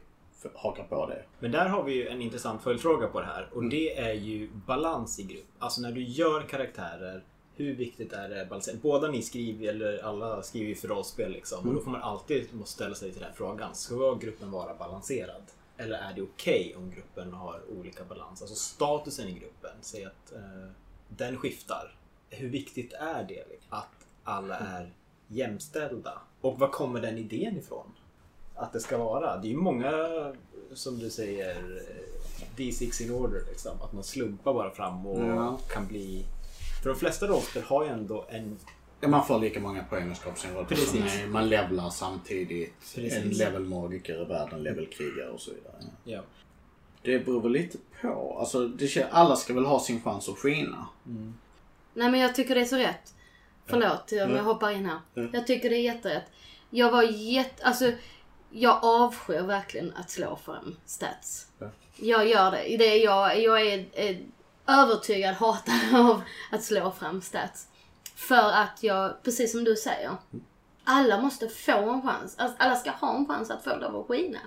hakar 0.54 0.84
på 0.84 1.06
det. 1.06 1.22
Men 1.40 1.52
där 1.52 1.66
har 1.66 1.82
vi 1.82 1.94
ju 1.94 2.08
en 2.08 2.22
intressant 2.22 2.62
följdfråga 2.62 3.06
på 3.06 3.20
det 3.20 3.26
här 3.26 3.48
och 3.52 3.64
det 3.64 3.98
är 3.98 4.12
ju 4.12 4.50
balans 4.66 5.18
i 5.18 5.22
grupp. 5.22 5.46
Alltså 5.58 5.80
när 5.80 5.92
du 5.92 6.02
gör 6.02 6.42
karaktärer, 6.42 7.24
hur 7.54 7.74
viktigt 7.74 8.12
är 8.12 8.28
det 8.28 8.46
balans? 8.48 8.70
Båda 8.82 9.08
ni 9.08 9.22
skriver, 9.22 9.68
eller 9.68 10.04
alla 10.04 10.42
skriver 10.42 10.68
ju 10.68 10.74
för 10.74 10.88
rollspel 10.88 11.32
liksom 11.32 11.68
och 11.68 11.74
då 11.74 11.80
får 11.80 11.90
man 11.90 12.02
alltid 12.02 12.54
måste 12.54 12.74
ställa 12.74 12.94
sig 12.94 13.10
till 13.10 13.20
den 13.20 13.28
här 13.28 13.36
frågan. 13.36 13.74
Ska 13.74 14.14
gruppen 14.14 14.50
vara 14.50 14.74
balanserad? 14.74 15.42
Eller 15.76 15.98
är 15.98 16.14
det 16.14 16.22
okej 16.22 16.74
om 16.76 16.90
gruppen 16.90 17.32
har 17.32 17.60
olika 17.78 18.04
balans? 18.04 18.42
Alltså 18.42 18.56
statusen 18.56 19.28
i 19.28 19.32
gruppen, 19.32 19.70
säg 19.80 20.04
att 20.04 20.32
eh, 20.32 20.70
den 21.08 21.36
skiftar. 21.36 21.94
Hur 22.34 22.48
viktigt 22.48 22.92
är 22.92 23.24
det 23.24 23.44
liksom, 23.50 23.68
att 23.78 24.06
alla 24.24 24.56
är 24.56 24.92
jämställda? 25.28 26.18
Och 26.40 26.58
var 26.58 26.68
kommer 26.68 27.00
den 27.00 27.18
idén 27.18 27.58
ifrån? 27.58 27.86
att 28.54 28.72
det 28.72 28.80
ska 28.80 28.98
vara. 28.98 29.36
Det 29.36 29.48
är 29.48 29.50
ju 29.50 29.56
många, 29.56 29.92
som 30.74 30.98
du 30.98 31.10
säger, 31.10 31.56
eh, 31.56 32.56
D6 32.56 33.02
in 33.02 33.10
order 33.10 33.42
liksom. 33.50 33.72
Att 33.82 33.92
man 33.92 34.04
slumpar 34.04 34.54
bara 34.54 34.70
fram 34.70 35.06
och 35.06 35.28
Ja. 35.28 35.58
kan 35.68 35.86
bli... 35.86 36.24
För 36.82 36.90
de 36.90 36.98
flesta 36.98 37.26
rollspel 37.26 37.62
har 37.62 37.84
ju 37.84 37.90
ändå 37.90 38.24
en... 38.28 38.58
Ja, 39.00 39.08
man 39.08 39.26
får 39.26 39.38
lika 39.38 39.60
många 39.60 39.84
poäng 39.84 40.10
och 40.10 40.38
sin 40.38 40.54
rollperson. 40.54 41.02
Precis. 41.02 41.26
Man 41.28 41.48
levlar 41.48 41.90
samtidigt. 41.90 42.74
Precis. 42.94 43.14
En 43.14 43.28
level 43.28 43.64
magiker 43.64 44.22
i 44.22 44.24
världen, 44.24 44.62
level 44.62 44.86
krigare 44.86 45.30
och 45.30 45.40
så 45.40 45.50
vidare. 45.50 45.74
Ja. 46.04 46.20
Det 47.02 47.18
beror 47.18 47.40
väl 47.40 47.52
lite 47.52 47.78
på. 48.02 48.36
Alltså, 48.40 48.68
det, 48.68 49.08
alla 49.10 49.36
ska 49.36 49.54
väl 49.54 49.64
ha 49.64 49.80
sin 49.80 50.02
chans 50.02 50.28
att 50.28 50.38
skina. 50.38 50.86
Nej 51.94 52.10
men 52.10 52.20
jag 52.20 52.34
tycker 52.34 52.54
det 52.54 52.60
är 52.60 52.64
så 52.64 52.76
rätt. 52.76 53.14
Förlåt 53.66 54.12
om 54.12 54.36
jag 54.36 54.42
hoppar 54.42 54.70
in 54.70 54.86
här. 54.86 55.28
Jag 55.32 55.46
tycker 55.46 55.70
det 55.70 55.76
är 55.76 55.82
jätterätt. 55.82 56.30
Jag 56.70 56.90
var 56.90 57.02
jätte... 57.02 57.64
Alltså, 57.64 57.92
jag 58.50 58.84
avskyr 58.84 59.40
verkligen 59.40 59.92
att 59.96 60.10
slå 60.10 60.36
fram 60.36 60.76
stats. 60.86 61.46
Ja. 61.58 61.66
Jag 61.96 62.28
gör 62.28 62.50
det. 62.50 62.76
det 62.76 62.84
är 62.84 63.04
jag, 63.04 63.40
jag 63.42 63.66
är, 63.66 63.86
är 63.92 64.20
övertygad 64.66 65.34
hatare 65.34 65.98
av 65.98 66.22
att 66.50 66.62
slå 66.62 66.90
fram 66.90 67.22
stats. 67.22 67.66
För 68.14 68.52
att 68.52 68.82
jag, 68.82 69.22
precis 69.22 69.52
som 69.52 69.64
du 69.64 69.76
säger, 69.76 70.10
alla 70.84 71.20
måste 71.20 71.48
få 71.48 71.90
en 71.90 72.02
chans. 72.02 72.34
Alltså, 72.38 72.56
alla 72.58 72.76
ska 72.76 72.90
ha 72.90 73.16
en 73.16 73.26
chans 73.26 73.50
att 73.50 73.64
få 73.64 73.76
lov 73.76 73.96
att 73.96 74.06
skina. 74.06 74.38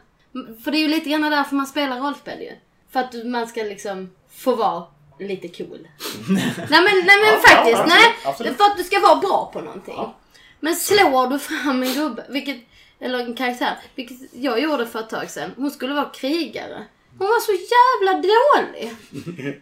För 0.63 0.71
det 0.71 0.77
är 0.77 0.81
ju 0.81 0.87
lite 0.87 1.09
grann 1.09 1.21
därför 1.21 1.55
man 1.55 1.67
spelar 1.67 1.99
rollspel 1.99 2.41
ju. 2.41 2.51
För 2.89 2.99
att 2.99 3.25
man 3.25 3.47
ska 3.47 3.63
liksom 3.63 4.15
få 4.29 4.55
vara 4.55 4.83
lite 5.19 5.47
cool. 5.47 5.87
nej 6.29 6.53
men, 6.69 7.05
nej, 7.05 7.17
men 7.25 7.41
faktiskt, 7.41 7.77
ja, 7.77 7.85
nej. 7.87 8.15
absolut. 8.25 8.57
För 8.57 8.63
att 8.63 8.77
du 8.77 8.83
ska 8.83 8.99
vara 8.99 9.15
bra 9.15 9.49
på 9.53 9.61
någonting. 9.61 9.93
Ja. 9.97 10.15
Men 10.59 10.75
slår 10.75 11.27
du 11.27 11.39
fram 11.39 11.83
en 11.83 11.93
gubbe, 11.93 12.25
vilket, 12.29 12.57
eller 12.99 13.19
en 13.19 13.35
karaktär, 13.35 13.77
vilket 13.95 14.17
jag 14.33 14.59
gjorde 14.61 14.87
för 14.87 14.99
ett 14.99 15.09
tag 15.09 15.29
sedan. 15.29 15.51
Hon 15.57 15.71
skulle 15.71 15.93
vara 15.93 16.05
krigare. 16.09 16.83
Hon 17.19 17.27
var 17.27 17.39
så 17.39 17.51
jävla 17.51 18.21
dålig. 18.21 18.95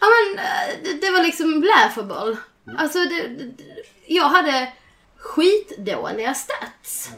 Ja 0.00 0.06
men 0.10 0.44
eh, 0.44 0.82
det, 0.84 1.06
det 1.06 1.10
var 1.10 1.22
liksom 1.22 1.64
laughable. 1.64 2.36
Alltså 2.78 2.98
det, 2.98 3.28
det- 3.28 3.64
jag 4.06 4.24
hade 4.28 4.72
skitdåliga 5.16 6.34
stats. 6.34 7.10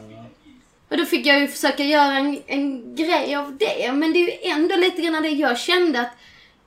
Och 0.89 0.97
då 0.97 1.05
fick 1.05 1.25
jag 1.25 1.39
ju 1.39 1.47
försöka 1.47 1.83
göra 1.83 2.13
en, 2.17 2.41
en 2.47 2.95
grej 2.95 3.35
av 3.35 3.57
det. 3.57 3.91
Men 3.91 4.13
det 4.13 4.19
är 4.19 4.45
ju 4.45 4.51
ändå 4.51 4.75
lite 4.75 5.01
grann 5.01 5.23
det 5.23 5.29
jag 5.29 5.59
kände 5.59 6.01
att 6.01 6.11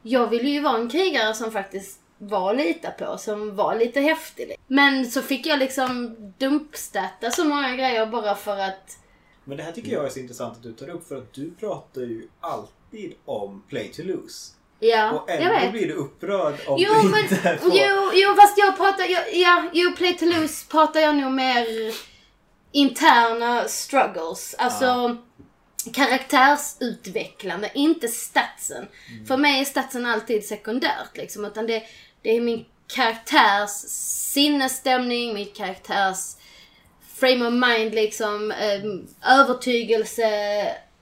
jag 0.02 0.26
ville 0.26 0.48
ju 0.48 0.60
vara 0.60 0.76
en 0.78 0.88
krigare 0.90 1.34
som 1.34 1.52
faktiskt 1.52 2.00
var 2.18 2.50
att 2.50 2.56
lita 2.56 2.90
på, 2.90 3.18
som 3.18 3.56
var 3.56 3.74
lite 3.74 4.00
häftig. 4.00 4.56
Men 4.66 5.10
så 5.10 5.22
fick 5.22 5.46
jag 5.46 5.58
liksom 5.58 6.16
dumpstatta 6.38 7.30
så 7.30 7.44
många 7.44 7.76
grejer 7.76 8.06
bara 8.06 8.34
för 8.34 8.58
att 8.58 8.98
Men 9.44 9.56
det 9.56 9.62
här 9.62 9.72
tycker 9.72 9.92
jag 9.92 10.04
är 10.04 10.08
så 10.08 10.18
intressant 10.18 10.56
att 10.56 10.62
du 10.62 10.72
tar 10.72 10.88
upp 10.90 11.08
för 11.08 11.16
att 11.16 11.32
du 11.32 11.50
pratar 11.60 12.00
ju 12.00 12.28
alltid 12.40 13.14
om 13.24 13.62
play 13.68 13.88
to 13.92 14.02
lose. 14.02 14.52
Ja, 14.82 15.10
Och 15.12 15.30
jag 15.30 15.42
ändå 15.42 15.54
vet. 15.54 15.72
blir 15.72 15.88
du 15.88 15.94
upprörd 15.94 16.54
om 16.66 16.76
Jo, 16.80 16.92
du 17.02 17.08
men, 17.08 17.20
inte 17.20 17.36
får... 17.36 17.72
jo, 17.74 18.10
jo, 18.14 18.34
fast 18.34 18.58
jag 18.58 18.76
pratar, 18.76 19.04
jag, 19.04 19.34
ja, 19.34 19.64
jo, 19.72 19.92
play 19.96 20.16
to 20.16 20.24
lose 20.24 20.66
pratar 20.70 21.00
jag 21.00 21.14
nog 21.16 21.32
mer 21.32 21.66
interna 22.72 23.68
struggles. 23.68 24.54
Alltså 24.58 25.16
karaktärsutvecklande, 25.94 27.70
inte 27.74 28.08
statsen. 28.08 28.88
För 29.28 29.36
mig 29.36 29.60
är 29.60 29.64
statsen 29.64 30.06
alltid 30.06 30.44
sekundärt 30.44 31.16
liksom, 31.16 31.44
utan 31.44 31.66
det, 31.66 31.82
det 32.22 32.36
är 32.36 32.40
min 32.40 32.64
karaktärs 32.86 33.70
sinnesstämning, 34.32 35.34
min 35.34 35.52
karaktärs 35.54 36.36
frame 37.14 37.46
of 37.46 37.52
mind 37.52 37.94
liksom, 37.94 38.50
eh, 38.50 38.82
övertygelse, 39.34 40.26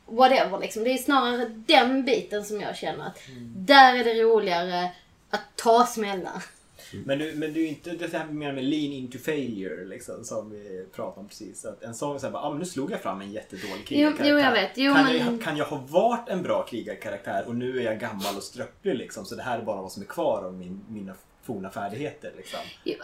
whatever 0.07 0.59
liksom. 0.59 0.85
Det 0.85 0.91
är 0.91 0.99
snarare 0.99 1.45
den 1.49 2.05
biten 2.05 2.45
som 2.45 2.61
jag 2.61 2.77
känner 2.77 3.07
att 3.07 3.19
där 3.57 3.95
är 3.95 4.05
det 4.05 4.23
roligare 4.23 4.91
att 5.31 5.57
ta 5.57 5.87
smällar. 5.87 6.43
Men 6.93 7.19
du, 7.19 7.33
men 7.35 7.53
du 7.53 7.65
är 7.65 7.69
inte 7.69 7.91
det 7.91 8.13
här 8.13 8.25
med, 8.27 8.55
med 8.55 8.65
lean 8.65 8.93
into 8.93 9.19
failure 9.19 9.85
liksom, 9.85 10.25
som 10.25 10.51
vi 10.51 10.87
pratade 10.95 11.21
om 11.21 11.29
precis. 11.29 11.65
Att 11.65 11.83
en 11.83 11.95
sån 11.95 12.21
såhär, 12.21 12.35
ah, 12.37 12.51
men 12.51 12.59
nu 12.59 12.65
slog 12.65 12.93
jag 12.93 13.03
fram 13.03 13.21
en 13.21 13.33
jättedålig 13.33 13.87
krigarkaraktär. 13.87 14.31
jo, 14.31 14.39
jag 14.39 14.53
vet. 14.53 14.71
Jo, 14.75 14.95
kan, 14.95 15.05
men- 15.05 15.19
jag, 15.19 15.43
kan 15.43 15.57
jag 15.57 15.65
ha 15.65 15.77
varit 15.89 16.29
en 16.29 16.43
bra 16.43 16.67
krigarkaraktär 16.71 17.45
och 17.47 17.55
nu 17.57 17.79
är 17.81 17.85
jag 17.85 18.01
gammal 18.01 18.37
och 18.37 18.43
ströpplig 18.43 18.95
liksom, 18.95 19.25
så 19.25 19.35
det 19.35 19.43
här 19.43 19.59
är 19.59 19.63
bara 19.63 19.83
vad 19.83 19.93
som 19.93 20.03
är 20.03 20.07
kvar 20.07 20.43
av 20.45 20.55
min, 20.55 20.85
mina 20.89 21.15
forna 21.47 21.71
färdigheter 21.71 22.33
liksom. 22.37 22.59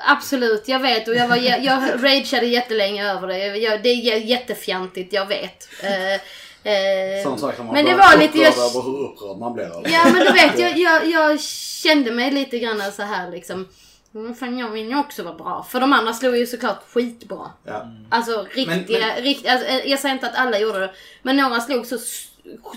Absolut, 0.09 0.69
jag 0.69 0.81
vet 0.81 1.09
och 1.09 1.15
jag, 1.15 1.29
var, 1.29 1.37
jä- 1.37 1.61
jag 1.63 1.83
rageade 2.05 2.47
jättelänge 2.47 3.11
över 3.13 3.29
det. 3.29 3.39
Jag, 3.57 3.83
det 3.83 3.89
är 3.89 3.97
jä- 4.03 4.25
jättefjantigt, 4.25 5.13
jag 5.13 5.27
vet. 5.27 5.69
Eh, 5.83 6.21
eh, 6.65 7.25
man 7.65 7.67
men 7.73 7.85
det 7.85 7.95
var 7.95 8.19
lite... 8.19 8.39
Jag, 8.39 8.53
över 8.55 8.83
hur 8.83 9.05
upprörd 9.05 9.39
man 9.39 9.53
blir. 9.55 9.65
över. 9.65 9.89
Ja 9.91 10.05
men 10.05 10.15
du 10.27 10.33
vet, 10.33 10.59
jag, 10.59 10.79
jag, 11.05 11.07
jag 11.11 11.41
kände 11.41 12.11
mig 12.11 12.31
lite 12.31 12.59
grann 12.59 12.83
så 12.97 13.03
här 13.03 13.31
liksom. 13.31 13.69
"Mm, 14.15 14.35
Fan 14.35 14.59
jag 14.59 14.69
vill 14.71 14.89
ju 14.89 14.99
också 14.99 15.23
vara 15.23 15.35
bra. 15.35 15.67
För 15.71 15.81
de 15.81 15.93
andra 15.93 16.13
slog 16.13 16.37
ju 16.37 16.47
såklart 16.47 16.83
skitbra. 16.93 17.51
Ja. 17.65 17.87
Alltså 18.11 18.47
riktiga, 18.51 19.07
men- 19.07 19.23
rikt, 19.23 19.49
alltså, 19.49 19.67
eh, 19.67 19.87
jag 19.91 19.99
säger 20.01 20.15
inte 20.15 20.27
att 20.27 20.37
alla 20.37 20.59
gjorde 20.59 20.79
det. 20.81 20.93
Men 21.23 21.37
några 21.37 21.61
slog 21.61 21.87
så 21.87 21.99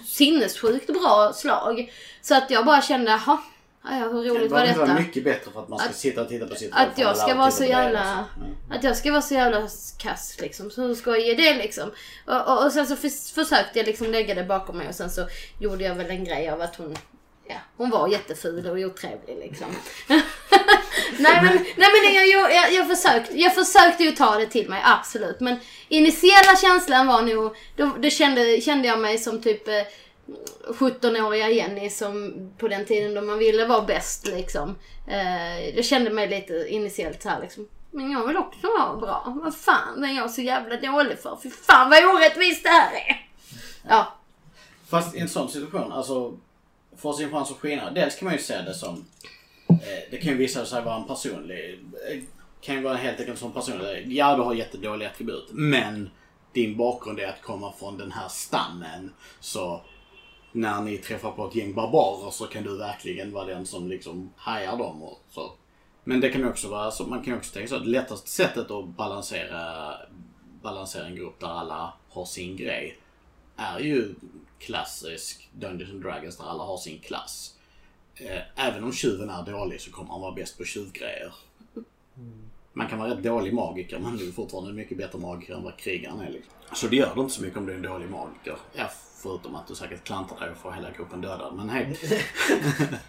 sinnessjukt 0.05 0.88
bra 0.88 1.33
slag. 1.33 1.91
Så 2.21 2.35
att 2.35 2.51
jag 2.51 2.65
bara 2.65 2.81
kände, 2.81 3.11
jaha, 3.11 3.38
ja, 3.91 4.07
hur 4.07 4.23
Det 4.23 4.29
roligt 4.29 4.51
var 4.51 4.59
var 4.59 4.67
inte 4.67 4.79
detta? 4.79 4.93
mycket 4.93 5.23
bättre 5.23 5.51
för 5.51 5.59
att 5.61 5.69
man 5.69 5.79
ska 5.79 5.89
Att- 5.89 5.95
sitta 5.95 6.21
och 6.21 6.29
titta 6.29 6.47
på 6.47 6.55
sitt 6.55 6.71
att 6.73 6.97
jag 6.97 7.17
ska 7.17 7.35
vara 7.35 7.51
så 7.51 7.63
det, 7.63 7.69
jävla-. 7.69 8.25
Ja. 8.69 8.75
Att 8.75 8.83
jag 8.83 8.97
ska 8.97 9.11
vara 9.11 9.21
så 9.21 9.33
jävla 9.33 9.67
kass 9.99 10.38
liksom. 10.41 10.71
Så 10.71 10.81
hur 10.81 10.95
skoj 10.95 11.29
är 11.31 11.35
det 11.35 11.53
liksom? 11.53 11.91
Och, 12.25 12.47
och, 12.47 12.65
och 12.65 12.71
sen 12.71 12.88
så 12.88 12.95
förs- 12.95 13.31
försökte 13.33 13.79
jag 13.79 13.85
liksom 13.85 14.07
lägga 14.11 14.35
det 14.35 14.43
bakom 14.43 14.77
mig 14.77 14.88
och 14.88 14.95
sen 14.95 15.09
så 15.09 15.27
gjorde 15.59 15.83
jag 15.83 15.95
väl 15.95 16.09
en 16.09 16.23
grej 16.23 16.49
av 16.49 16.61
att 16.61 16.75
hon 16.75 16.97
Ja, 17.49 17.55
hon 17.77 17.89
var 17.89 18.07
jätteful 18.07 18.67
och 18.67 18.77
otrevlig 18.77 19.38
liksom. 19.39 19.67
nej 21.19 21.41
men, 21.43 21.53
nej, 21.77 21.89
men 22.03 22.13
jag, 22.15 22.27
jag, 22.27 22.55
jag, 22.55 22.73
jag, 22.73 22.88
försökte, 22.97 23.39
jag 23.41 23.55
försökte 23.55 24.03
ju 24.03 24.11
ta 24.11 24.35
det 24.39 24.45
till 24.45 24.69
mig, 24.69 24.81
absolut. 24.85 25.39
Men 25.39 25.55
initiala 25.88 26.55
känslan 26.61 27.07
var 27.07 27.21
nog, 27.21 27.55
då, 27.75 27.95
då 27.99 28.09
kände, 28.09 28.61
kände 28.61 28.88
jag 28.88 28.99
mig 28.99 29.17
som 29.17 29.41
typ 29.41 29.67
eh, 29.67 29.73
17-åriga 30.67 31.49
Jenny 31.49 31.89
som 31.89 32.34
på 32.57 32.67
den 32.67 32.86
tiden 32.86 33.13
då 33.13 33.21
man 33.21 33.39
ville 33.39 33.65
vara 33.65 33.82
bäst 33.82 34.28
liksom. 34.28 34.75
Eh, 35.07 35.69
jag 35.69 35.86
kände 35.86 36.09
mig 36.09 36.28
lite 36.28 36.67
initiellt 36.69 37.21
så 37.21 37.30
här 37.30 37.41
liksom. 37.41 37.67
Men 37.91 38.11
jag 38.11 38.28
vill 38.28 38.38
också 38.38 38.67
vara 38.80 38.95
bra. 38.95 39.38
Vad 39.43 39.55
fan 39.55 40.03
är 40.03 40.17
jag 40.17 40.32
så 40.32 40.41
jävla 40.41 40.75
dålig 40.75 41.19
för? 41.19 41.38
Fy 41.43 41.49
fan 41.49 41.89
vad 41.89 42.15
orättvist 42.15 42.63
det 42.63 42.69
här 42.69 42.91
är! 42.93 43.28
Ja. 43.89 44.13
Fast 44.88 45.15
i 45.15 45.19
en 45.19 45.30
sån 45.30 45.49
situation, 45.49 45.91
alltså 45.91 46.38
Får 46.97 47.13
sin 47.13 47.32
chans 47.32 47.51
att 47.51 47.57
skina. 47.57 47.91
Dels 47.91 48.15
kan 48.15 48.25
man 48.25 48.36
ju 48.36 48.41
se 48.41 48.61
det 48.61 48.73
som, 48.73 49.05
eh, 49.69 49.75
det 50.11 50.17
kan 50.17 50.32
ju 50.32 50.38
visa 50.38 50.65
sig 50.65 50.84
vara 50.84 50.95
en 50.95 51.07
personlig, 51.07 51.80
eh, 52.09 52.19
kan 52.61 52.75
ju 52.75 52.82
vara 52.82 52.95
helt 52.95 53.19
enkelt 53.19 53.39
som 53.39 53.51
personlig. 53.51 54.13
Ja, 54.13 54.36
du 54.36 54.41
har 54.41 54.53
jättedåliga 54.53 55.09
attribut, 55.09 55.47
men 55.51 56.09
din 56.53 56.78
bakgrund 56.78 57.19
är 57.19 57.28
att 57.28 57.41
komma 57.41 57.73
från 57.80 57.97
den 57.97 58.11
här 58.11 58.28
stammen. 58.28 59.13
Så 59.39 59.82
när 60.58 60.82
ni 60.82 60.97
träffar 60.97 61.32
på 61.32 61.47
ett 61.47 61.55
gäng 61.55 61.74
barbarer 61.74 62.32
så 62.32 62.45
kan 62.47 62.64
du 62.64 62.78
verkligen 62.78 63.34
vara 63.34 63.45
den 63.45 63.66
som 63.66 63.88
liksom 63.88 64.34
hajar 64.36 64.78
dem 64.78 65.03
och 65.03 65.20
så. 65.30 65.51
Men 66.03 66.22
det 66.22 66.30
kan 66.30 66.41
ju 66.41 66.49
också 66.49 66.70
vara 66.70 66.91
så, 66.91 67.08
man 67.08 67.24
kan 67.24 67.34
ju 67.34 67.38
också 67.39 67.53
tänka 67.53 67.68
så 67.70 67.76
att 67.76 67.84
det 67.84 67.89
lättaste 67.89 68.30
sättet 68.30 68.72
att 68.72 68.86
balansera, 68.86 69.93
balansera 70.62 71.05
en 71.05 71.16
grupp 71.16 71.39
där 71.39 71.47
alla 71.47 71.93
har 72.10 72.26
sin 72.26 72.58
grej 72.58 72.97
är 73.55 73.80
ju 73.80 74.16
klassisk 74.60 75.49
Dungeons 75.53 75.91
and 75.91 76.01
Dragons 76.01 76.38
där 76.38 76.45
alla 76.45 76.64
har 76.64 76.78
sin 76.78 76.99
klass. 76.99 77.53
Eh, 78.16 78.68
Även 78.68 78.84
om 78.84 78.93
tjuven 78.93 79.30
är 79.30 79.43
dålig 79.51 79.82
så 79.82 79.91
kommer 79.91 80.12
han 80.12 80.22
vara 80.22 80.32
bäst 80.32 80.58
på 80.58 80.64
tjuvgrejer. 80.64 81.34
Man 82.74 82.88
kan 82.88 82.99
vara 82.99 83.10
rätt 83.10 83.24
dålig 83.24 83.53
magiker 83.53 83.99
men 83.99 84.18
du 84.18 84.28
är 84.28 84.32
fortfarande 84.32 84.74
mycket 84.74 84.97
bättre 84.97 85.20
magiker 85.20 85.53
än 85.53 85.64
vad 85.64 85.78
krigaren 85.78 86.20
är. 86.20 86.30
Liksom. 86.30 86.53
Så 86.74 86.88
det 86.88 86.95
gör 86.95 87.16
det 87.16 87.22
inte 87.22 87.34
så 87.34 87.41
mycket 87.41 87.58
om 87.58 87.66
du 87.66 87.72
är 87.72 87.76
en 87.76 87.82
dålig 87.82 88.10
magiker. 88.10 88.58
Ja, 88.74 88.89
Förutom 89.20 89.55
att 89.55 89.68
du 89.68 89.76
säkert 89.76 90.03
klantar 90.03 90.39
dig 90.39 90.49
och 90.49 90.57
får 90.57 90.72
hela 90.72 90.91
gruppen 90.91 91.22
dödad. 91.22 91.53
Men 91.55 91.70
hej. 91.70 91.99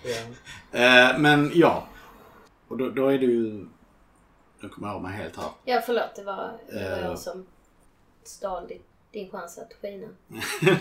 Ja. 0.05 0.17
Eh, 1.13 1.19
men 1.19 1.51
ja. 1.55 1.87
Och 2.69 2.77
då, 2.79 2.91
då 2.91 3.07
är 3.09 3.19
det 3.19 3.25
ju... 3.27 3.67
Nu 4.61 4.69
kommer 4.69 4.89
jag 4.89 4.97
av 4.97 5.03
mig 5.03 5.13
helt 5.13 5.37
här. 5.37 5.49
Ja, 5.65 5.81
förlåt. 5.87 6.15
Det 6.17 6.25
var, 6.25 6.53
det 6.71 6.75
var 6.91 6.97
Eh. 6.99 7.05
jag 7.05 7.19
som 7.19 7.47
stal 8.25 8.67
din, 8.69 8.83
din 9.13 9.31
chans 9.31 9.59
att 9.59 9.73
skina. 9.83 10.07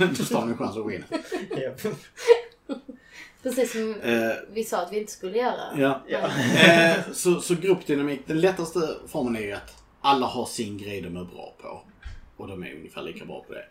du 0.17 0.25
står 0.25 0.45
min 0.45 0.57
chans 0.57 0.77
att 0.77 0.87
vinna. 0.91 1.05
Ja. 1.49 1.71
Precis 3.43 3.71
som 3.71 3.95
Eh, 4.01 4.31
vi 4.51 4.63
sa 4.63 4.81
att 4.81 4.91
vi 4.91 4.99
inte 4.99 5.11
skulle 5.11 5.37
göra. 5.37 5.77
ja. 5.77 6.01
Ja. 6.07 6.19
Eh, 6.67 7.11
så, 7.13 7.41
så 7.41 7.55
gruppdynamik, 7.55 8.21
den 8.27 8.41
lättaste 8.41 8.97
formen 9.07 9.35
är 9.35 9.41
ju 9.41 9.51
att 9.53 9.83
alla 10.01 10.25
har 10.25 10.45
sin 10.45 10.77
grej 10.77 11.01
de 11.01 11.17
är 11.17 11.23
bra 11.23 11.53
på. 11.61 11.81
Och 12.37 12.47
de 12.47 12.63
är 12.63 12.75
ungefär 12.75 13.01
lika 13.01 13.25
bra 13.25 13.45
på 13.47 13.53
det. 13.53 13.65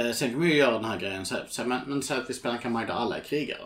Eh, 0.00 0.12
sen 0.12 0.30
kan 0.30 0.40
vi 0.40 0.48
ju 0.48 0.56
göra 0.56 0.72
den 0.72 0.84
här 0.84 1.00
grejen, 1.00 1.26
så, 1.26 1.36
så, 1.48 1.64
men, 1.64 1.80
men 1.86 2.02
säg 2.02 2.18
att 2.18 2.30
vi 2.30 2.34
spelar 2.34 2.56
en 2.56 2.62
kampanj 2.62 2.86
där 2.86 2.94
alla 2.94 3.16
är 3.16 3.24
krigare. 3.24 3.62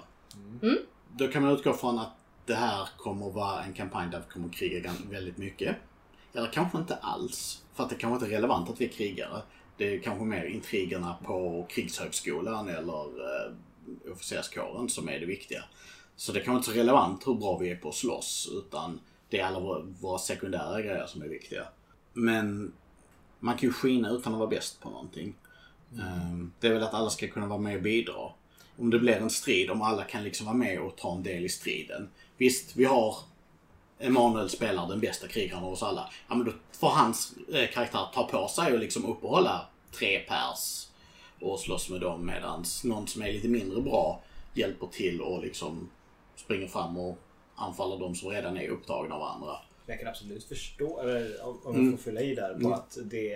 Mm. 0.62 0.78
Då 1.16 1.28
kan 1.28 1.43
man 1.43 1.53
utgå 1.53 1.72
från 1.72 1.99
att 1.99 2.12
det 2.47 2.55
här 2.55 2.88
kommer 2.97 3.28
att 3.28 3.34
vara 3.34 3.62
en 3.62 3.72
kampanj 3.72 4.11
där 4.11 4.18
vi 4.18 4.32
kommer 4.32 4.47
att 4.47 4.55
kriga 4.55 4.93
väldigt 5.11 5.38
mycket. 5.38 5.76
Eller 6.32 6.47
kanske 6.53 6.78
inte 6.78 6.95
alls. 6.95 7.62
För 7.74 7.84
att 7.84 7.91
det 7.91 7.97
kanske 7.97 8.14
inte 8.14 8.34
är 8.34 8.36
relevant 8.36 8.70
att 8.70 8.80
vi 8.80 8.84
är 8.84 8.88
krigare. 8.88 9.43
Det 9.76 9.95
är 9.95 9.99
kanske 9.99 10.24
mer 10.24 10.45
intrigerna 10.45 11.16
på 11.24 11.66
krigshögskolan 11.68 12.68
eller 12.68 13.05
eh, 13.05 13.53
officerskåren 14.12 14.88
som 14.88 15.09
är 15.09 15.20
det 15.20 15.26
viktiga. 15.26 15.64
Så 16.16 16.32
det 16.32 16.41
kan 16.41 16.53
vara 16.53 16.59
inte 16.59 16.70
så 16.70 16.78
relevant 16.78 17.26
hur 17.26 17.34
bra 17.34 17.59
vi 17.59 17.70
är 17.70 17.76
på 17.76 17.88
att 17.88 17.95
slåss 17.95 18.51
utan 18.53 19.01
det 19.28 19.41
är 19.41 19.45
alla 19.45 19.82
våra 20.01 20.18
sekundära 20.18 20.80
grejer 20.80 21.07
som 21.07 21.22
är 21.22 21.28
viktiga. 21.28 21.64
Men 22.12 22.72
man 23.41 23.57
kan 23.57 23.68
ju 23.68 23.72
skina 23.72 24.11
utan 24.11 24.32
att 24.32 24.38
vara 24.38 24.51
bäst 24.51 24.80
på 24.80 24.91
någonting. 24.91 25.34
Mm. 25.93 26.53
Det 26.61 26.66
är 26.66 26.72
väl 26.72 26.82
att 26.82 26.95
alla 26.95 27.11
ska 27.11 27.28
kunna 27.28 27.47
vara 27.47 27.59
med 27.59 27.76
och 27.76 27.82
bidra. 27.82 28.30
Om 28.78 28.91
det 28.91 28.99
blir 28.99 29.16
en 29.16 29.30
strid, 29.30 29.70
om 29.70 29.82
alla 29.82 30.05
kan 30.05 30.24
liksom 30.24 30.47
vara 30.47 30.57
med 30.57 30.80
och 30.80 30.97
ta 30.97 31.14
en 31.14 31.22
del 31.22 31.45
i 31.45 31.49
striden. 31.49 32.09
Visst, 32.36 32.76
vi 32.76 32.84
har 32.84 33.16
Emanuel 34.01 34.51
spelar 34.51 34.88
den 34.88 35.01
bästa 35.01 35.28
krigaren 35.28 35.64
av 35.64 35.72
oss 35.72 35.82
alla. 35.82 36.11
Ja 36.28 36.34
men 36.34 36.47
då 36.47 36.53
får 36.72 36.88
hans 36.88 37.32
eh, 37.53 37.70
karaktär 37.70 38.07
ta 38.14 38.24
på 38.24 38.49
sig 38.49 38.72
och 38.72 38.78
liksom 38.78 39.05
uppehålla 39.05 39.66
tre 39.93 40.18
pers 40.18 40.86
och 41.41 41.61
slåss 41.61 41.91
med 41.91 42.01
dem 42.01 42.26
medan 42.26 42.64
någon 42.84 43.07
som 43.07 43.22
är 43.22 43.32
lite 43.32 43.49
mindre 43.49 43.80
bra 43.80 44.20
hjälper 44.55 44.86
till 44.86 45.20
och 45.20 45.43
liksom 45.43 45.91
springer 46.36 46.66
fram 46.66 46.97
och 46.97 47.18
anfaller 47.55 47.99
de 47.99 48.14
som 48.14 48.30
redan 48.30 48.57
är 48.57 48.68
upptagna 48.68 49.14
av 49.14 49.22
andra. 49.22 49.57
Jag 49.91 49.99
kan 49.99 50.09
absolut 50.09 50.45
förstå, 50.45 51.01
eller 51.01 51.45
om, 51.45 51.61
om 51.64 51.74
Mm. 51.74 51.91
jag 51.91 51.99
får 52.01 52.05
fylla 52.11 52.20
i 52.20 52.34
där, 52.34 52.53
på 52.53 52.59
Mm. 52.61 52.72
att 52.72 52.99
det, 53.05 53.34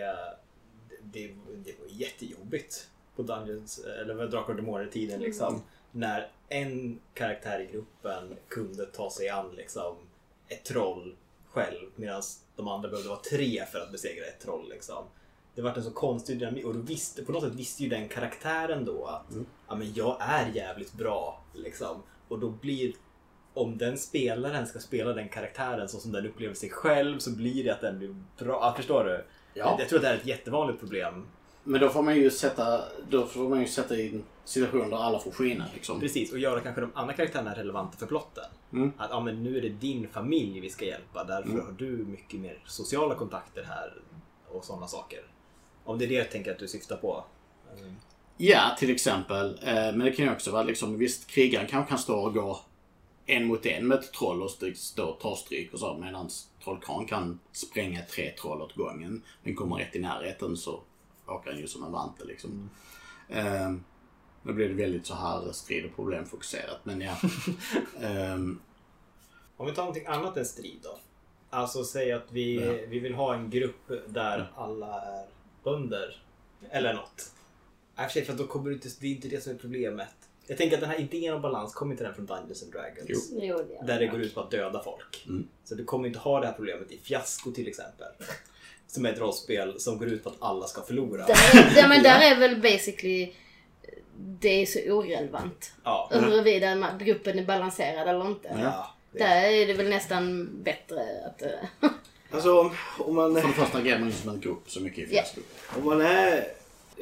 det, 1.03 1.27
det 1.65 1.75
var 1.81 1.87
jättejobbigt 1.89 2.89
på 3.17 3.23
Dungeons, 3.23 3.79
eller 3.79 4.15
Drakar 4.27 4.51
och 4.53 4.57
Demoner-tiden 4.57 5.21
liksom. 5.21 5.63
När 5.91 6.31
en 6.49 7.01
karaktär 7.15 7.61
i 7.61 7.73
gruppen 7.73 8.37
kunde 8.49 8.87
ta 8.87 9.11
sig 9.11 9.29
an 9.29 9.51
liksom 9.57 9.97
ett 10.49 10.65
troll 10.65 11.17
själv 11.49 11.91
medan 11.97 12.23
de 12.57 12.69
andra 12.69 12.89
behövde 12.89 13.09
vara 13.09 13.21
tre 13.31 13.65
för 13.73 13.81
att 13.81 13.93
besegra 13.93 14.25
ett 14.27 14.41
troll 14.41 14.69
liksom. 14.71 15.05
Det 15.55 15.63
var 15.63 15.73
en 15.75 15.83
så 15.85 15.91
konstig 15.91 16.39
dynamik 16.39 16.65
och 16.65 16.75
då 16.75 16.81
visste, 16.81 17.25
på 17.25 17.33
något 17.33 17.43
sätt 17.45 17.55
visste 17.55 17.83
ju 17.83 17.89
den 17.89 18.09
karaktären 18.09 18.85
då 18.85 19.05
att 19.07 19.37
ja, 19.69 19.75
men 19.75 19.95
jag 19.95 20.17
är 20.21 20.49
jävligt 20.55 20.93
bra 20.93 21.45
liksom. 21.55 22.03
Och 22.29 22.39
då 22.39 22.49
blir 22.51 22.93
om 23.55 23.79
den 23.79 23.99
spelaren 23.99 24.67
ska 24.67 24.79
spela 24.79 25.13
den 25.13 25.29
karaktären 25.29 25.89
så 25.89 25.99
som 25.99 26.13
den 26.13 26.27
upplever 26.27 26.55
sig 26.55 26.71
själv 26.71 27.19
så 27.19 27.31
blir 27.31 27.65
det 27.65 27.71
att 27.71 27.81
den 27.81 27.99
blir 27.99 28.15
bra. 28.39 28.75
Förstår 28.77 29.05
du? 29.05 29.25
Ja. 29.55 29.77
Jag 29.79 29.89
tror 29.89 29.99
att 29.99 30.03
det 30.03 30.09
är 30.09 30.17
ett 30.17 30.27
jättevanligt 30.27 30.81
problem. 30.81 31.27
Men 31.65 31.81
då 31.81 31.89
får 31.89 32.03
man 32.03 32.17
ju 32.17 32.31
sätta, 32.31 32.85
då 33.11 33.27
får 33.27 33.49
man 33.49 33.61
ju 33.61 33.67
sätta 33.67 33.97
i 33.97 34.09
en 34.09 34.25
situation 34.45 34.91
där 34.91 34.97
alla 34.97 35.19
får 35.19 35.31
skina 35.31 35.65
liksom. 35.75 36.01
Precis, 36.01 36.33
och 36.33 36.39
göra 36.39 36.61
kanske 36.61 36.81
de 36.81 36.91
andra 36.95 37.15
karaktärerna 37.15 37.55
relevanta 37.55 37.99
för 37.99 38.07
plotten. 38.07 38.45
Mm. 38.73 38.93
Att 38.99 39.11
ja, 39.11 39.21
men 39.21 39.43
nu 39.43 39.57
är 39.59 39.63
det 39.63 39.69
din 39.69 40.09
familj 40.09 40.61
vi 40.61 40.71
ska 40.71 40.85
hjälpa, 40.85 41.25
därför 41.25 41.51
Mm. 41.51 41.65
har 41.67 41.73
du 41.73 41.87
mycket 41.91 42.41
mer 42.41 42.59
sociala 42.67 43.15
kontakter 43.15 43.63
här 43.69 43.95
och 44.49 44.65
sådana 44.65 44.87
saker. 44.87 45.21
Om 45.85 45.99
det 45.99 46.05
är 46.05 46.09
det 46.09 46.15
jag 46.15 46.31
tänker 46.31 46.51
att 46.53 46.59
du 46.59 46.69
syftar 46.69 46.97
på. 46.97 47.25
Mm. 47.79 47.95
Ja, 48.37 48.77
till 48.79 48.91
exempel. 48.91 49.59
Eh, 49.63 49.75
Men 49.75 49.99
det 49.99 50.13
kan 50.13 50.25
ju 50.25 50.33
också 50.33 50.51
vara 50.51 50.63
liksom, 50.63 50.99
visst 50.99 51.27
krigaren 51.27 51.67
kanske 51.67 51.89
kan 51.89 51.99
stå 51.99 52.17
och 52.19 52.35
gå 52.35 52.61
en 53.27 53.45
mot 53.47 53.67
en 53.67 53.87
med 53.87 53.99
ett 53.99 54.13
troll 54.13 54.43
och 54.43 54.51
st- 54.51 54.75
stå 54.75 55.07
och 55.09 55.21
ta 55.21 55.37
stryk 55.37 55.73
och 55.73 55.79
så. 55.79 55.95
Medan 55.99 56.29
trollkarlen 56.65 57.07
kan 57.07 57.41
spränga 57.53 58.03
tre 58.05 58.31
troll 58.31 58.63
åt 58.63 58.75
gången. 58.75 59.23
Men 59.43 59.55
kommer 59.55 59.77
rätt 59.77 59.97
i 59.97 59.99
närheten 60.01 60.57
så 60.57 60.81
åker 61.27 61.51
han 61.51 61.61
ju 61.61 61.67
som 61.67 61.85
en 61.85 61.93
vante 61.93 62.25
liksom. 62.25 62.71
Eh, 63.29 63.73
Nu 64.43 64.53
blir 64.53 64.69
det 64.69 64.75
väldigt 64.75 65.07
så 65.07 65.15
här 65.15 65.53
strid 65.53 65.85
och 65.85 65.97
problemfokuserat 65.97 66.81
men 66.85 67.01
ja. 67.01 67.17
Ehm, 68.01 68.61
Om 69.57 69.67
vi 69.67 69.73
tar 69.73 69.83
någonting 69.83 70.07
annat 70.07 70.37
än 70.37 70.45
strid 70.45 70.79
då. 70.83 70.99
Alltså 71.51 71.85
säg 71.85 72.13
att 72.13 72.33
vi, 72.33 72.55
Ja. 72.67 72.87
vi 72.89 72.99
vill 72.99 73.15
ha 73.15 73.35
en 73.35 73.51
grupp 73.51 73.91
där 74.09 74.53
alla 74.57 75.01
är 75.03 75.27
bönder. 75.65 76.23
Eller 76.71 76.95
något. 76.95 77.33
I 77.97 78.01
och 78.01 78.03
för 78.03 78.09
sig, 78.09 78.25
för 78.25 78.33
då 78.33 78.47
kommer 78.47 78.69
det 78.71 78.75
inte, 78.75 78.89
det 79.01 79.07
är 79.07 79.11
inte 79.11 79.29
det 79.29 79.41
som 79.41 79.53
är 79.53 79.57
problemet. 79.59 80.24
Jag 80.47 80.59
tänker 80.59 80.77
att 80.77 80.81
den 80.81 80.91
här 80.91 81.01
idén 81.01 81.35
om 81.35 81.43
balans 81.43 81.75
kommer 81.75 81.93
inte 81.93 82.05
den 82.05 82.15
från 82.15 82.27
Dungeons 82.27 82.63
and 82.63 82.73
Dragons. 82.73 83.31
Jo. 83.33 83.41
Jo, 83.43 83.57
det 83.81 83.87
Där 83.93 84.01
det 84.01 84.07
går 84.07 84.21
ut 84.21 84.35
på 84.35 84.41
att 84.41 84.51
döda 84.51 84.83
folk. 84.83 85.25
Mm. 85.27 85.49
Så 85.65 85.75
du 85.75 85.85
kommer 85.85 86.07
inte 86.09 86.19
ha 86.19 86.41
det 86.41 86.47
här 86.47 86.55
problemet 86.55 86.93
i 86.93 86.99
Fiasko 86.99 87.53
till 87.53 87.69
exempel. 87.69 88.07
Som 88.87 89.07
är 89.07 89.13
ett 89.13 89.19
rollspel 89.19 89.81
som 89.81 89.99
går 89.99 90.09
ut 90.09 90.25
på 90.25 90.31
att 90.31 90.37
alla 90.39 90.67
ska 90.67 90.83
förlora. 90.83 91.27
Där 91.27 91.35
är, 91.35 91.77
ja, 91.81 91.89
men 91.89 92.03
där 92.03 92.21
är 92.21 92.39
väl 92.41 92.61
basically 92.61 93.33
det 94.17 94.63
är 94.63 94.67
så 94.67 94.79
orelevant. 94.93 95.73
Ja. 95.85 96.11
Huruvida 96.13 96.99
gruppen 97.01 97.39
är 97.39 97.45
balanserad 97.45 98.09
eller 98.09 98.27
inte. 98.27 98.49
ja. 98.63 98.95
det- 99.13 99.19
Där 99.19 99.43
är 99.45 99.67
det 99.67 99.75
väl 99.75 99.89
nästan 99.89 100.51
bättre 100.63 101.03
att... 101.27 101.43
eh, 101.43 101.49
Alltså 102.31 102.71
om 102.99 103.15
man, 103.15 103.35
för 103.41 103.49
det 103.49 103.55
första 103.55 103.79
agerar 103.79 103.99
man 103.99 104.09
ju 104.09 104.15
som 104.15 104.31
en 104.31 104.41
grupp 104.41 104.71
så 104.71 104.81
mycket 104.81 104.99
i 104.99 105.07
fiasko. 105.07 105.41
om 105.79 105.85
man 105.85 106.01
är... 106.01 106.45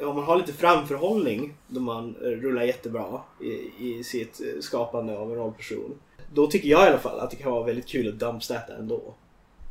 Om 0.01 0.15
man 0.15 0.23
har 0.23 0.37
lite 0.37 0.53
framförhållning 0.53 1.53
då 1.67 1.79
man 1.79 2.15
eh, 2.21 2.27
rullar 2.27 2.63
jättebra 2.63 3.21
i, 3.41 3.87
i 3.89 4.03
sitt 4.03 4.41
eh, 4.41 4.61
skapande 4.61 5.17
av 5.17 5.31
en 5.31 5.37
rollperson. 5.37 5.99
Då 6.33 6.47
tycker 6.47 6.69
jag 6.69 6.85
i 6.85 6.89
alla 6.89 6.99
fall 6.99 7.19
att 7.19 7.31
det 7.31 7.35
kan 7.35 7.51
vara 7.51 7.63
väldigt 7.63 7.87
kul 7.87 8.07
att 8.07 8.19
dumpstatta 8.19 8.75
ändå. 8.75 9.13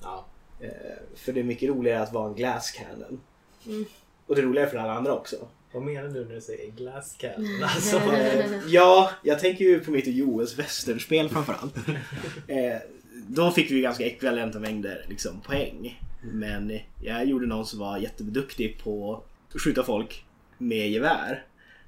Ja. 0.03 0.25
Eh, 0.61 0.68
för 1.14 1.33
det 1.33 1.41
är 1.41 1.45
mycket 1.45 1.68
roligare 1.68 2.03
att 2.03 2.12
vara 2.12 2.29
en 2.29 2.35
glass 2.35 2.70
cannon. 2.70 3.20
Mm. 3.66 3.85
Och 4.27 4.35
det 4.35 4.41
är 4.41 4.47
roligare 4.47 4.70
för 4.70 4.77
alla 4.77 4.93
andra 4.93 5.12
också. 5.12 5.37
Vad 5.73 5.83
menar 5.83 6.09
du 6.09 6.25
när 6.25 6.35
du 6.35 6.41
säger 6.41 6.70
glass 6.70 7.16
cannon? 7.18 7.62
Alltså, 7.62 8.01
Ja, 8.68 9.11
jag 9.23 9.39
tänker 9.39 9.64
ju 9.64 9.81
på 9.81 9.91
mitt 9.91 10.07
och 10.07 10.12
Joels 10.12 10.59
västernspel 10.59 11.29
framförallt. 11.29 11.77
eh, 12.49 12.77
då 13.29 13.51
fick 13.51 13.70
vi 13.70 13.81
ganska 13.81 14.05
ekvivalenta 14.05 14.59
mängder 14.59 15.07
liksom, 15.09 15.41
poäng. 15.41 16.01
Men 16.23 16.79
jag 17.03 17.25
gjorde 17.25 17.47
någon 17.47 17.66
som 17.66 17.79
var 17.79 17.99
jätteduktig 17.99 18.81
på 18.85 19.23
skjuta 19.59 19.83
folk 19.83 20.25
med 20.59 20.91
gevär. 20.91 21.45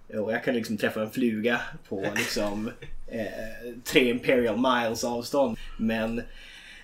Och 0.08 0.32
jag 0.32 0.44
kan 0.44 0.54
liksom 0.54 0.76
träffa 0.76 1.02
en 1.02 1.10
fluga 1.10 1.60
på 1.88 2.06
liksom 2.16 2.70
eh, 3.06 3.74
tre 3.84 4.10
imperial 4.10 4.56
miles 4.56 5.04
avstånd. 5.04 5.56
Men 5.78 6.16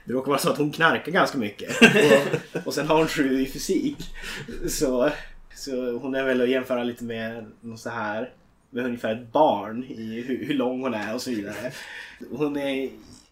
det 0.04 0.12
råkar 0.12 0.28
vara 0.28 0.40
så 0.40 0.50
att 0.50 0.58
hon 0.58 0.70
knarkar 0.70 1.12
ganska 1.12 1.38
mycket. 1.38 1.70
Och, 1.80 2.66
och 2.66 2.74
sen 2.74 2.86
har 2.86 2.96
hon 2.96 3.08
sju 3.08 3.40
i 3.40 3.46
fysik. 3.46 3.96
Så, 4.68 5.10
så 5.54 5.98
hon 5.98 6.14
är 6.14 6.24
väl 6.24 6.40
att 6.40 6.48
jämföra 6.48 6.84
lite 6.84 7.04
med 7.04 7.44
något 7.60 7.80
så 7.80 7.90
här 7.90 8.32
med 8.70 8.84
ungefär 8.84 9.14
ett 9.14 9.32
barn 9.32 9.84
i 9.84 10.20
hur, 10.20 10.44
hur 10.46 10.54
lång 10.54 10.82
hon 10.82 10.94
är 10.94 11.14
och 11.14 11.22
så 11.22 11.30
vidare. 11.30 11.72
Hon 12.30 12.56
är 12.56 12.90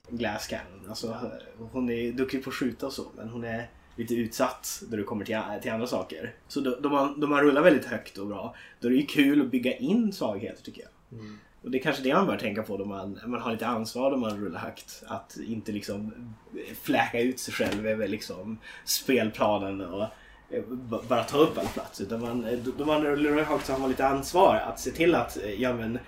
glass 0.09 0.47
cannon. 0.47 0.89
Alltså, 0.89 1.31
hon 1.73 1.91
är 1.91 2.13
duktig 2.13 2.45
på 2.45 2.51
att 2.51 2.57
skjuta 2.57 2.87
och 2.87 2.93
så 2.93 3.07
men 3.17 3.29
hon 3.29 3.45
är 3.45 3.69
lite 3.99 4.15
utsatt 4.15 4.83
när 4.91 4.97
det 4.99 5.03
kommer 5.03 5.25
till, 5.25 5.41
till 5.63 5.73
andra 5.73 5.87
saker. 5.87 6.35
Så 6.49 6.61
då, 6.61 6.79
då, 6.81 6.89
man, 6.89 7.21
då 7.21 7.27
man 7.27 7.41
rullar 7.41 7.63
väldigt 7.63 7.85
högt 7.85 8.19
och 8.19 8.27
bra 8.27 8.55
då 8.81 8.89
är 8.89 8.93
det 8.93 8.97
ju 8.99 9.07
kul 9.07 9.41
att 9.43 9.51
bygga 9.51 9.77
in 9.77 10.13
svagheter 10.13 10.63
tycker 10.63 10.83
jag. 10.83 11.19
Mm. 11.21 11.39
Och 11.63 11.71
det 11.71 11.79
är 11.79 11.83
kanske 11.83 12.03
det 12.03 12.15
man 12.15 12.27
bör 12.27 12.37
tänka 12.37 12.63
på 12.63 12.77
då 12.77 12.85
man, 12.85 13.21
man 13.27 13.41
har 13.41 13.53
lite 13.53 13.67
ansvar 13.67 14.11
då 14.11 14.17
man 14.17 14.41
rullar 14.45 14.61
högt. 14.61 15.03
Att 15.07 15.37
inte 15.47 15.73
liksom 15.73 16.35
fläka 16.83 17.21
ut 17.21 17.39
sig 17.41 17.55
själv 17.55 17.87
över 17.87 18.09
liksom 18.09 18.59
spelplanen 18.85 19.81
och 19.81 20.03
eh, 20.51 20.63
bara 21.09 21.25
ta 21.25 21.39
upp 21.39 21.59
all 21.59 21.67
plats. 21.67 22.01
Utan 22.01 22.21
man, 22.21 22.45
eh, 22.45 22.59
då- 22.59 22.85
man 22.85 23.03
rullar 23.03 23.43
högt 23.43 23.67
så 23.67 23.73
har 23.73 23.81
man 23.81 23.89
lite 23.91 24.07
ansvar 24.07 24.57
att 24.57 24.81
se 24.81 24.91
till 24.91 25.15
att, 25.15 25.37
eh, 25.37 25.63
ja 25.63 25.73
men, 25.73 25.99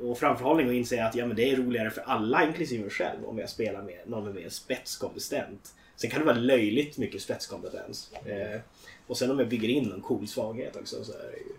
och 0.00 0.18
framförhållning 0.18 0.66
och 0.68 0.74
inse 0.74 1.04
att 1.06 1.14
ja, 1.14 1.26
men 1.26 1.36
det 1.36 1.50
är 1.50 1.56
roligare 1.56 1.90
för 1.90 2.02
alla 2.02 2.46
inklusive 2.46 2.82
mig 2.82 2.90
själv 2.90 3.24
om 3.24 3.38
jag 3.38 3.48
spelar 3.50 3.82
med 3.82 4.00
någon 4.06 4.24
med 4.24 4.34
mer 4.34 4.48
spetskompetent. 4.48 5.74
Sen 5.96 6.10
kan 6.10 6.20
det 6.20 6.26
vara 6.26 6.36
löjligt 6.36 6.98
mycket 6.98 7.22
spetskompetens. 7.22 8.12
Eh, 8.12 8.60
och 9.06 9.16
sen 9.18 9.30
om 9.30 9.38
jag 9.38 9.48
bygger 9.48 9.68
in 9.68 9.92
en 9.92 10.00
cool 10.00 10.28
svaghet 10.28 10.76
också 10.76 11.04
så 11.04 11.12
är 11.12 11.30
det 11.32 11.38
ju 11.38 11.54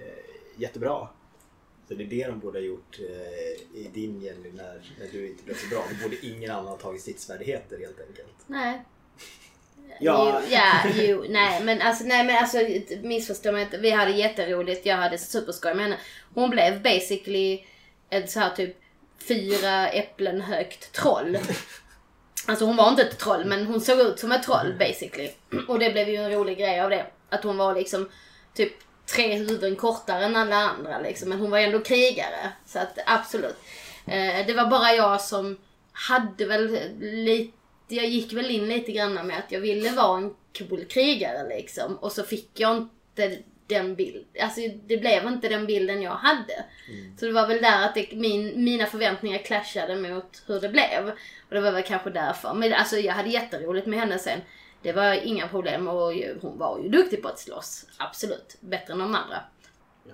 eh, 0.00 0.16
jättebra. 0.56 1.08
Så 1.88 1.94
det 1.94 2.04
är 2.04 2.08
det 2.08 2.26
de 2.26 2.40
borde 2.40 2.58
ha 2.58 2.64
gjort 2.64 2.98
eh, 2.98 3.80
i 3.80 3.90
din 3.94 4.22
Jenny 4.22 4.52
när, 4.52 4.94
när 4.98 5.08
du 5.12 5.28
inte 5.28 5.44
blev 5.44 5.54
så 5.54 5.68
bra. 5.68 5.84
Då 5.90 6.08
borde 6.08 6.26
ingen 6.26 6.50
annan 6.50 6.66
ha 6.66 6.76
tagit 6.76 7.00
stridsfärdigheter 7.00 7.78
helt 7.78 8.00
enkelt. 8.00 8.34
Nej. 8.46 8.82
Ja. 10.00 10.42
Jo, 10.42 10.48
ja, 10.50 10.90
jo, 10.94 11.24
nej 11.28 11.64
men 11.64 11.80
alltså, 11.80 12.04
nej 12.04 12.24
men 12.24 12.36
alltså 12.36 12.58
missförstå 13.02 13.52
mig 13.52 13.62
inte. 13.62 13.78
Vi 13.78 13.90
hade 13.90 14.10
jätteroligt, 14.10 14.86
jag 14.86 14.96
hade 14.96 15.18
superskoj 15.18 15.74
med 15.74 15.84
henne. 15.84 15.98
Hon 16.34 16.50
blev 16.50 16.82
basically 16.82 17.64
ett 18.10 18.30
så 18.30 18.40
här 18.40 18.54
typ 18.54 18.76
fyra 19.28 19.88
äpplen 19.88 20.40
högt 20.40 20.92
troll. 20.92 21.38
Alltså 22.46 22.64
hon 22.64 22.76
var 22.76 22.88
inte 22.88 23.02
ett 23.02 23.18
troll 23.18 23.44
men 23.44 23.66
hon 23.66 23.80
såg 23.80 23.98
ut 23.98 24.18
som 24.18 24.32
ett 24.32 24.42
troll 24.42 24.74
basically. 24.78 25.30
Och 25.68 25.78
det 25.78 25.90
blev 25.90 26.08
ju 26.08 26.16
en 26.16 26.30
rolig 26.30 26.58
grej 26.58 26.80
av 26.80 26.90
det. 26.90 27.06
Att 27.28 27.44
hon 27.44 27.56
var 27.56 27.74
liksom 27.74 28.08
typ 28.54 28.72
tre 29.14 29.34
huvuden 29.34 29.76
kortare 29.76 30.24
än 30.24 30.36
alla 30.36 30.56
andra 30.56 31.00
liksom. 31.00 31.28
Men 31.28 31.40
hon 31.40 31.50
var 31.50 31.58
ändå 31.58 31.80
krigare. 31.80 32.52
Så 32.66 32.78
att 32.78 32.98
absolut. 33.06 33.56
Eh, 34.06 34.46
det 34.46 34.54
var 34.54 34.66
bara 34.66 34.92
jag 34.92 35.20
som 35.20 35.58
hade 35.92 36.46
väl 36.46 36.78
lite, 37.00 37.52
jag 37.88 38.06
gick 38.06 38.32
väl 38.32 38.50
in 38.50 38.68
lite 38.68 38.92
grann 38.92 39.14
med 39.14 39.38
att 39.38 39.52
jag 39.52 39.60
ville 39.60 39.90
vara 39.90 40.18
en 40.18 40.34
cool 40.58 40.84
krigare 40.84 41.48
liksom. 41.48 41.96
Och 41.96 42.12
så 42.12 42.22
fick 42.22 42.50
jag 42.54 42.76
inte 42.76 43.38
den 43.66 43.94
bilden, 43.94 44.24
alltså 44.42 44.60
det 44.86 44.96
blev 44.96 45.26
inte 45.26 45.48
den 45.48 45.66
bilden 45.66 46.02
jag 46.02 46.14
hade. 46.14 46.64
Så 47.18 47.26
det 47.26 47.32
var 47.32 47.46
väl 47.46 47.62
där 47.62 47.84
att 47.84 47.94
det, 47.94 48.08
min, 48.12 48.64
mina 48.64 48.86
förväntningar 48.86 49.38
clashade 49.38 49.96
mot 49.96 50.42
hur 50.46 50.60
det 50.60 50.68
blev. 50.68 51.08
Och 51.48 51.54
det 51.54 51.60
var 51.60 51.72
väl 51.72 51.82
kanske 51.82 52.10
därför. 52.10 52.54
Men 52.54 52.72
alltså 52.72 52.96
jag 52.96 53.14
hade 53.14 53.28
jätteroligt 53.28 53.86
med 53.86 53.98
henne 53.98 54.18
sen. 54.18 54.40
Det 54.82 54.92
var 54.92 55.12
inga 55.12 55.48
problem 55.48 55.88
och 55.88 56.12
hon 56.40 56.58
var 56.58 56.78
ju 56.78 56.88
duktig 56.88 57.22
på 57.22 57.28
att 57.28 57.38
slåss. 57.38 57.86
Absolut. 57.96 58.56
Bättre 58.60 58.92
än 58.92 58.98
de 58.98 59.14
andra. 59.14 59.40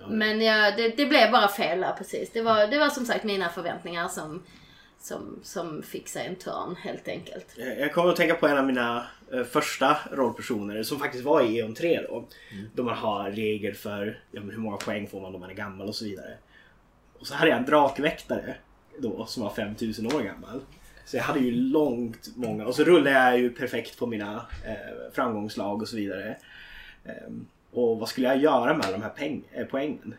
Men 0.07 0.41
ja, 0.41 0.71
det, 0.71 0.97
det 0.97 1.05
blev 1.05 1.31
bara 1.31 1.47
fel 1.47 1.81
där 1.81 1.91
precis. 1.91 2.31
Det 2.31 2.41
var, 2.41 2.67
det 2.67 2.77
var 2.77 2.89
som 2.89 3.05
sagt 3.05 3.23
mina 3.23 3.49
förväntningar 3.49 4.07
som, 4.07 4.43
som, 4.99 5.39
som 5.43 5.83
fick 5.83 6.07
sig 6.07 6.27
en 6.27 6.35
törn 6.35 6.75
helt 6.75 7.07
enkelt. 7.07 7.47
Jag 7.57 7.93
kommer 7.93 8.09
att 8.09 8.15
tänka 8.15 8.35
på 8.35 8.47
en 8.47 8.57
av 8.57 8.65
mina 8.65 9.07
första 9.51 9.97
rollpersoner 10.11 10.83
som 10.83 10.99
faktiskt 10.99 11.23
var 11.23 11.41
i 11.41 11.57
E.ON 11.59 11.73
3 11.73 12.01
då. 12.09 12.25
Då 12.73 12.83
man 12.83 12.97
har 12.97 13.31
regler 13.31 13.73
för 13.73 14.19
ja, 14.31 14.41
hur 14.41 14.57
många 14.57 14.77
poäng 14.77 15.07
får 15.07 15.21
man 15.21 15.35
om 15.35 15.41
man 15.41 15.49
är 15.49 15.53
gammal 15.53 15.87
och 15.87 15.95
så 15.95 16.05
vidare. 16.05 16.37
Och 17.19 17.27
så 17.27 17.35
hade 17.35 17.49
jag 17.51 17.59
en 17.59 17.65
drakväktare 17.65 18.55
då 18.99 19.25
som 19.25 19.43
var 19.43 19.49
5000 19.49 20.05
år 20.05 20.21
gammal. 20.21 20.61
Så 21.05 21.17
jag 21.17 21.23
hade 21.23 21.39
ju 21.39 21.51
långt 21.51 22.29
många 22.35 22.65
och 22.65 22.75
så 22.75 22.83
rullade 22.83 23.11
jag 23.11 23.39
ju 23.39 23.49
perfekt 23.49 23.99
på 23.99 24.05
mina 24.07 24.45
eh, 24.65 25.13
framgångslag 25.13 25.81
och 25.81 25.87
så 25.87 25.95
vidare. 25.95 26.37
Ehm, 27.05 27.45
och 27.71 27.99
vad 27.99 28.09
skulle 28.09 28.27
jag 28.27 28.37
göra 28.37 28.73
med 28.73 28.85
de 28.91 29.01
här 29.01 29.13
peng- 29.17 29.43
eh, 29.51 29.65
poängen? 29.65 30.15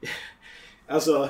alltså 0.86 1.28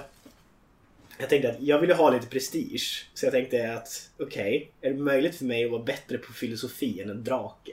jag 1.19 1.29
tänkte 1.29 1.51
att 1.51 1.57
jag 1.61 1.79
ville 1.79 1.95
ha 1.95 2.11
lite 2.11 2.27
prestige. 2.27 3.07
Så 3.15 3.27
jag 3.27 3.33
tänkte 3.33 3.73
att 3.73 4.11
okej, 4.19 4.71
är 4.81 4.91
det 4.91 4.97
möjligt 4.97 5.37
för 5.37 5.45
mig 5.45 5.65
att 5.65 5.71
vara 5.71 5.83
bättre 5.83 6.19
på 6.19 6.33
filosofi 6.33 7.01
än 7.01 7.11
en 7.11 7.25
drake? 7.25 7.73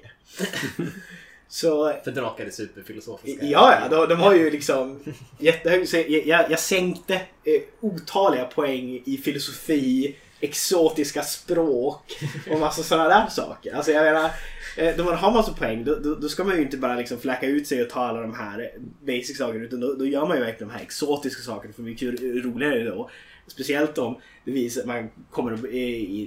så 1.47 1.93
För 2.03 2.11
drakar 2.11 2.45
är 2.45 2.49
superfilosofiska. 2.49 3.45
Ja, 3.45 3.79
ja 3.81 3.87
de, 3.89 4.09
de 4.09 4.19
har 4.19 4.35
ju 4.35 4.51
liksom 4.51 4.99
jättehög... 5.39 5.89
Så 5.89 5.97
jag, 5.97 6.09
jag, 6.09 6.51
jag 6.51 6.59
sänkte 6.59 7.13
eh, 7.15 7.61
otaliga 7.81 8.45
poäng 8.45 9.01
i 9.05 9.17
filosofi, 9.17 10.15
exotiska 10.39 11.21
språk 11.23 12.19
och 12.51 12.59
massa 12.59 12.83
sådana 12.83 13.09
där 13.09 13.27
saker. 13.27 13.73
Alltså 13.73 13.91
jag 13.91 14.03
menar, 14.03 14.31
eh, 14.77 14.95
då 14.97 15.03
man 15.03 15.15
har 15.15 15.31
massa 15.31 15.53
poäng 15.53 15.83
då, 15.83 15.95
då, 15.95 16.15
då 16.15 16.29
ska 16.29 16.43
man 16.43 16.55
ju 16.55 16.61
inte 16.61 16.77
bara 16.77 16.95
liksom 16.95 17.19
fläcka 17.19 17.45
ut 17.45 17.67
sig 17.67 17.81
och 17.81 17.89
ta 17.89 17.99
alla 17.99 18.21
de 18.21 18.33
här 18.33 18.71
basic 19.01 19.37
sakerna 19.37 19.63
utan 19.63 19.79
då, 19.79 19.93
då 19.93 20.05
gör 20.05 20.25
man 20.25 20.37
ju 20.37 20.43
verkligen 20.43 20.69
de 20.69 20.75
här 20.75 20.83
exotiska 20.83 21.41
sakerna 21.41 21.73
för 21.73 21.81
mycket 21.81 22.21
roligare 22.21 22.83
då. 22.83 23.09
Speciellt 23.47 23.97
om 23.97 24.17
det 24.45 24.51
visar, 24.51 24.85
man 24.85 25.09
kommer 25.31 25.75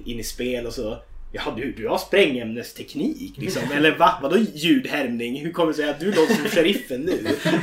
in 0.08 0.20
i 0.20 0.22
spel 0.24 0.66
och 0.66 0.72
så 0.72 0.98
Ja 1.32 1.54
du, 1.56 1.72
du 1.72 1.88
har 1.88 1.98
sprängämnesteknik 1.98 3.36
liksom. 3.38 3.62
Eller 3.74 3.96
va? 3.98 4.18
Vadå 4.22 4.36
ljudhärmning? 4.54 5.36
Hur 5.40 5.52
kommer 5.52 5.72
det 5.72 5.76
sig 5.76 5.90
att 5.90 6.00
du 6.00 6.06
låter 6.06 6.34
som 6.34 6.44
sheriffen 6.44 7.00
nu? 7.00 7.12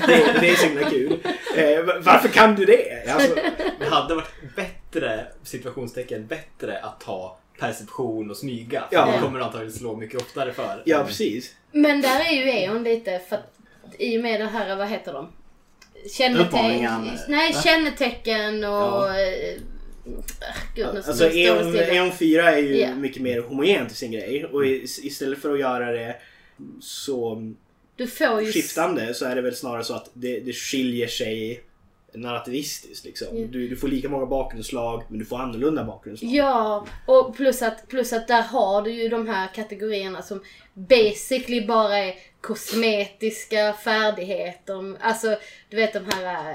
Det, 0.08 0.38
det 0.42 0.50
är 0.50 0.56
så 0.56 0.66
himla 0.68 0.90
kul. 0.90 1.18
Eh, 1.58 1.84
va- 1.86 2.00
varför 2.02 2.28
kan 2.30 2.56
du 2.56 2.66
det? 2.66 3.10
Alltså, 3.14 3.36
Det 3.80 3.86
hade 3.86 4.16
varit 4.16 4.56
bättre, 4.56 5.26
situationstecken, 5.44 6.28
bättre 6.28 6.80
att 6.80 7.00
ta 7.02 7.38
perception 7.60 8.30
och 8.30 8.38
smyga. 8.38 8.84
För 8.90 8.96
Ja. 8.96 9.12
det 9.12 9.20
kommer 9.22 9.40
antagligen 9.40 9.74
slå 9.74 9.96
mycket 9.96 10.22
oftare 10.22 10.54
för. 10.54 10.82
ja 10.86 11.04
precis. 11.08 11.56
Men 11.72 12.02
där 12.02 12.20
är 12.20 12.32
ju 12.32 12.50
E.ON 12.52 12.84
lite 12.84 13.22
för 13.30 13.36
att 13.36 13.54
i 14.00 14.18
och 14.18 14.22
med 14.22 14.40
det 14.42 14.46
här, 14.48 14.76
vad 14.76 14.88
heter 14.88 15.14
de? 15.14 15.28
Kännetecken, 16.12 17.10
nej, 17.28 17.54
kännetecken 17.64 18.64
och... 18.64 18.70
Ja. 18.70 19.20
eh, 19.20 19.60
Gud, 20.76 20.86
Alltså 20.86 21.14
stilla. 21.14 21.86
Eon 21.86 22.12
4 22.12 22.52
är 22.52 22.58
ju 22.58 22.78
Ja. 22.78 22.96
mycket 22.96 23.22
mer 23.22 23.40
homogent 23.42 23.92
i 23.92 23.96
sin 23.96 24.12
grej. 24.12 24.46
Och 24.46 24.66
istället 25.04 25.40
för 25.42 25.54
att 25.54 25.60
göra 25.60 25.92
det 25.92 26.16
så 26.82 27.42
Du 27.96 28.08
får 28.08 28.42
ju... 28.42 28.52
skiftande 28.52 29.14
så 29.14 29.26
är 29.26 29.36
det 29.36 29.42
väl 29.42 29.56
snarare 29.56 29.84
så 29.84 29.94
att 29.94 30.10
det, 30.14 30.40
det 30.40 30.54
skiljer 30.54 31.08
sig 31.08 31.64
narrativistiskt. 32.16 33.06
Liksom. 33.06 33.28
Ja. 33.32 33.48
Du, 33.48 33.68
du 33.68 33.76
får 33.76 33.88
lika 33.88 34.10
många 34.10 34.26
bakgrundslag 34.26 35.04
men 35.08 35.20
du 35.20 35.26
får 35.26 35.40
annorlunda 35.40 35.84
bakgrundslag. 35.84 36.32
Ja, 36.32 36.86
och 37.06 37.36
plus 37.36 37.62
att, 37.62 37.88
plus 37.88 38.14
att 38.14 38.28
där 38.28 38.42
har 38.42 38.82
du 38.82 38.92
ju 38.92 39.10
de 39.10 39.28
här 39.28 39.48
kategorierna 39.56 40.22
som 40.22 40.44
basically 40.74 41.66
bara 41.68 41.98
är 41.98 42.16
kosmetiska 42.42 43.74
färdigheter. 43.74 44.96
Alltså, 45.02 45.36
du 45.70 45.76
vet 45.78 45.94
de 45.94 46.06
här, 46.16 46.54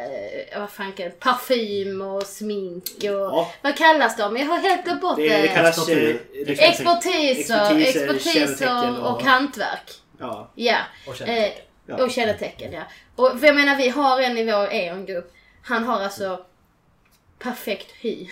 eh, 0.53 0.61
vad 0.61 0.71
fan 0.71 0.93
kan 0.93 1.07
det, 1.07 1.21
parfym 1.21 2.03
och 2.03 2.23
smink 2.23 2.85
och... 3.01 3.05
Ja. 3.05 3.53
Vad 3.63 3.77
kallas 3.77 4.17
de? 4.17 4.37
Jag 4.37 4.47
har 4.47 4.59
helt 4.59 4.85
glömt 4.85 5.01
bort 5.01 5.17
det. 5.17 5.43
Det, 5.43 5.49
kallas... 5.49 5.89
Expertis. 5.89 6.61
eh, 6.61 6.69
Expertiser, 6.71 7.31
Expertiser, 7.31 8.15
expertiser 8.15 9.01
och, 9.05 9.11
och- 9.17 9.23
hantverk. 9.23 9.91
Ja. 10.21 10.51
Ja. 10.55 10.77
Och 11.07 11.13
Eh, 11.13 11.27
kännetecken. 11.27 11.63
Ja. 11.87 12.05
och 12.05 12.11
kännetecken, 12.11 12.73
ja. 12.73 12.83
Och 13.17 13.41
för 13.41 13.47
jag 13.47 13.57
menar, 13.57 13.77
vi 13.77 13.89
har 13.89 14.21
en 14.21 14.39
i 14.39 14.45
vår 14.45 14.69
E.ON-grupp. 14.73 15.33
Han 15.69 15.85
har 15.85 16.01
alltså 16.01 16.45
perfekt 17.39 17.91
hy. 18.01 18.29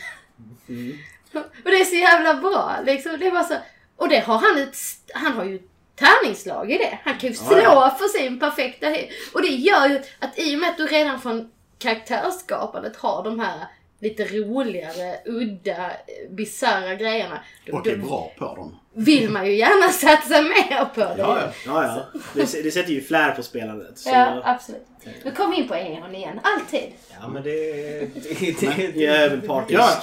Mm. 0.69 0.99
Och 1.35 1.71
det 1.71 1.81
är 1.81 1.85
så 1.85 1.97
jävla 1.97 2.35
bra. 2.35 2.77
Liksom. 2.85 3.17
Det 3.21 3.31
var 3.31 3.43
så, 3.43 3.55
och 3.97 4.09
det 4.09 4.19
har 4.19 4.39
han 4.39 4.63
ett, 4.63 4.77
han 5.15 5.33
har 5.33 5.45
ju 5.45 5.63
tärningslag 5.95 6.73
i 6.73 6.79
det. 6.79 6.99
Han 7.05 7.19
kan 7.19 7.31
ju 7.31 7.37
Ja, 7.37 7.43
slå 7.43 7.59
ja. 7.59 7.97
för 7.99 8.09
sin 8.19 8.41
perfekta 8.41 8.89
hy. 8.89 9.09
Och 9.35 9.43
det 9.43 9.49
gör 9.49 9.89
ju 9.89 10.03
att 10.19 10.39
i 10.39 10.57
och 10.57 10.61
med 10.61 10.71
att 10.71 10.77
du 10.77 10.87
redan 10.87 11.21
från 11.21 11.51
karaktärsskapandet 11.79 12.97
har 12.97 13.25
de 13.25 13.41
här 13.41 13.67
lite 13.99 14.25
roligare, 14.25 15.19
udda, 15.25 15.91
bisarra 16.31 16.95
grejerna. 16.95 17.41
Och 17.73 17.87
är 17.87 17.97
bra 17.97 18.33
på 18.39 18.45
dem. 18.45 18.79
Vill 18.97 19.31
man 19.31 19.47
ju 19.47 19.55
gärna 19.57 19.93
satsa 19.93 20.43
mer 20.43 20.85
på 20.85 21.01
det. 21.01 21.15
Ja, 21.19 21.41
ja. 21.41 21.51
Ja, 21.67 21.85
ja. 22.15 22.21
Det, 22.35 22.63
det 22.63 22.71
sätter 22.71 22.93
ju 22.93 23.01
flär 23.03 23.31
på 23.31 23.43
spelandet. 23.43 23.99
Så, 23.99 24.09
Ja, 24.09 24.43
absolut. 24.45 24.87
Nu 25.25 25.31
kom 25.31 25.51
vi 25.51 25.57
in 25.57 25.69
på 25.69 25.75
E.ON 25.75 26.15
igen. 26.15 26.41
Alltid. 26.43 26.93
Ja, 27.21 27.29
men 27.29 27.43
det... 27.43 27.51
det, 28.61 28.61
det, 28.61 29.01
jag 29.01 29.17
är 29.17 29.31
väl 29.31 29.41
partisk. 29.41 29.79
Ja, 29.81 30.01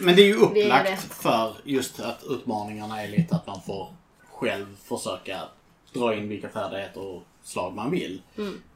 men 0.00 0.16
det 0.16 0.22
är 0.22 0.26
ju 0.26 0.32
Det 0.54 0.62
är 0.62 0.66
upplagt 0.66 0.90
det. 0.90 1.14
för 1.14 1.52
just 1.64 2.00
att 2.00 2.24
utmaningarna 2.28 3.02
är 3.02 3.08
lite 3.08 3.34
att 3.36 3.46
man 3.46 3.60
får 3.66 3.88
själv 4.32 4.66
försöka 4.84 5.40
dra 5.92 6.14
in 6.14 6.28
vilka 6.28 6.48
färdigheter 6.48 7.00
och 7.00 7.22
slag 7.44 7.74
man 7.74 7.90
vill. 7.90 8.22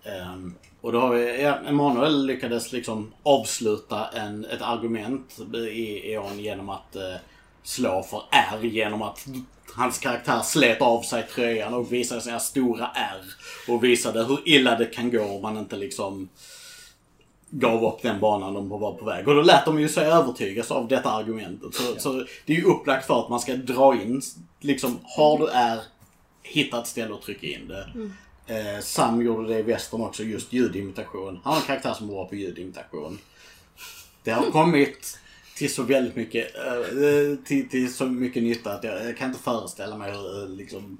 Ehm, 0.04 0.54
och 0.80 0.92
då 0.92 1.00
har 1.00 1.14
vi, 1.14 1.42
ja, 1.42 1.58
Emanuel 1.66 2.26
lyckades 2.26 2.72
liksom 2.72 3.12
avsluta 3.22 4.06
en, 4.08 4.44
ett 4.44 4.62
argument 4.62 5.38
i 5.72 6.12
E.ON 6.12 6.38
genom 6.38 6.68
att 6.68 6.96
eh, 6.96 7.14
slå 7.62 8.02
för 8.02 8.22
R 8.30 8.58
genom 8.62 9.02
att 9.02 9.26
hans 9.74 9.98
karaktär 9.98 10.40
slet 10.40 10.82
av 10.82 11.02
sig 11.02 11.26
tröjan 11.34 11.74
och 11.74 11.92
visade 11.92 12.20
sina 12.20 12.40
stora 12.40 12.90
R. 12.94 13.22
Och 13.68 13.84
visade 13.84 14.24
hur 14.24 14.48
illa 14.48 14.78
det 14.78 14.86
kan 14.86 15.10
gå 15.10 15.24
om 15.24 15.42
man 15.42 15.58
inte 15.58 15.76
liksom 15.76 16.28
gav 17.50 17.84
upp 17.84 18.02
den 18.02 18.20
banan 18.20 18.54
de 18.54 18.68
var 18.68 18.92
på 18.92 19.04
väg. 19.04 19.28
Och 19.28 19.34
då 19.34 19.42
lät 19.42 19.64
de 19.64 19.80
ju 19.80 19.88
sig 19.88 20.06
övertygas 20.06 20.70
av 20.70 20.88
detta 20.88 21.10
argumentet. 21.10 21.74
Så, 21.74 22.00
så 22.00 22.26
det 22.46 22.52
är 22.52 22.56
ju 22.56 22.64
upplagt 22.64 23.06
för 23.06 23.20
att 23.20 23.28
man 23.28 23.40
ska 23.40 23.56
dra 23.56 23.94
in, 23.94 24.22
liksom, 24.60 24.98
har 25.02 25.38
du 25.38 25.48
R, 25.52 25.78
hitta 26.42 26.80
ett 26.80 26.86
ställe 26.86 27.14
och 27.14 27.22
trycka 27.22 27.46
in 27.46 27.68
det. 27.68 28.10
Eh, 28.46 28.80
Sam 28.82 29.22
gjorde 29.22 29.48
det 29.48 29.58
i 29.58 29.62
västern 29.62 30.00
också, 30.00 30.22
just 30.22 30.52
ljudimitation. 30.52 31.40
Han 31.44 31.52
har 31.52 31.60
en 31.60 31.66
karaktär 31.66 31.94
som 31.94 32.08
är 32.08 32.12
bra 32.12 32.24
på 32.24 32.34
ljudimitation. 32.34 33.18
Det 34.22 34.30
har 34.30 34.50
kommit 34.50 35.19
till 35.60 35.74
så 35.74 35.82
väldigt 35.82 36.16
mycket, 36.16 36.56
eh, 36.56 37.44
till, 37.44 37.68
till 37.68 37.94
så 37.94 38.06
mycket 38.06 38.42
nytta 38.42 38.72
att 38.72 38.84
jag, 38.84 39.04
jag 39.04 39.16
kan 39.16 39.28
inte 39.28 39.42
föreställa 39.42 39.96
mig 39.96 40.12
hur, 40.12 40.42
eh, 40.42 40.48
liksom, 40.48 40.98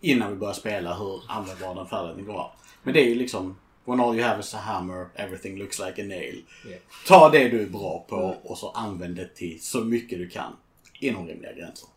innan 0.00 0.30
vi 0.30 0.36
börjar 0.36 0.54
spela 0.54 0.94
hur 0.94 1.22
användbar 1.28 1.74
den 1.74 1.86
färdigheten 1.86 2.24
går. 2.24 2.52
Men 2.82 2.94
det 2.94 3.00
är 3.00 3.08
ju 3.08 3.14
liksom, 3.14 3.56
when 3.84 4.00
all 4.00 4.14
you 4.14 4.24
have 4.24 4.40
is 4.40 4.54
a 4.54 4.58
hammer, 4.58 5.08
everything 5.14 5.58
looks 5.58 5.78
like 5.78 6.02
a 6.02 6.04
nail. 6.04 6.44
Ja. 6.64 6.76
Ta 7.06 7.28
det 7.28 7.48
du 7.48 7.62
är 7.62 7.66
bra 7.66 8.06
på 8.08 8.36
och 8.42 8.58
så 8.58 8.70
använd 8.70 9.16
det 9.16 9.34
till 9.34 9.62
så 9.62 9.80
mycket 9.80 10.18
du 10.18 10.28
kan. 10.28 10.52
Inom 11.00 11.26
rimliga 11.26 11.52
gränser. 11.52 11.88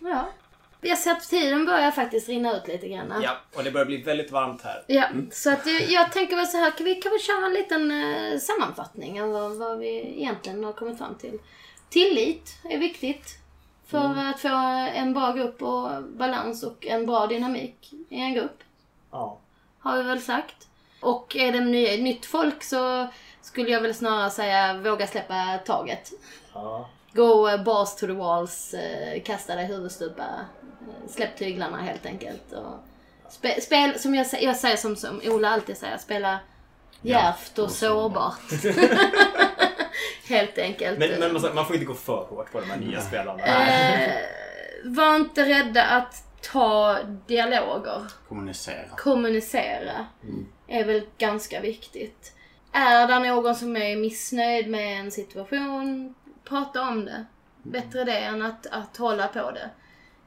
Ja. 0.00 0.28
Jag 0.80 0.98
ser 0.98 1.10
att 1.10 1.28
tiden 1.28 1.66
börjar 1.66 1.90
faktiskt 1.90 2.28
rinna 2.28 2.56
ut 2.56 2.68
lite 2.68 2.88
grann. 2.88 3.20
ja, 3.22 3.36
och 3.56 3.64
det 3.64 3.70
börjar 3.70 3.86
bli 3.86 3.96
väldigt 4.02 4.30
varmt 4.30 4.62
här. 4.62 4.84
Ja, 4.86 5.04
så 5.32 5.50
att 5.52 5.66
jag, 5.66 5.82
jag 5.82 6.12
tänker 6.12 6.36
väl 6.36 6.46
så 6.46 6.56
här, 6.56 6.70
kan 6.70 6.84
vi 6.84 6.94
kan 6.94 7.12
väl 7.12 7.20
köra 7.20 7.46
en 7.46 7.52
liten 7.52 7.90
eh, 7.90 8.38
sammanfattning 8.38 9.22
av 9.22 9.30
vad, 9.32 9.56
vad 9.56 9.78
vi 9.78 10.14
egentligen 10.20 10.64
har 10.64 10.72
kommit 10.72 10.98
fram 10.98 11.14
till. 11.14 11.38
Tillit 11.90 12.58
är 12.64 12.78
viktigt. 12.78 13.38
För 13.86 14.04
Mm. 14.04 14.18
att 14.30 14.40
få 14.40 14.48
en 14.94 15.14
bra 15.14 15.32
grupp 15.32 15.62
och 15.62 16.02
balans 16.02 16.62
och 16.62 16.86
en 16.86 17.06
bra 17.06 17.26
dynamik 17.26 17.92
i 18.08 18.20
en 18.20 18.34
grupp. 18.34 18.58
Ja. 19.10 19.38
Har 19.78 19.96
vi 19.96 20.02
väl 20.02 20.20
sagt. 20.22 20.68
Och 21.00 21.36
är 21.36 21.52
det 21.52 21.60
ny, 21.60 22.02
nytt 22.02 22.26
folk 22.26 22.62
så 22.62 23.06
skulle 23.42 23.70
jag 23.70 23.80
väl 23.80 23.94
snarare 23.94 24.30
säga 24.30 24.74
våga 24.78 25.06
släppa 25.06 25.58
taget. 25.66 26.10
ja. 26.54 26.88
Gå 27.12 27.48
eh, 27.48 27.62
bars 27.62 27.94
to 27.94 28.06
the 28.06 28.12
walls, 28.12 28.74
eh, 28.74 29.22
kasta 29.22 29.54
dig 29.54 29.66
huvudstupa, 29.66 30.24
släpp 31.08 31.36
tyglarna 31.36 31.76
helt 31.76 32.06
enkelt. 32.06 32.52
Och 32.52 32.74
spe, 33.32 33.60
spel, 33.60 33.98
som 33.98 34.14
jag, 34.14 34.26
jag 34.40 34.56
säger 34.56 34.76
som, 34.76 34.96
som 34.96 35.20
Ola 35.24 35.48
alltid 35.48 35.76
säger, 35.76 35.98
spela 35.98 36.38
djärvt 37.02 37.58
och 37.58 37.70
sårbart. 37.70 38.40
helt 40.28 40.58
enkelt. 40.58 40.98
Men, 40.98 41.20
men 41.20 41.54
man, 41.54 41.66
får 41.66 41.74
inte 41.74 41.86
gå 41.86 41.94
för 41.94 42.24
hårt 42.24 42.52
på 42.52 42.60
de 42.60 42.70
här 42.70 42.78
nya 42.78 43.00
spelarna. 43.00 43.42
Eh, 43.42 44.12
var 44.84 45.16
inte 45.16 45.44
rädda 45.44 45.84
att 45.84 46.24
ta 46.52 46.98
dialoger. 47.26 48.02
Kommunicera. 48.28 48.88
Kommunicera 48.96 50.06
är 50.66 50.84
väl 50.84 51.02
ganska 51.18 51.60
viktigt. 51.60 52.32
Är 52.72 53.06
det 53.06 53.18
någon 53.18 53.54
som 53.54 53.76
är 53.76 53.96
missnöjd 53.96 54.70
med 54.70 55.00
en 55.00 55.10
situation, 55.10 56.14
prata 56.44 56.82
om 56.82 57.04
det. 57.04 57.24
Bättre 57.62 58.04
det 58.04 58.18
än 58.18 58.42
att, 58.42 58.66
att 58.66 58.96
hålla 58.96 59.28
på 59.28 59.50
det. 59.50 59.70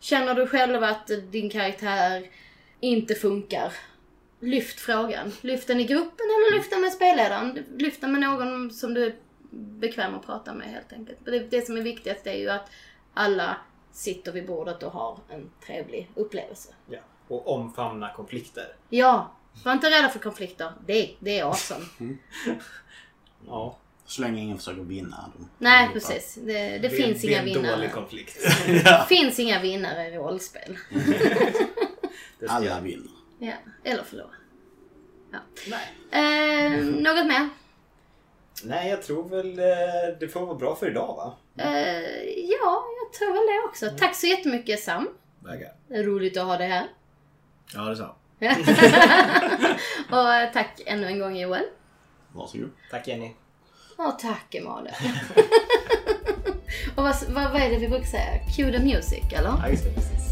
Känner 0.02 0.36
du 0.36 0.48
själv 0.48 0.84
att 0.84 1.12
din 1.32 1.50
karaktär 1.50 2.30
inte 2.80 3.16
funkar, 3.16 3.74
lyft 4.40 4.80
frågan. 4.80 5.32
Lyft 5.42 5.68
den 5.68 5.80
i 5.80 5.84
gruppen 5.84 6.26
eller 6.26 6.58
lyft 6.58 6.72
den 6.72 6.82
med 6.82 6.92
spelledaren. 6.92 7.66
Lyft 7.78 8.02
den 8.02 8.12
med 8.12 8.22
någon 8.22 8.72
som 8.72 8.94
du 8.94 9.06
är 9.06 9.16
bekväm 9.52 10.16
att 10.16 10.26
prata 10.26 10.54
med 10.54 10.68
helt 10.68 10.94
enkelt. 10.94 11.26
Det, 11.26 11.40
det 11.40 11.66
som 11.66 11.78
är 11.78 11.82
viktigast 11.82 12.28
är 12.28 12.34
ju 12.34 12.50
att 12.50 12.70
alla 13.14 13.58
sitter 13.92 14.32
vid 14.32 14.48
bordet 14.48 14.84
och 14.84 14.92
har 14.92 15.20
en 15.30 15.50
trevlig 15.66 16.10
upplevelse. 16.16 16.74
Ja. 16.90 17.00
Och 17.28 17.48
omfamna 17.48 18.14
konflikter. 18.14 18.76
Ja, 18.90 19.32
var 19.66 19.74
inte 19.74 19.90
rädda 19.90 20.10
för 20.10 20.20
konflikter. 20.20 20.72
Det, 20.86 21.16
det 21.20 21.40
är 21.40 21.46
awesome. 21.46 21.86
Ja. 23.48 23.78
Så 24.12 24.22
länge 24.22 24.42
ingen 24.42 24.58
försöker 24.58 24.82
vinna. 24.82 25.32
Nej, 25.58 25.90
precis. 25.94 26.36
Det, 26.42 26.78
det, 26.78 26.90
finns 26.90 27.22
det 27.22 27.28
inga 27.28 27.38
är 27.38 27.40
en 27.40 27.46
vinnare. 27.46 27.76
dålig 27.76 27.92
konflikt. 27.92 28.38
Det 28.68 29.06
finns 29.10 29.40
inga 29.40 29.62
vinnare 29.62 30.08
i 30.08 30.18
rollspel. 30.18 30.78
Det 32.40 32.48
Alla 32.48 32.80
vinner. 32.82 33.12
Ja, 33.40 33.54
eller 33.84 34.04
förlora. 34.04 34.30
Nej. 35.68 35.88
Eh, 36.12 36.84
något 36.86 37.26
mer? 37.26 37.50
Nej, 38.64 38.90
jag 38.90 39.04
tror 39.04 39.30
väl 39.30 39.60
eh, 39.60 40.20
det 40.20 40.28
får 40.28 40.46
vara 40.46 40.56
bra 40.56 40.76
för 40.76 40.90
idag 40.90 41.16
va? 41.16 41.38
Eh, 41.64 42.24
ja, 42.38 42.86
jag 43.02 43.14
tror 43.20 43.34
väl 43.34 43.56
det 43.56 43.70
också. 43.70 43.90
Tack 44.00 44.16
så 44.16 44.28
jättemycket 44.28 44.84
Sam. 44.84 45.10
Tackar. 45.44 45.74
Det 45.88 45.96
är 45.96 46.04
roligt 46.04 46.38
att 46.38 46.46
ha 46.46 46.58
dig 46.58 46.68
här. 46.68 46.88
Ja, 47.74 47.82
det 47.82 47.92
är 47.92 47.96
så. 47.96 48.16
och 50.16 50.34
eh, 50.34 50.52
tack 50.54 50.82
ännu 50.86 51.08
en 51.08 51.20
gång 51.20 51.38
Joel. 51.38 51.66
Varsågod. 52.34 52.72
Tack 52.90 53.08
Jenny. 53.08 53.32
Och 54.08 54.20
tack 54.20 54.56
Emanuel. 54.56 54.94
och 56.96 57.04
vad, 57.04 57.16
vad, 57.30 57.52
vad 57.52 57.62
är 57.62 57.70
det 57.70 57.78
vi 57.78 57.90
brukar 57.90 58.06
säga? 58.06 58.40
Cue 58.56 58.72
the 58.72 58.80
music, 58.80 59.24
eller? 59.32 59.50
Ja, 59.50 59.70
just 59.70 59.84
det. 59.84 59.94
Precis. 59.94 60.31